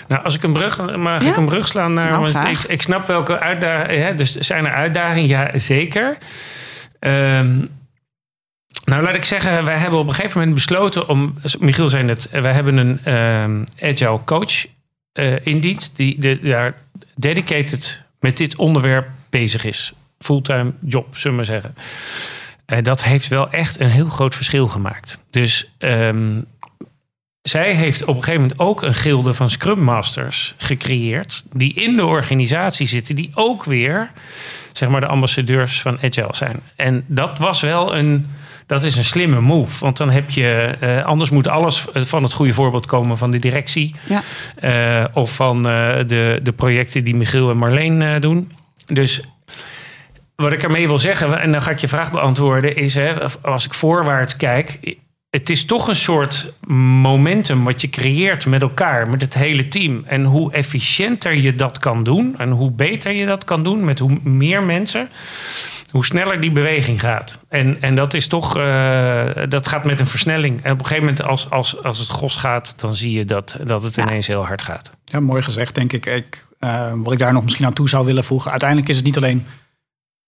Nou, 0.08 0.24
als 0.24 0.34
ik 0.34 0.42
een 0.42 0.52
brug, 0.52 0.96
mag 0.96 1.22
ik 1.22 1.36
een 1.36 1.44
brug 1.44 1.66
slaan 1.66 1.92
naar. 1.92 2.10
Nou, 2.10 2.48
ik, 2.48 2.58
ik, 2.58 2.82
snap 2.82 3.06
welke 3.06 3.38
uitdagingen. 3.38 4.16
Dus 4.16 4.36
zijn 4.36 4.66
er 4.66 4.72
uitdagingen? 4.72 5.28
Ja, 5.28 5.50
zeker. 5.58 6.18
Um, 7.00 7.70
nou, 8.84 9.02
laat 9.02 9.14
ik 9.14 9.24
zeggen, 9.24 9.64
wij 9.64 9.76
hebben 9.76 9.98
op 9.98 10.08
een 10.08 10.14
gegeven 10.14 10.38
moment 10.38 10.56
besloten 10.56 11.08
om. 11.08 11.34
Michiel 11.58 11.88
zei 11.88 12.02
net, 12.02 12.28
wij 12.30 12.52
hebben 12.52 12.76
een 12.76 13.00
uh, 13.80 13.90
agile 13.90 14.20
coach 14.24 14.66
uh, 15.20 15.46
in 15.46 15.60
dienst. 15.60 15.96
die 15.96 16.20
de, 16.20 16.40
daar 16.40 16.74
dedicated 17.14 18.02
met 18.20 18.36
dit 18.36 18.56
onderwerp 18.56 19.08
bezig 19.30 19.64
is. 19.64 19.92
Fulltime 20.18 20.72
job, 20.80 21.16
zullen 21.16 21.30
we 21.38 21.44
maar 21.44 21.60
zeggen. 21.60 21.74
En 22.66 22.82
dat 22.82 23.02
heeft 23.02 23.28
wel 23.28 23.50
echt 23.50 23.80
een 23.80 23.90
heel 23.90 24.08
groot 24.08 24.34
verschil 24.34 24.68
gemaakt. 24.68 25.18
Dus 25.30 25.70
um, 25.78 26.44
zij 27.42 27.74
heeft 27.74 28.02
op 28.02 28.16
een 28.16 28.24
gegeven 28.24 28.40
moment 28.40 28.60
ook 28.60 28.82
een 28.82 28.94
gilde 28.94 29.34
van 29.34 29.50
Scrum 29.50 29.80
Masters 29.80 30.54
gecreëerd. 30.56 31.44
Die 31.52 31.74
in 31.74 31.96
de 31.96 32.06
organisatie 32.06 32.86
zitten, 32.86 33.16
die 33.16 33.30
ook 33.34 33.64
weer 33.64 34.12
zeg 34.72 34.88
maar 34.88 35.00
de 35.00 35.06
ambassadeurs 35.06 35.80
van 35.80 35.98
Agile 36.02 36.34
zijn. 36.34 36.60
En 36.76 37.04
dat 37.06 37.38
was 37.38 37.60
wel 37.60 37.96
een 37.96 38.30
dat 38.66 38.82
is 38.82 38.96
een 38.96 39.04
slimme 39.04 39.40
move. 39.40 39.80
Want 39.80 39.96
dan 39.96 40.10
heb 40.10 40.30
je. 40.30 40.74
Uh, 40.82 41.02
anders 41.02 41.30
moet 41.30 41.48
alles 41.48 41.84
van 41.92 42.22
het 42.22 42.32
goede 42.32 42.52
voorbeeld 42.52 42.86
komen 42.86 43.18
van 43.18 43.30
de 43.30 43.38
directie. 43.38 43.94
Ja. 44.08 44.22
Uh, 44.62 45.04
of 45.12 45.34
van 45.34 45.62
de, 45.62 46.40
de 46.42 46.52
projecten 46.52 47.04
die 47.04 47.16
Michiel 47.16 47.50
en 47.50 47.56
Marleen 47.56 48.20
doen. 48.20 48.52
Dus 48.86 49.22
wat 50.36 50.52
ik 50.52 50.62
ermee 50.62 50.86
wil 50.86 50.98
zeggen, 50.98 51.40
en 51.40 51.52
dan 51.52 51.62
ga 51.62 51.70
ik 51.70 51.78
je 51.78 51.88
vraag 51.88 52.10
beantwoorden, 52.10 52.76
is 52.76 52.94
hè, 52.94 53.14
als 53.42 53.64
ik 53.64 53.74
voorwaarts 53.74 54.36
kijk. 54.36 54.96
Het 55.30 55.50
is 55.50 55.64
toch 55.64 55.88
een 55.88 55.96
soort 55.96 56.52
momentum 56.66 57.64
wat 57.64 57.80
je 57.80 57.90
creëert 57.90 58.46
met 58.46 58.62
elkaar, 58.62 59.08
met 59.08 59.20
het 59.20 59.34
hele 59.34 59.68
team. 59.68 60.02
En 60.06 60.24
hoe 60.24 60.52
efficiënter 60.52 61.34
je 61.34 61.54
dat 61.54 61.78
kan 61.78 62.04
doen 62.04 62.34
en 62.38 62.50
hoe 62.50 62.70
beter 62.70 63.12
je 63.12 63.26
dat 63.26 63.44
kan 63.44 63.64
doen 63.64 63.84
met 63.84 63.98
hoe 63.98 64.18
meer 64.22 64.62
mensen 64.62 65.08
hoe 65.94 66.04
sneller 66.04 66.40
die 66.40 66.52
beweging 66.52 67.00
gaat. 67.00 67.38
En, 67.48 67.76
en 67.82 67.94
dat 67.94 68.14
is 68.14 68.26
toch, 68.26 68.56
uh, 68.56 69.24
dat 69.48 69.66
gaat 69.66 69.84
met 69.84 70.00
een 70.00 70.06
versnelling. 70.06 70.62
En 70.62 70.72
op 70.72 70.78
een 70.78 70.86
gegeven 70.86 71.08
moment, 71.08 71.28
als, 71.28 71.50
als, 71.50 71.82
als 71.82 71.98
het 71.98 72.08
gos 72.08 72.36
gaat, 72.36 72.74
dan 72.76 72.94
zie 72.94 73.18
je 73.18 73.24
dat, 73.24 73.56
dat 73.64 73.82
het 73.82 73.96
ineens 73.96 74.26
heel 74.26 74.46
hard 74.46 74.62
gaat. 74.62 74.92
Ja, 75.04 75.20
mooi 75.20 75.42
gezegd, 75.42 75.74
denk 75.74 75.92
ik. 75.92 76.06
ik 76.06 76.46
uh, 76.60 76.92
wat 76.96 77.12
ik 77.12 77.18
daar 77.18 77.32
nog 77.32 77.42
misschien 77.42 77.66
aan 77.66 77.72
toe 77.72 77.88
zou 77.88 78.06
willen 78.06 78.24
voegen. 78.24 78.50
Uiteindelijk 78.50 78.90
is 78.90 78.96
het 78.96 79.04
niet 79.04 79.16
alleen. 79.16 79.46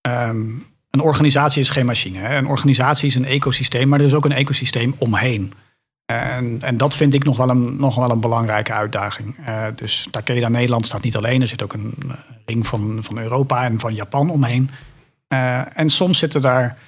Um, 0.08 0.66
een 0.90 1.00
organisatie 1.00 1.60
is 1.60 1.70
geen 1.70 1.86
machine. 1.86 2.18
Hè. 2.18 2.36
Een 2.36 2.48
organisatie 2.48 3.08
is 3.08 3.14
een 3.14 3.24
ecosysteem, 3.24 3.88
maar 3.88 4.00
er 4.00 4.06
is 4.06 4.14
ook 4.14 4.24
een 4.24 4.32
ecosysteem 4.32 4.94
omheen. 4.98 5.52
En, 6.04 6.58
en 6.60 6.76
dat 6.76 6.96
vind 6.96 7.14
ik 7.14 7.24
nog 7.24 7.36
wel 7.36 7.48
een, 7.48 7.76
nog 7.76 7.94
wel 7.94 8.10
een 8.10 8.20
belangrijke 8.20 8.72
uitdaging. 8.72 9.36
Uh, 9.48 9.66
dus 9.76 10.08
Takeda 10.10 10.48
Nederland 10.48 10.86
staat 10.86 11.02
niet 11.02 11.16
alleen. 11.16 11.40
Er 11.40 11.48
zit 11.48 11.62
ook 11.62 11.72
een 11.72 11.94
ring 12.44 12.66
van, 12.66 12.98
van 13.00 13.18
Europa 13.18 13.64
en 13.64 13.80
van 13.80 13.94
Japan 13.94 14.30
omheen. 14.30 14.70
Uh, 15.32 15.78
en 15.78 15.90
soms 15.90 16.18
zitten 16.18 16.40
daar, 16.40 16.78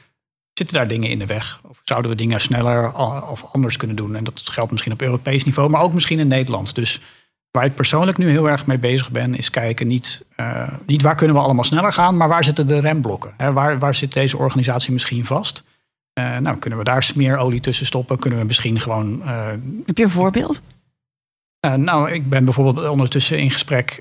zitten 0.53 0.77
daar 0.77 0.89
dingen 0.89 1.11
in 1.11 1.19
de 1.19 1.27
weg. 1.27 1.61
Of 1.69 1.81
zouden 1.85 2.11
we 2.11 2.17
dingen 2.17 2.41
sneller 2.41 2.93
of 3.29 3.45
anders 3.53 3.77
kunnen 3.77 3.97
doen. 3.97 4.17
En 4.17 4.25
dat 4.25 4.43
geldt 4.45 4.71
misschien 4.71 4.93
op 4.93 5.03
Europees 5.03 5.45
niveau, 5.45 5.71
maar 5.71 5.83
ook 5.83 5.93
misschien 5.93 6.19
in 6.19 6.29
Nederland. 6.29 6.75
Dus 6.75 7.01
waar 7.51 7.65
ik 7.65 7.75
persoonlijk 7.75 8.19
nu 8.19 8.31
heel 8.31 8.49
erg 8.49 8.67
mee 8.67 8.79
bezig 8.79 9.11
ben, 9.11 9.35
is 9.35 9.51
kijken 9.51 9.87
niet, 9.87 10.25
uh, 10.37 10.69
niet 10.87 11.03
waar 11.03 11.15
kunnen 11.15 11.37
we 11.37 11.43
allemaal 11.43 11.65
sneller 11.65 11.93
gaan, 11.93 12.17
maar 12.17 12.29
waar 12.29 12.45
zitten 12.45 12.67
de 12.67 12.81
remblokken? 12.81 13.35
Hè? 13.37 13.53
Waar, 13.53 13.79
waar 13.79 13.95
zit 13.95 14.13
deze 14.13 14.37
organisatie 14.37 14.93
misschien 14.93 15.25
vast? 15.25 15.65
Uh, 16.21 16.37
nou, 16.37 16.59
kunnen 16.59 16.79
we 16.79 16.85
daar 16.85 17.03
smeerolie 17.03 17.61
tussen 17.61 17.87
stoppen? 17.87 18.19
Kunnen 18.19 18.39
we 18.39 18.45
misschien 18.45 18.81
gewoon. 18.81 19.23
Heb 19.87 19.97
je 19.97 20.05
een 20.05 20.11
voorbeeld? 20.11 20.63
Nou, 21.77 22.11
ik 22.11 22.29
ben 22.29 22.45
bijvoorbeeld 22.45 22.89
ondertussen 22.89 23.39
in 23.39 23.51
gesprek 23.51 24.01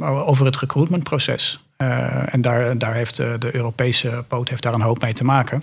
over 0.00 0.44
het 0.44 0.56
recruitmentproces. 0.56 1.64
Uh, 1.82 2.34
en 2.34 2.40
daar, 2.40 2.78
daar 2.78 2.94
heeft 2.94 3.16
de, 3.16 3.36
de, 3.38 3.54
Europese 3.54 4.24
poot 4.28 4.48
heeft 4.48 4.62
daar 4.62 4.74
een 4.74 4.80
hoop 4.80 5.00
mee 5.00 5.12
te 5.12 5.24
maken. 5.24 5.62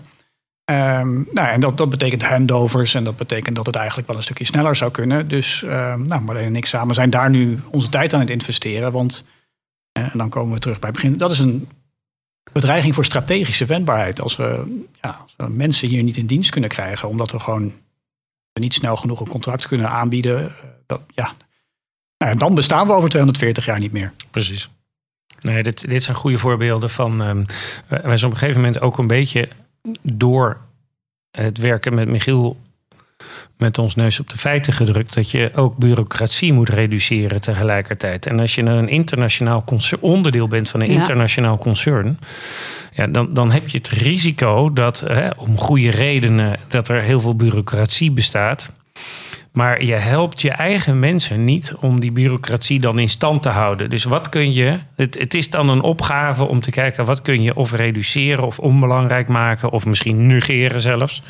Um, 0.71 1.27
nou, 1.31 1.47
en 1.47 1.59
dat, 1.59 1.77
dat 1.77 1.89
betekent 1.89 2.21
handovers 2.21 2.93
en 2.93 3.03
dat 3.03 3.17
betekent 3.17 3.55
dat 3.55 3.65
het 3.65 3.75
eigenlijk 3.75 4.07
wel 4.07 4.17
een 4.17 4.23
stukje 4.23 4.45
sneller 4.45 4.75
zou 4.75 4.91
kunnen. 4.91 5.27
Dus 5.27 5.61
uh, 5.61 5.95
nou, 5.95 6.21
Marleen 6.21 6.45
en 6.45 6.55
ik 6.55 6.65
samen 6.65 6.95
zijn 6.95 7.09
daar 7.09 7.29
nu 7.29 7.59
onze 7.71 7.89
tijd 7.89 8.13
aan 8.13 8.19
het 8.19 8.29
investeren. 8.29 8.91
Want, 8.91 9.25
en 9.91 10.11
dan 10.13 10.29
komen 10.29 10.53
we 10.53 10.59
terug 10.59 10.79
bij 10.79 10.89
het 10.89 10.99
begin, 11.01 11.17
dat 11.17 11.31
is 11.31 11.39
een 11.39 11.69
bedreiging 12.51 12.95
voor 12.95 13.05
strategische 13.05 13.65
wendbaarheid. 13.65 14.21
Als 14.21 14.35
we, 14.35 14.79
ja, 15.01 15.19
als 15.23 15.33
we 15.37 15.49
mensen 15.49 15.87
hier 15.87 16.03
niet 16.03 16.17
in 16.17 16.25
dienst 16.25 16.51
kunnen 16.51 16.69
krijgen, 16.69 17.09
omdat 17.09 17.31
we 17.31 17.39
gewoon 17.39 17.73
niet 18.59 18.73
snel 18.73 18.95
genoeg 18.95 19.19
een 19.19 19.27
contract 19.27 19.67
kunnen 19.67 19.89
aanbieden, 19.89 20.45
eh, 20.45 20.53
dat, 20.85 21.01
ja, 21.15 21.33
nou, 22.17 22.37
dan 22.37 22.55
bestaan 22.55 22.87
we 22.87 22.93
over 22.93 23.09
240 23.09 23.65
jaar 23.65 23.79
niet 23.79 23.91
meer. 23.91 24.13
Precies. 24.31 24.69
Nee, 25.39 25.63
dit, 25.63 25.89
dit 25.89 26.03
zijn 26.03 26.15
goede 26.15 26.37
voorbeelden 26.37 26.89
van. 26.89 27.21
Um, 27.21 27.45
wij 27.87 28.17
zijn 28.17 28.25
op 28.25 28.31
een 28.31 28.37
gegeven 28.37 28.61
moment 28.61 28.81
ook 28.81 28.97
een 28.97 29.07
beetje 29.07 29.47
door 30.01 30.57
het 31.31 31.57
werken 31.57 31.93
met 31.93 32.07
Michiel 32.07 32.57
met 33.57 33.77
ons 33.77 33.95
neus 33.95 34.19
op 34.19 34.29
de 34.29 34.37
feiten 34.37 34.73
gedrukt 34.73 35.13
dat 35.13 35.31
je 35.31 35.51
ook 35.55 35.77
bureaucratie 35.77 36.53
moet 36.53 36.69
reduceren 36.69 37.41
tegelijkertijd. 37.41 38.25
En 38.25 38.39
als 38.39 38.55
je 38.55 38.61
een 38.61 38.89
internationaal 38.89 39.63
concern, 39.63 40.01
onderdeel 40.01 40.47
bent 40.47 40.69
van 40.69 40.81
een 40.81 40.87
internationaal 40.87 41.57
concern, 41.57 42.19
ja, 42.93 43.07
dan, 43.07 43.33
dan 43.33 43.51
heb 43.51 43.69
je 43.69 43.77
het 43.77 43.87
risico 43.87 44.73
dat 44.73 44.99
hè, 44.99 45.29
om 45.37 45.57
goede 45.57 45.89
redenen 45.89 46.59
dat 46.67 46.87
er 46.87 47.01
heel 47.01 47.19
veel 47.19 47.35
bureaucratie 47.35 48.11
bestaat. 48.11 48.71
Maar 49.51 49.83
je 49.83 49.93
helpt 49.93 50.41
je 50.41 50.49
eigen 50.49 50.99
mensen 50.99 51.43
niet 51.43 51.73
om 51.79 51.99
die 51.99 52.11
bureaucratie 52.11 52.79
dan 52.79 52.99
in 52.99 53.09
stand 53.09 53.43
te 53.43 53.49
houden. 53.49 53.89
Dus 53.89 54.03
wat 54.03 54.29
kun 54.29 54.53
je. 54.53 54.79
Het, 54.95 55.19
het 55.19 55.33
is 55.33 55.49
dan 55.49 55.69
een 55.69 55.81
opgave 55.81 56.43
om 56.43 56.61
te 56.61 56.71
kijken 56.71 57.05
wat 57.05 57.21
kun 57.21 57.41
je 57.41 57.55
of 57.55 57.71
reduceren 57.71 58.45
of 58.45 58.59
onbelangrijk 58.59 59.27
maken 59.27 59.69
of 59.69 59.85
misschien 59.85 60.27
negeren 60.27 60.81
zelfs. 60.81 61.23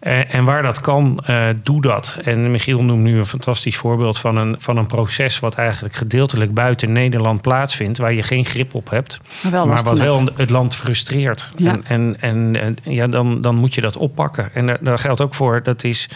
Eh, 0.00 0.34
en 0.34 0.44
waar 0.44 0.62
dat 0.62 0.80
kan, 0.80 1.18
eh, 1.26 1.46
doe 1.62 1.82
dat. 1.82 2.18
En 2.24 2.50
Michiel 2.50 2.82
noemt 2.82 3.02
nu 3.02 3.18
een 3.18 3.26
fantastisch 3.26 3.76
voorbeeld 3.76 4.18
van 4.18 4.36
een, 4.36 4.56
van 4.58 4.76
een 4.76 4.86
proces 4.86 5.38
wat 5.38 5.54
eigenlijk 5.54 5.94
gedeeltelijk 5.94 6.54
buiten 6.54 6.92
Nederland 6.92 7.40
plaatsvindt, 7.40 7.98
waar 7.98 8.12
je 8.12 8.22
geen 8.22 8.44
grip 8.44 8.74
op 8.74 8.90
hebt, 8.90 9.20
Maar 9.42 9.52
wel 9.52 9.66
maar 9.66 9.82
wat 9.82 9.98
wel 9.98 10.28
het 10.36 10.50
land 10.50 10.74
frustreert. 10.74 11.48
Ja. 11.56 11.76
En, 11.84 12.20
en, 12.20 12.56
en, 12.60 12.76
ja, 12.82 13.06
dan, 13.06 13.40
dan 13.40 13.54
moet 13.54 13.74
je 13.74 13.80
dat 13.80 13.96
oppakken. 13.96 14.54
En 14.54 14.66
daar, 14.66 14.78
daar 14.80 14.98
geldt 14.98 15.20
ook 15.20 15.34
voor, 15.34 15.62
dat 15.62 15.84
is, 15.84 16.08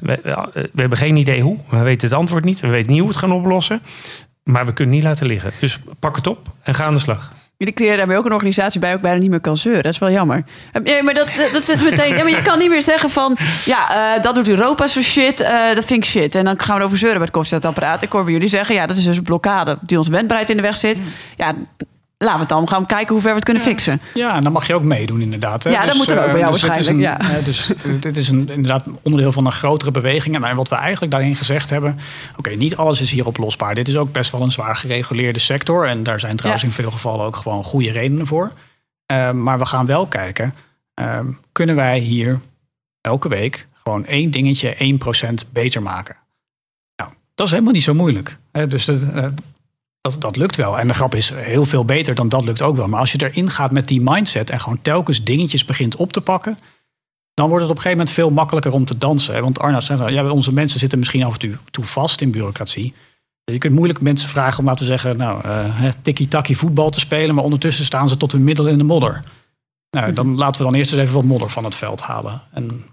we, 0.00 0.20
we 0.52 0.80
hebben 0.80 0.98
geen 0.98 1.16
idee 1.16 1.40
hoe, 1.40 1.58
we 1.68 1.78
weten 1.78 2.08
het 2.08 2.18
antwoord 2.18 2.44
niet, 2.44 2.60
we 2.60 2.68
weten 2.68 2.90
niet 2.90 3.00
hoe 3.00 3.08
we 3.08 3.14
het 3.14 3.24
gaan 3.24 3.32
oplossen. 3.32 3.82
Maar 4.42 4.66
we 4.66 4.72
kunnen 4.72 4.94
niet 4.94 5.04
laten 5.04 5.26
liggen. 5.26 5.52
Dus 5.60 5.78
pak 5.98 6.16
het 6.16 6.26
op 6.26 6.48
en 6.62 6.74
ga 6.74 6.84
aan 6.84 6.94
de 6.94 7.00
slag. 7.00 7.32
Jullie 7.60 7.74
creëren 7.74 7.96
daarmee 7.96 8.16
ook 8.16 8.24
een 8.24 8.32
organisatie 8.32 8.80
bij 8.80 8.94
ook 8.94 9.00
bijna 9.00 9.18
niet 9.18 9.30
meer 9.30 9.40
kan 9.40 9.56
zeuren. 9.56 9.82
Dat 9.82 9.92
is 9.92 9.98
wel 9.98 10.10
jammer. 10.10 10.44
Nee, 10.82 11.02
maar 11.02 11.14
dat, 11.14 11.28
dat 11.52 11.68
is 11.68 11.82
meteen. 11.82 12.14
Maar 12.14 12.30
je 12.30 12.42
kan 12.42 12.58
niet 12.58 12.68
meer 12.68 12.82
zeggen 12.82 13.10
van. 13.10 13.36
Ja, 13.64 14.14
eh, 14.16 14.22
dat 14.22 14.34
doet 14.34 14.48
Europa 14.48 14.86
zo 14.86 15.00
shit. 15.00 15.40
eh, 15.40 15.74
dat 15.74 15.84
vind 15.84 16.04
ik 16.04 16.10
shit. 16.10 16.34
En 16.34 16.44
dan 16.44 16.60
gaan 16.60 16.78
we 16.78 16.84
over 16.84 16.98
zeuren 16.98 17.16
bij 17.16 17.26
het 17.26 17.34
koffiezetapparaat. 17.36 18.02
Ik 18.02 18.12
hoor 18.12 18.24
bij 18.24 18.32
jullie 18.32 18.48
zeggen. 18.48 18.74
Ja, 18.74 18.86
dat 18.86 18.96
is 18.96 19.04
dus 19.04 19.16
een 19.16 19.22
blokkade 19.22 19.78
die 19.80 19.98
ons 19.98 20.08
wendbaarheid 20.08 20.50
in 20.50 20.56
de 20.56 20.62
weg 20.62 20.76
zit. 20.76 21.00
Ja, 21.36 21.54
laten 22.24 22.34
we 22.34 22.40
het 22.40 22.48
dan 22.48 22.68
gaan 22.68 22.86
kijken 22.86 23.12
hoe 23.12 23.20
ver 23.20 23.30
we 23.30 23.36
het 23.36 23.44
kunnen 23.44 23.62
fixen. 23.62 24.00
Ja, 24.14 24.34
en 24.36 24.42
dan 24.42 24.52
mag 24.52 24.66
je 24.66 24.74
ook 24.74 24.82
meedoen 24.82 25.20
inderdaad. 25.20 25.64
Hè? 25.64 25.70
Ja, 25.70 25.86
dat 25.86 25.94
moet 25.96 26.10
er 26.10 26.18
ook 26.18 26.24
eh, 26.24 26.30
bij 26.30 26.40
jou 26.40 26.52
dus 26.52 26.62
het 26.62 26.76
is 26.76 26.86
waarschijnlijk, 26.86 27.20
een- 27.20 27.28
ja. 27.28 27.38
eh, 27.38 27.44
dus 27.44 27.72
dit 28.06 28.16
is 28.16 28.28
een, 28.28 28.48
inderdaad 28.48 28.84
onderdeel 29.02 29.32
van 29.32 29.46
een 29.46 29.52
grotere 29.52 29.90
beweging. 29.90 30.44
En 30.44 30.56
wat 30.56 30.68
we 30.68 30.74
eigenlijk 30.74 31.12
daarin 31.12 31.34
gezegd 31.36 31.70
hebben... 31.70 31.98
oké, 32.36 32.50
niet 32.50 32.76
alles 32.76 33.00
is 33.00 33.10
hier 33.10 33.26
oplosbaar. 33.26 33.74
Dit 33.74 33.88
is 33.88 33.96
ook 33.96 34.12
best 34.12 34.30
wel 34.32 34.40
een 34.42 34.52
zwaar 34.52 34.76
gereguleerde 34.76 35.38
sector. 35.38 35.86
En 35.86 36.02
daar 36.02 36.20
zijn 36.20 36.36
trouwens 36.36 36.62
Ja. 36.64 36.68
in 36.68 36.74
veel 36.74 36.90
gevallen 36.90 37.26
ook 37.26 37.36
gewoon 37.36 37.64
goede 37.64 37.90
redenen 37.92 38.26
voor. 38.26 38.52
Eh, 39.06 39.30
maar 39.30 39.58
we 39.58 39.66
gaan 39.66 39.86
wel 39.86 40.06
kijken... 40.06 40.54
eh, 40.94 41.18
kunnen 41.52 41.76
wij 41.76 41.98
hier 41.98 42.40
elke 43.00 43.28
week 43.28 43.66
gewoon 43.82 44.06
één 44.06 44.30
dingetje 44.30 44.76
1% 44.78 45.52
beter 45.52 45.82
maken? 45.82 46.16
Nou, 46.96 47.10
dat 47.34 47.46
is 47.46 47.52
helemaal 47.52 47.72
niet 47.74 47.82
zo 47.82 47.94
moeilijk. 47.94 48.36
dus 48.68 48.84
dat, 48.84 49.02
eh, 49.02 49.24
dat, 50.00 50.16
dat 50.20 50.36
lukt 50.36 50.56
wel. 50.56 50.78
En 50.78 50.88
de 50.88 50.94
grap 50.94 51.14
is, 51.14 51.30
heel 51.34 51.66
veel 51.66 51.84
beter 51.84 52.14
dan 52.14 52.28
dat 52.28 52.44
lukt 52.44 52.62
ook 52.62 52.76
wel. 52.76 52.88
Maar 52.88 53.00
als 53.00 53.12
je 53.12 53.22
erin 53.30 53.50
gaat 53.50 53.70
met 53.70 53.88
die 53.88 54.00
mindset 54.00 54.50
en 54.50 54.60
gewoon 54.60 54.82
telkens 54.82 55.24
dingetjes 55.24 55.64
begint 55.64 55.96
op 55.96 56.12
te 56.12 56.20
pakken, 56.20 56.58
dan 57.34 57.48
wordt 57.48 57.62
het 57.62 57.70
op 57.70 57.76
een 57.76 57.82
gegeven 57.82 57.98
moment 57.98 58.10
veel 58.10 58.30
makkelijker 58.30 58.72
om 58.72 58.84
te 58.84 58.98
dansen. 58.98 59.42
Want 59.42 59.58
Arnoud 59.58 59.84
zei, 59.84 60.12
ja, 60.12 60.30
onze 60.30 60.52
mensen 60.52 60.80
zitten 60.80 60.98
misschien 60.98 61.24
af 61.24 61.32
en 61.32 61.38
toe, 61.38 61.56
toe 61.70 61.84
vast 61.84 62.20
in 62.20 62.30
bureaucratie. 62.30 62.94
Je 63.44 63.58
kunt 63.58 63.74
moeilijk 63.74 64.00
mensen 64.00 64.28
vragen 64.28 64.58
om 64.58 64.64
laten 64.64 64.86
zeggen, 64.86 65.16
nou, 65.16 65.44
eh, 65.44 65.50
hè, 65.80 65.90
tikkie-takkie 66.02 66.56
voetbal 66.56 66.90
te 66.90 67.00
spelen, 67.00 67.34
maar 67.34 67.44
ondertussen 67.44 67.84
staan 67.84 68.08
ze 68.08 68.16
tot 68.16 68.32
hun 68.32 68.44
middel 68.44 68.66
in 68.66 68.78
de 68.78 68.84
modder. 68.84 69.24
Nou, 69.90 70.12
dan 70.12 70.36
laten 70.36 70.60
we 70.60 70.70
dan 70.70 70.78
eerst 70.78 70.92
eens 70.92 71.00
even 71.00 71.14
wat 71.14 71.24
modder 71.24 71.50
van 71.50 71.64
het 71.64 71.74
veld 71.74 72.00
halen. 72.00 72.42
En 72.52 72.84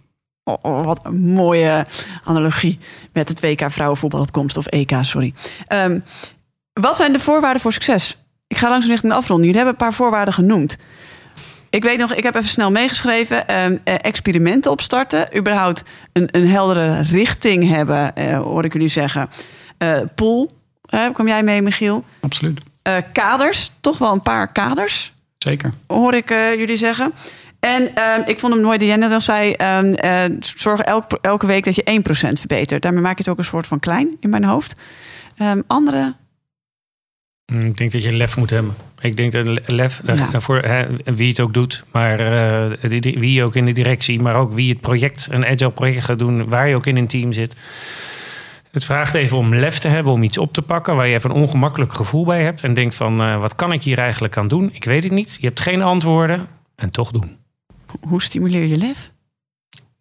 Oh, 0.47 0.58
oh, 0.62 0.86
wat 0.86 1.05
een 1.05 1.20
mooie 1.20 1.88
analogie 2.24 2.78
met 3.14 3.30
het 3.30 3.39
WK 3.39 3.72
vrouwenvoetbalopkomst 3.72 4.58
of 4.58 4.66
EK, 4.66 4.91
sorry. 5.01 5.34
Ehm, 5.68 5.99
wat 6.80 6.95
zijn 6.95 7.13
de 7.13 7.19
voorwaarden 7.19 7.61
voor 7.61 7.73
succes? 7.73 8.17
Ik 8.47 8.57
ga 8.57 8.69
langzaam 8.69 8.89
richting 8.91 9.11
de 9.11 9.17
afronding. 9.17 9.45
Jullie 9.53 9.65
hebben 9.65 9.80
een 9.82 9.88
paar 9.88 9.97
voorwaarden 9.97 10.34
genoemd. 10.34 10.78
Ik 11.69 11.84
weet 11.84 11.97
nog, 11.97 12.13
ik 12.13 12.23
heb 12.23 12.36
even 12.36 12.49
snel 12.49 12.71
meegeschreven. 12.71 13.47
ehm, 13.47 13.78
eh, 13.84 13.93
experimenten 14.01 14.71
opstarten. 14.71 15.38
Überhaupt 15.38 15.84
een, 16.13 16.28
een 16.32 16.47
heldere 16.47 17.01
richting 17.01 17.67
hebben, 17.69 18.15
eh, 18.15 18.39
hoor 18.39 18.65
ik 18.65 18.73
jullie 18.73 18.88
zeggen. 18.88 19.30
Eh 19.78 19.99
pool, 20.15 20.51
kwam 21.13 21.28
jij 21.28 21.43
mee, 21.43 21.61
Michiel? 21.61 22.03
absoluut, 22.19 22.59
Eh, 22.82 22.95
kaders, 23.13 23.71
toch 23.82 23.97
wel 23.97 24.11
een 24.13 24.21
paar 24.21 24.51
kaders 24.51 25.13
zeker. 25.38 25.71
hoor 25.88 26.13
ik 26.13 26.32
eh, 26.32 26.55
jullie 26.55 26.75
zeggen. 26.75 27.13
En 27.59 27.95
ehm, 27.95 28.21
ik 28.25 28.39
vond 28.39 28.53
hem 28.53 28.61
mooi 28.63 28.78
die 28.78 28.88
jij 28.88 28.95
net 28.97 29.11
al 29.11 29.21
zei. 29.21 29.51
ehm, 29.53 29.93
eh, 29.93 30.23
zorg 30.39 30.80
elk, 30.80 31.11
elke 31.21 31.45
week 31.45 31.63
dat 31.65 31.75
je 31.75 31.82
1% 31.91 32.39
verbetert. 32.39 32.82
Daarmee 32.82 33.01
maak 33.01 33.17
je 33.17 33.23
het 33.23 33.28
ook 33.32 33.38
een 33.38 33.43
soort 33.43 33.67
van 33.67 33.80
klein 33.80 34.17
in 34.19 34.30
mijn 34.30 34.43
hoofd. 34.43 34.80
Andere. 35.67 36.13
Mm, 37.53 37.59
Ik 37.61 37.77
denk 37.77 37.91
dat 37.91 38.03
je 38.03 38.13
lef 38.13 38.37
moet 38.37 38.49
hebben. 38.49 38.75
Ik 39.01 39.15
denk 39.17 39.31
dat 39.31 39.47
le- 39.47 39.61
lef, 39.65 40.01
eh, 40.05 40.17
Ja. 40.31 40.39
voor 40.41 40.57
hè, 40.61 40.85
wie 41.15 41.27
het 41.27 41.39
ook 41.39 41.53
doet, 41.53 41.83
maar 41.91 42.19
eh, 42.19 42.89
die- 42.89 43.01
die- 43.01 43.19
wie 43.19 43.43
ook 43.43 43.55
in 43.55 43.65
de 43.65 43.71
directie, 43.71 44.19
maar 44.21 44.35
ook 44.35 44.53
wie 44.53 44.69
het 44.69 44.79
project, 44.81 45.27
een 45.31 45.45
agile 45.45 45.71
project 45.71 46.05
gaat 46.05 46.19
doen, 46.19 46.49
waar 46.49 46.67
je 46.69 46.75
ook 46.75 46.85
in 46.85 46.95
een 46.97 47.07
team 47.07 47.31
zit. 47.31 47.55
Het 48.71 48.85
vraagt 48.85 49.13
even 49.13 49.37
om 49.37 49.55
lef 49.55 49.77
te 49.79 49.87
hebben, 49.87 50.13
om 50.13 50.23
iets 50.23 50.37
op 50.37 50.53
te 50.53 50.61
pakken 50.61 50.95
waar 50.95 51.07
je 51.07 51.13
even 51.15 51.29
een 51.29 51.35
ongemakkelijk 51.35 51.93
gevoel 51.93 52.25
bij 52.25 52.43
hebt 52.43 52.61
en 52.61 52.73
denkt 52.73 52.95
van, 52.95 53.21
eh, 53.21 53.39
wat 53.39 53.55
kan 53.55 53.71
ik 53.71 53.83
hier 53.83 53.97
eigenlijk 53.97 54.37
aan 54.37 54.47
doen? 54.47 54.69
Ik 54.73 54.83
weet 54.83 55.03
het 55.03 55.11
niet. 55.11 55.37
Je 55.41 55.47
hebt 55.47 55.59
geen 55.59 55.81
antwoorden 55.81 56.47
en 56.75 56.91
toch 56.91 57.11
doen. 57.11 57.37
Hoe 58.01 58.21
stimuleer 58.21 58.65
je 58.65 58.77
lef? 58.77 59.11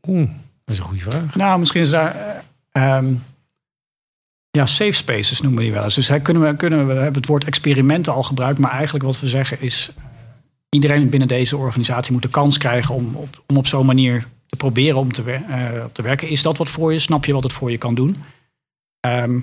Oeh, 0.08 0.28
dat 0.64 0.74
is 0.74 0.78
een 0.78 0.84
goede 0.84 1.02
vraag. 1.02 1.34
Nou, 1.36 1.58
misschien 1.58 1.82
is 1.82 1.90
daar. 1.90 2.14
eh, 2.72 2.96
ehm, 2.96 3.06
ja, 4.56 4.66
safe 4.66 4.92
spaces 4.92 5.40
noemen 5.40 5.58
we 5.58 5.64
die 5.64 5.74
wel 5.74 5.84
eens. 5.84 5.94
Dus 5.94 6.08
hè, 6.08 6.20
kunnen 6.20 6.42
we, 6.42 6.56
kunnen 6.56 6.78
we, 6.78 6.84
we 6.84 6.92
hebben 6.92 7.20
het 7.20 7.26
woord 7.26 7.44
experimenten 7.44 8.12
al 8.12 8.22
gebruikt, 8.22 8.58
maar 8.58 8.70
eigenlijk 8.70 9.04
wat 9.04 9.20
we 9.20 9.28
zeggen 9.28 9.60
is: 9.60 9.90
iedereen 10.68 11.08
binnen 11.08 11.28
deze 11.28 11.56
organisatie 11.56 12.12
moet 12.12 12.22
de 12.22 12.28
kans 12.28 12.58
krijgen 12.58 12.94
om 12.94 13.14
op, 13.14 13.42
om 13.46 13.56
op 13.56 13.66
zo'n 13.66 13.86
manier 13.86 14.26
te 14.46 14.56
proberen 14.56 14.98
om 14.98 15.12
te, 15.12 15.32
eh, 15.32 15.84
te 15.92 16.02
werken. 16.02 16.28
Is 16.28 16.42
dat 16.42 16.58
wat 16.58 16.70
voor 16.70 16.92
je? 16.92 16.98
Snap 16.98 17.24
je 17.24 17.32
wat 17.32 17.42
het 17.42 17.52
voor 17.52 17.70
je 17.70 17.78
kan 17.78 17.94
doen? 17.94 18.16
Ehm, 19.00 19.40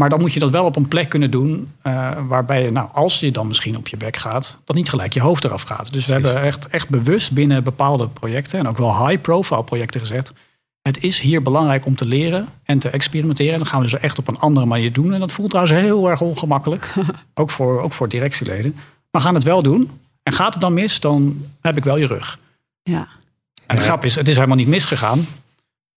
maar 0.00 0.08
dan 0.08 0.20
moet 0.20 0.32
je 0.32 0.40
dat 0.40 0.50
wel 0.50 0.64
op 0.64 0.76
een 0.76 0.88
plek 0.88 1.08
kunnen 1.08 1.30
doen 1.30 1.72
eh, 1.82 2.26
waarbij 2.26 2.62
je, 2.62 2.70
nou, 2.70 2.88
als 2.92 3.20
je 3.20 3.30
dan 3.30 3.46
misschien 3.46 3.76
op 3.76 3.88
je 3.88 3.96
bek 3.96 4.16
gaat, 4.16 4.60
dat 4.64 4.76
niet 4.76 4.88
gelijk 4.88 5.12
je 5.12 5.20
hoofd 5.20 5.44
eraf 5.44 5.62
gaat. 5.62 5.92
Dus 5.92 6.06
we 6.06 6.12
Precies. 6.12 6.32
hebben 6.32 6.42
echt, 6.42 6.68
echt 6.68 6.88
bewust 6.88 7.32
binnen 7.32 7.64
bepaalde 7.64 8.08
projecten 8.08 8.58
en 8.58 8.68
ook 8.68 8.78
wel 8.78 9.06
high-profile 9.06 9.64
projecten 9.64 10.00
gezet. 10.00 10.32
Het 10.88 11.02
is 11.02 11.20
hier 11.20 11.42
belangrijk 11.42 11.86
om 11.86 11.94
te 11.96 12.04
leren 12.06 12.48
en 12.64 12.78
te 12.78 12.88
experimenteren. 12.90 13.52
En 13.52 13.58
dan 13.58 13.66
gaan 13.66 13.80
we 13.80 13.86
dus 13.90 14.00
echt 14.00 14.18
op 14.18 14.28
een 14.28 14.38
andere 14.38 14.66
manier 14.66 14.92
doen. 14.92 15.14
En 15.14 15.20
dat 15.20 15.32
voelt 15.32 15.50
trouwens 15.50 15.78
heel 15.80 16.10
erg 16.10 16.20
ongemakkelijk. 16.20 16.92
ook, 17.34 17.50
voor, 17.50 17.80
ook 17.82 17.92
voor 17.92 18.08
directieleden. 18.08 18.72
Maar 18.74 18.84
we 19.10 19.20
gaan 19.20 19.34
het 19.34 19.44
wel 19.44 19.62
doen. 19.62 19.90
En 20.22 20.32
gaat 20.32 20.52
het 20.52 20.62
dan 20.62 20.74
mis, 20.74 21.00
dan 21.00 21.44
heb 21.60 21.76
ik 21.76 21.84
wel 21.84 21.96
je 21.96 22.06
rug. 22.06 22.38
Ja. 22.82 23.08
En 23.66 23.76
de 23.76 23.82
grap 23.82 24.04
is, 24.04 24.14
het 24.14 24.28
is 24.28 24.34
helemaal 24.34 24.56
niet 24.56 24.66
misgegaan. 24.68 25.26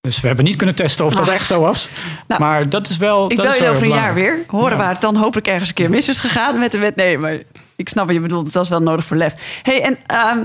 Dus 0.01 0.19
we 0.19 0.27
hebben 0.27 0.45
niet 0.45 0.55
kunnen 0.55 0.75
testen 0.75 1.05
of 1.05 1.15
dat 1.15 1.27
Ah. 1.27 1.33
echt 1.33 1.47
zo 1.47 1.61
was. 1.61 1.89
Nou, 2.27 2.41
maar 2.41 2.69
dat 2.69 2.89
is 2.89 2.97
wel. 2.97 3.31
Ik 3.31 3.37
dat 3.37 3.45
bel 3.45 3.55
is 3.55 3.61
je 3.61 3.69
over 3.69 3.83
een 3.83 3.89
jaar 3.89 4.13
weer. 4.13 4.43
Horen 4.47 4.71
Ja. 4.71 4.77
waar 4.77 4.89
het 4.89 5.01
dan 5.01 5.15
hopelijk 5.15 5.47
ergens 5.47 5.69
een 5.69 5.75
keer 5.75 5.89
mis 5.89 6.09
is 6.09 6.19
gegaan 6.19 6.59
met 6.59 6.71
de 6.71 6.77
wet. 6.77 6.95
Nee, 6.95 7.17
maar 7.17 7.39
ik 7.75 7.89
snap 7.89 8.05
wat 8.05 8.15
je 8.15 8.21
bedoelt. 8.21 8.53
Dat 8.53 8.63
is 8.63 8.69
wel 8.69 8.81
nodig 8.81 9.05
voor 9.05 9.17
lef. 9.17 9.59
hey, 9.61 9.81
en 9.83 9.97
ehm, 10.05 10.37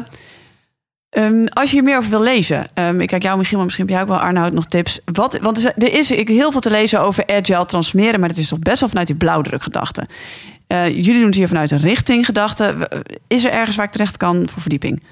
ehm, 1.10 1.46
als 1.46 1.70
je 1.70 1.76
hier 1.76 1.84
meer 1.84 1.96
over 1.96 2.10
wil 2.10 2.22
lezen. 2.22 2.66
ehm, 2.74 3.00
ik 3.00 3.08
kijk 3.08 3.22
jou 3.22 3.36
maar 3.36 3.64
misschien 3.64 3.86
heb 3.86 3.88
jij 3.94 4.00
ook 4.02 4.08
wel 4.08 4.18
Arnoud 4.18 4.52
nog 4.52 4.66
tips. 4.66 5.00
Wat, 5.04 5.38
want 5.38 5.64
er 5.82 5.92
is- 5.98 6.10
ik, 6.10 6.28
heel 6.28 6.50
veel 6.52 6.60
te 6.60 6.70
lezen 6.70 7.00
over 7.00 7.26
agile 7.26 7.66
transformeren. 7.66 8.20
Maar 8.20 8.28
het 8.28 8.38
is 8.38 8.48
toch 8.48 8.58
best 8.58 8.80
wel 8.80 8.88
vanuit 8.88 9.06
die 9.06 9.16
blauwdrukgedachte. 9.16 10.06
Eh 10.66 10.88
jullie 10.88 11.12
doen 11.14 11.24
het 11.24 11.34
hier 11.34 11.48
vanuit 11.48 11.70
een 11.70 11.78
richtinggedachte. 11.78 12.90
Is 13.26 13.44
er 13.44 13.50
ergens 13.52 13.76
waar 13.76 13.86
ik 13.86 13.92
terecht 13.92 14.16
kan 14.16 14.48
voor 14.48 14.60
verdieping? 14.60 15.02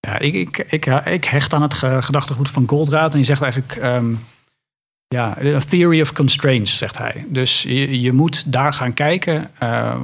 Ja, 0.00 0.18
ik, 0.18 0.34
ik, 0.70 0.86
ik, 1.04 1.24
hecht 1.24 1.54
aan 1.54 1.62
het 1.62 1.74
ge- 1.74 2.02
gedachtegoed 2.02 2.50
van 2.50 2.68
Goldraad. 2.68 3.10
En 3.10 3.16
die 3.16 3.26
zegt 3.26 3.42
eigenlijk... 3.42 3.76
ehm, 3.76 4.14
ja, 5.08 5.36
a 5.44 5.58
theory 5.58 6.00
of 6.00 6.12
constraints, 6.12 6.76
zegt 6.78 6.98
hij. 6.98 7.24
Dus 7.28 7.62
je, 7.62 8.00
je 8.00 8.12
moet 8.12 8.52
daar 8.52 8.72
gaan 8.72 8.94
kijken... 8.94 9.50
eh, 9.58 9.96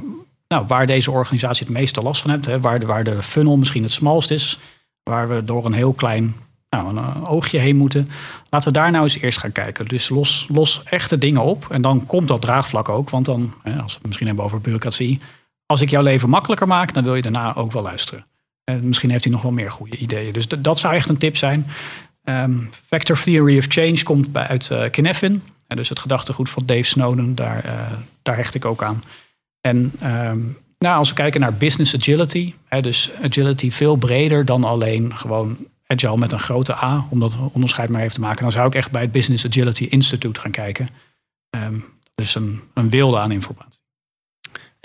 nou, 0.47 0.65
waar 0.67 0.85
deze 0.85 1.11
organisatie 1.11 1.65
het 1.65 1.75
meeste 1.75 2.01
last 2.01 2.21
van 2.21 2.31
heeft. 2.31 2.45
Hè, 2.45 2.59
waar, 2.59 2.79
de, 2.79 2.85
waar 2.85 3.03
de 3.03 3.23
funnel 3.23 3.57
misschien 3.57 3.83
het 3.83 3.91
smalst 3.91 4.31
is. 4.31 4.59
Waar 5.03 5.29
we 5.29 5.45
door 5.45 5.65
een 5.65 5.73
heel 5.73 5.93
klein 5.93 6.35
nou, 6.69 6.89
een 6.89 6.97
eh, 6.97 7.31
oogje 7.31 7.57
heen 7.57 7.75
moeten. 7.75 8.09
Laten 8.49 8.71
we 8.73 8.79
daar 8.79 8.91
nou 8.91 9.03
eens 9.03 9.17
eerst 9.17 9.39
gaan 9.39 9.51
kijken. 9.51 9.85
Dus 9.85 10.09
los, 10.09 10.47
los 10.49 10.83
echte 10.83 11.17
dingen 11.17 11.41
op. 11.41 11.67
En 11.69 11.81
dan 11.81 12.05
komt 12.05 12.27
dat 12.27 12.41
draagvlak 12.41 12.89
ook. 12.89 13.09
Want 13.09 13.25
dan, 13.25 13.53
als 13.63 13.91
we 13.91 13.97
het 13.97 14.05
misschien 14.05 14.27
hebben 14.27 14.45
over 14.45 14.61
bureaucratie... 14.61 15.19
als 15.65 15.81
ik 15.81 15.89
jouw 15.89 16.01
leven 16.01 16.29
makkelijker 16.29 16.67
maak... 16.67 16.93
dan 16.93 17.03
wil 17.03 17.15
je 17.15 17.21
daarna 17.21 17.55
ook 17.55 17.71
wel 17.71 17.81
luisteren. 17.81 18.25
En 18.63 18.87
misschien 18.87 19.09
heeft 19.09 19.23
hij 19.23 19.33
nog 19.33 19.41
wel 19.41 19.51
meer 19.51 19.71
goede 19.71 19.97
ideeën. 19.97 20.33
Dus 20.33 20.47
dat 20.47 20.79
zou 20.79 20.93
echt 20.93 21.09
een 21.09 21.17
tip 21.17 21.37
zijn. 21.37 21.67
Ehm, 22.23 22.57
Vector 22.87 23.21
Theory 23.21 23.57
of 23.57 23.65
Change 23.67 24.03
komt 24.03 24.31
bij, 24.31 24.47
uit 24.47 24.71
eh 24.71 24.89
Kinefin. 24.89 25.43
Dus 25.67 25.89
het 25.89 25.99
gedachtegoed 25.99 26.49
van 26.49 26.63
Dave 26.65 26.83
Snowden, 26.83 27.35
daar, 27.35 27.63
eh, 27.63 27.73
daar 28.21 28.35
hecht 28.35 28.55
ik 28.55 28.65
ook 28.65 28.83
aan. 28.83 29.01
En 29.61 29.91
ehm, 29.99 30.39
nou, 30.83 30.97
als 30.97 31.09
we 31.09 31.15
kijken 31.15 31.41
naar 31.41 31.53
business 31.53 31.95
agility, 31.95 32.53
hè, 32.65 32.81
dus 32.81 33.11
agility 33.23 33.71
veel 33.71 33.95
breder 33.95 34.45
dan 34.45 34.63
alleen 34.63 35.17
gewoon 35.17 35.57
agile 35.87 36.17
met 36.17 36.31
een 36.31 36.39
grote 36.39 36.75
A, 36.75 37.05
om 37.09 37.19
dat 37.19 37.37
onderscheid 37.53 37.89
maar 37.89 38.01
even 38.01 38.13
te 38.13 38.19
maken, 38.19 38.41
dan 38.41 38.51
zou 38.51 38.67
ik 38.67 38.75
echt 38.75 38.91
bij 38.91 39.01
het 39.01 39.11
Business 39.11 39.45
Agility 39.45 39.83
Institute 39.83 40.39
gaan 40.39 40.51
kijken. 40.51 40.89
Ehm, 41.49 41.73
dat 42.15 42.25
is 42.25 42.35
een, 42.35 42.61
een 42.73 42.89
wilde 42.89 43.17
aan 43.17 43.31
informatie. 43.31 43.72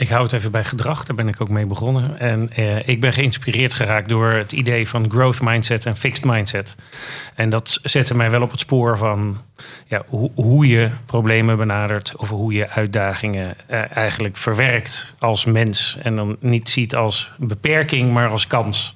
Ik 0.00 0.08
hou 0.08 0.22
het 0.22 0.32
even 0.32 0.50
bij 0.50 0.64
gedrag, 0.64 1.04
daar 1.04 1.16
ben 1.16 1.28
ik 1.28 1.40
ook 1.40 1.48
mee 1.48 1.66
begonnen. 1.66 2.18
En 2.18 2.50
eh, 2.52 2.88
ik 2.88 3.00
ben 3.00 3.12
geïnspireerd 3.12 3.74
geraakt 3.74 4.08
door 4.08 4.30
het 4.30 4.52
idee 4.52 4.88
van 4.88 5.10
growth 5.10 5.40
mindset 5.40 5.86
en 5.86 5.96
fixed 5.96 6.24
mindset. 6.24 6.74
En 7.34 7.50
dat 7.50 7.78
zette 7.82 8.14
mij 8.14 8.30
wel 8.30 8.42
op 8.42 8.50
het 8.50 8.60
spoor 8.60 8.98
van 8.98 9.40
ja, 9.86 10.02
hoe, 10.06 10.30
hoe 10.34 10.66
je 10.66 10.90
problemen 11.06 11.56
benadert 11.56 12.16
of 12.16 12.28
hoe 12.28 12.52
je 12.52 12.68
uitdagingen 12.68 13.56
eh, 13.66 13.96
eigenlijk 13.96 14.36
verwerkt 14.36 15.14
als 15.18 15.44
mens. 15.44 15.98
En 16.02 16.16
dan 16.16 16.36
niet 16.40 16.68
ziet 16.68 16.94
als 16.94 17.32
beperking, 17.38 18.12
maar 18.12 18.28
als 18.28 18.46
kans. 18.46 18.94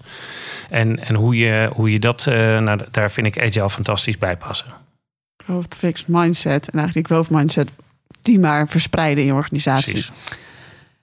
En, 0.68 1.07
en 1.07 1.14
hoe, 1.14 1.36
je, 1.36 1.70
hoe 1.72 1.92
je 1.92 1.98
dat, 1.98 2.26
uh, 2.28 2.34
nou, 2.59 2.80
daar 2.90 3.11
vind 3.11 3.26
ik 3.26 3.40
Agile 3.42 3.70
fantastisch 3.70 4.18
bij 4.18 4.36
passen. 4.36 4.66
Growth 5.44 5.74
fixed 5.74 6.09
mindset 6.09 6.70
en 6.70 6.78
eigenlijk 6.78 7.09
die 7.09 7.16
growth 7.16 7.30
mindset 7.30 7.70
die 8.22 8.38
maar 8.38 8.68
verspreiden 8.68 9.24
in 9.24 9.30
je 9.30 9.34
organisatie. 9.34 9.92
Precies. 9.92 10.40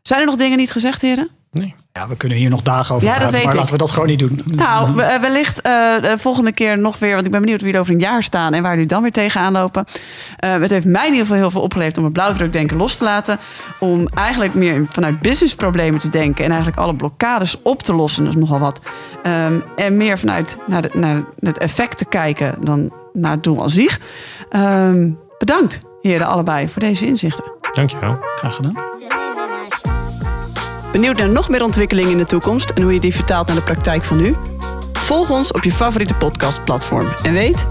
Zijn 0.01 0.19
er 0.19 0.25
nog 0.25 0.35
dingen 0.35 0.57
niet 0.57 0.71
gezegd, 0.71 1.01
heren? 1.01 1.29
Nee. 1.51 1.75
Ja, 1.93 2.07
we 2.07 2.17
kunnen 2.17 2.37
hier 2.37 2.49
nog 2.49 2.61
dagen 2.61 2.95
over 2.95 3.07
ja, 3.07 3.15
praten, 3.15 3.43
maar 3.43 3.55
laten 3.55 3.71
we 3.71 3.77
dat 3.77 3.91
gewoon 3.91 4.07
niet 4.07 4.19
doen. 4.19 4.39
Nou, 4.45 4.99
eh, 5.01 5.19
wellicht 5.21 5.67
uh, 5.67 6.01
de 6.01 6.17
volgende 6.17 6.51
keer 6.51 6.77
nog 6.77 6.99
weer, 6.99 7.13
want 7.13 7.25
ik 7.25 7.31
ben 7.31 7.41
benieuwd 7.41 7.61
wie 7.61 7.73
er 7.73 7.79
over 7.79 7.93
een 7.93 7.99
jaar 7.99 8.23
staan 8.23 8.53
en 8.53 8.61
waar 8.61 8.73
jullie 8.73 8.87
dan 8.87 9.01
weer 9.01 9.11
tegenaan 9.11 9.51
lopen. 9.51 9.85
Uh, 10.45 10.53
het 10.53 10.71
heeft 10.71 10.85
mij 10.85 11.05
in 11.05 11.11
ieder 11.11 11.25
geval 11.25 11.41
heel 11.41 11.51
veel 11.51 11.61
opgeleverd 11.61 11.97
om 11.97 12.03
het 12.03 12.13
blauwdrukdenken 12.13 12.77
los 12.77 12.97
te 12.97 13.03
laten. 13.03 13.39
Om 13.79 14.07
eigenlijk 14.07 14.53
meer 14.53 14.85
vanuit 14.89 15.19
businessproblemen 15.19 15.99
te 15.99 16.09
denken 16.09 16.43
en 16.43 16.49
eigenlijk 16.49 16.79
alle 16.79 16.95
blokkades 16.95 17.61
op 17.61 17.83
te 17.83 17.93
lossen, 17.93 18.23
dat 18.23 18.33
is 18.33 18.39
nogal 18.39 18.59
wat. 18.59 18.81
Um, 19.45 19.63
en 19.75 19.97
meer 19.97 20.19
vanuit 20.19 20.57
naar, 20.67 20.81
de, 20.81 20.89
naar 20.93 21.23
het 21.39 21.57
effect 21.57 21.97
te 21.97 22.05
kijken 22.05 22.55
dan 22.59 22.93
naar 23.13 23.31
het 23.31 23.43
doel 23.43 23.61
aan 23.61 23.69
zich. 23.69 23.99
Um, 24.55 25.17
bedankt, 25.37 25.81
heren, 26.01 26.27
allebei, 26.27 26.67
voor 26.67 26.81
deze 26.81 27.05
inzichten. 27.05 27.51
Dankjewel. 27.71 28.17
Graag 28.35 28.55
gedaan. 28.55 29.28
Benieuwd 30.91 31.17
naar 31.17 31.29
nog 31.29 31.49
meer 31.49 31.63
ontwikkelingen 31.63 32.11
in 32.11 32.17
de 32.17 32.23
toekomst 32.23 32.69
en 32.69 32.81
hoe 32.81 32.93
je 32.93 32.99
die 32.99 33.15
vertaalt 33.15 33.47
naar 33.47 33.55
de 33.55 33.61
praktijk 33.61 34.05
van 34.05 34.17
nu? 34.17 34.35
Volg 34.93 35.29
ons 35.29 35.51
op 35.51 35.63
je 35.63 35.71
favoriete 35.71 36.13
podcastplatform 36.13 37.07
en 37.23 37.33
weet, 37.33 37.67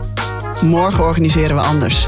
morgen 0.62 1.05
organiseren 1.05 1.57
we 1.57 1.62
anders. 1.62 2.07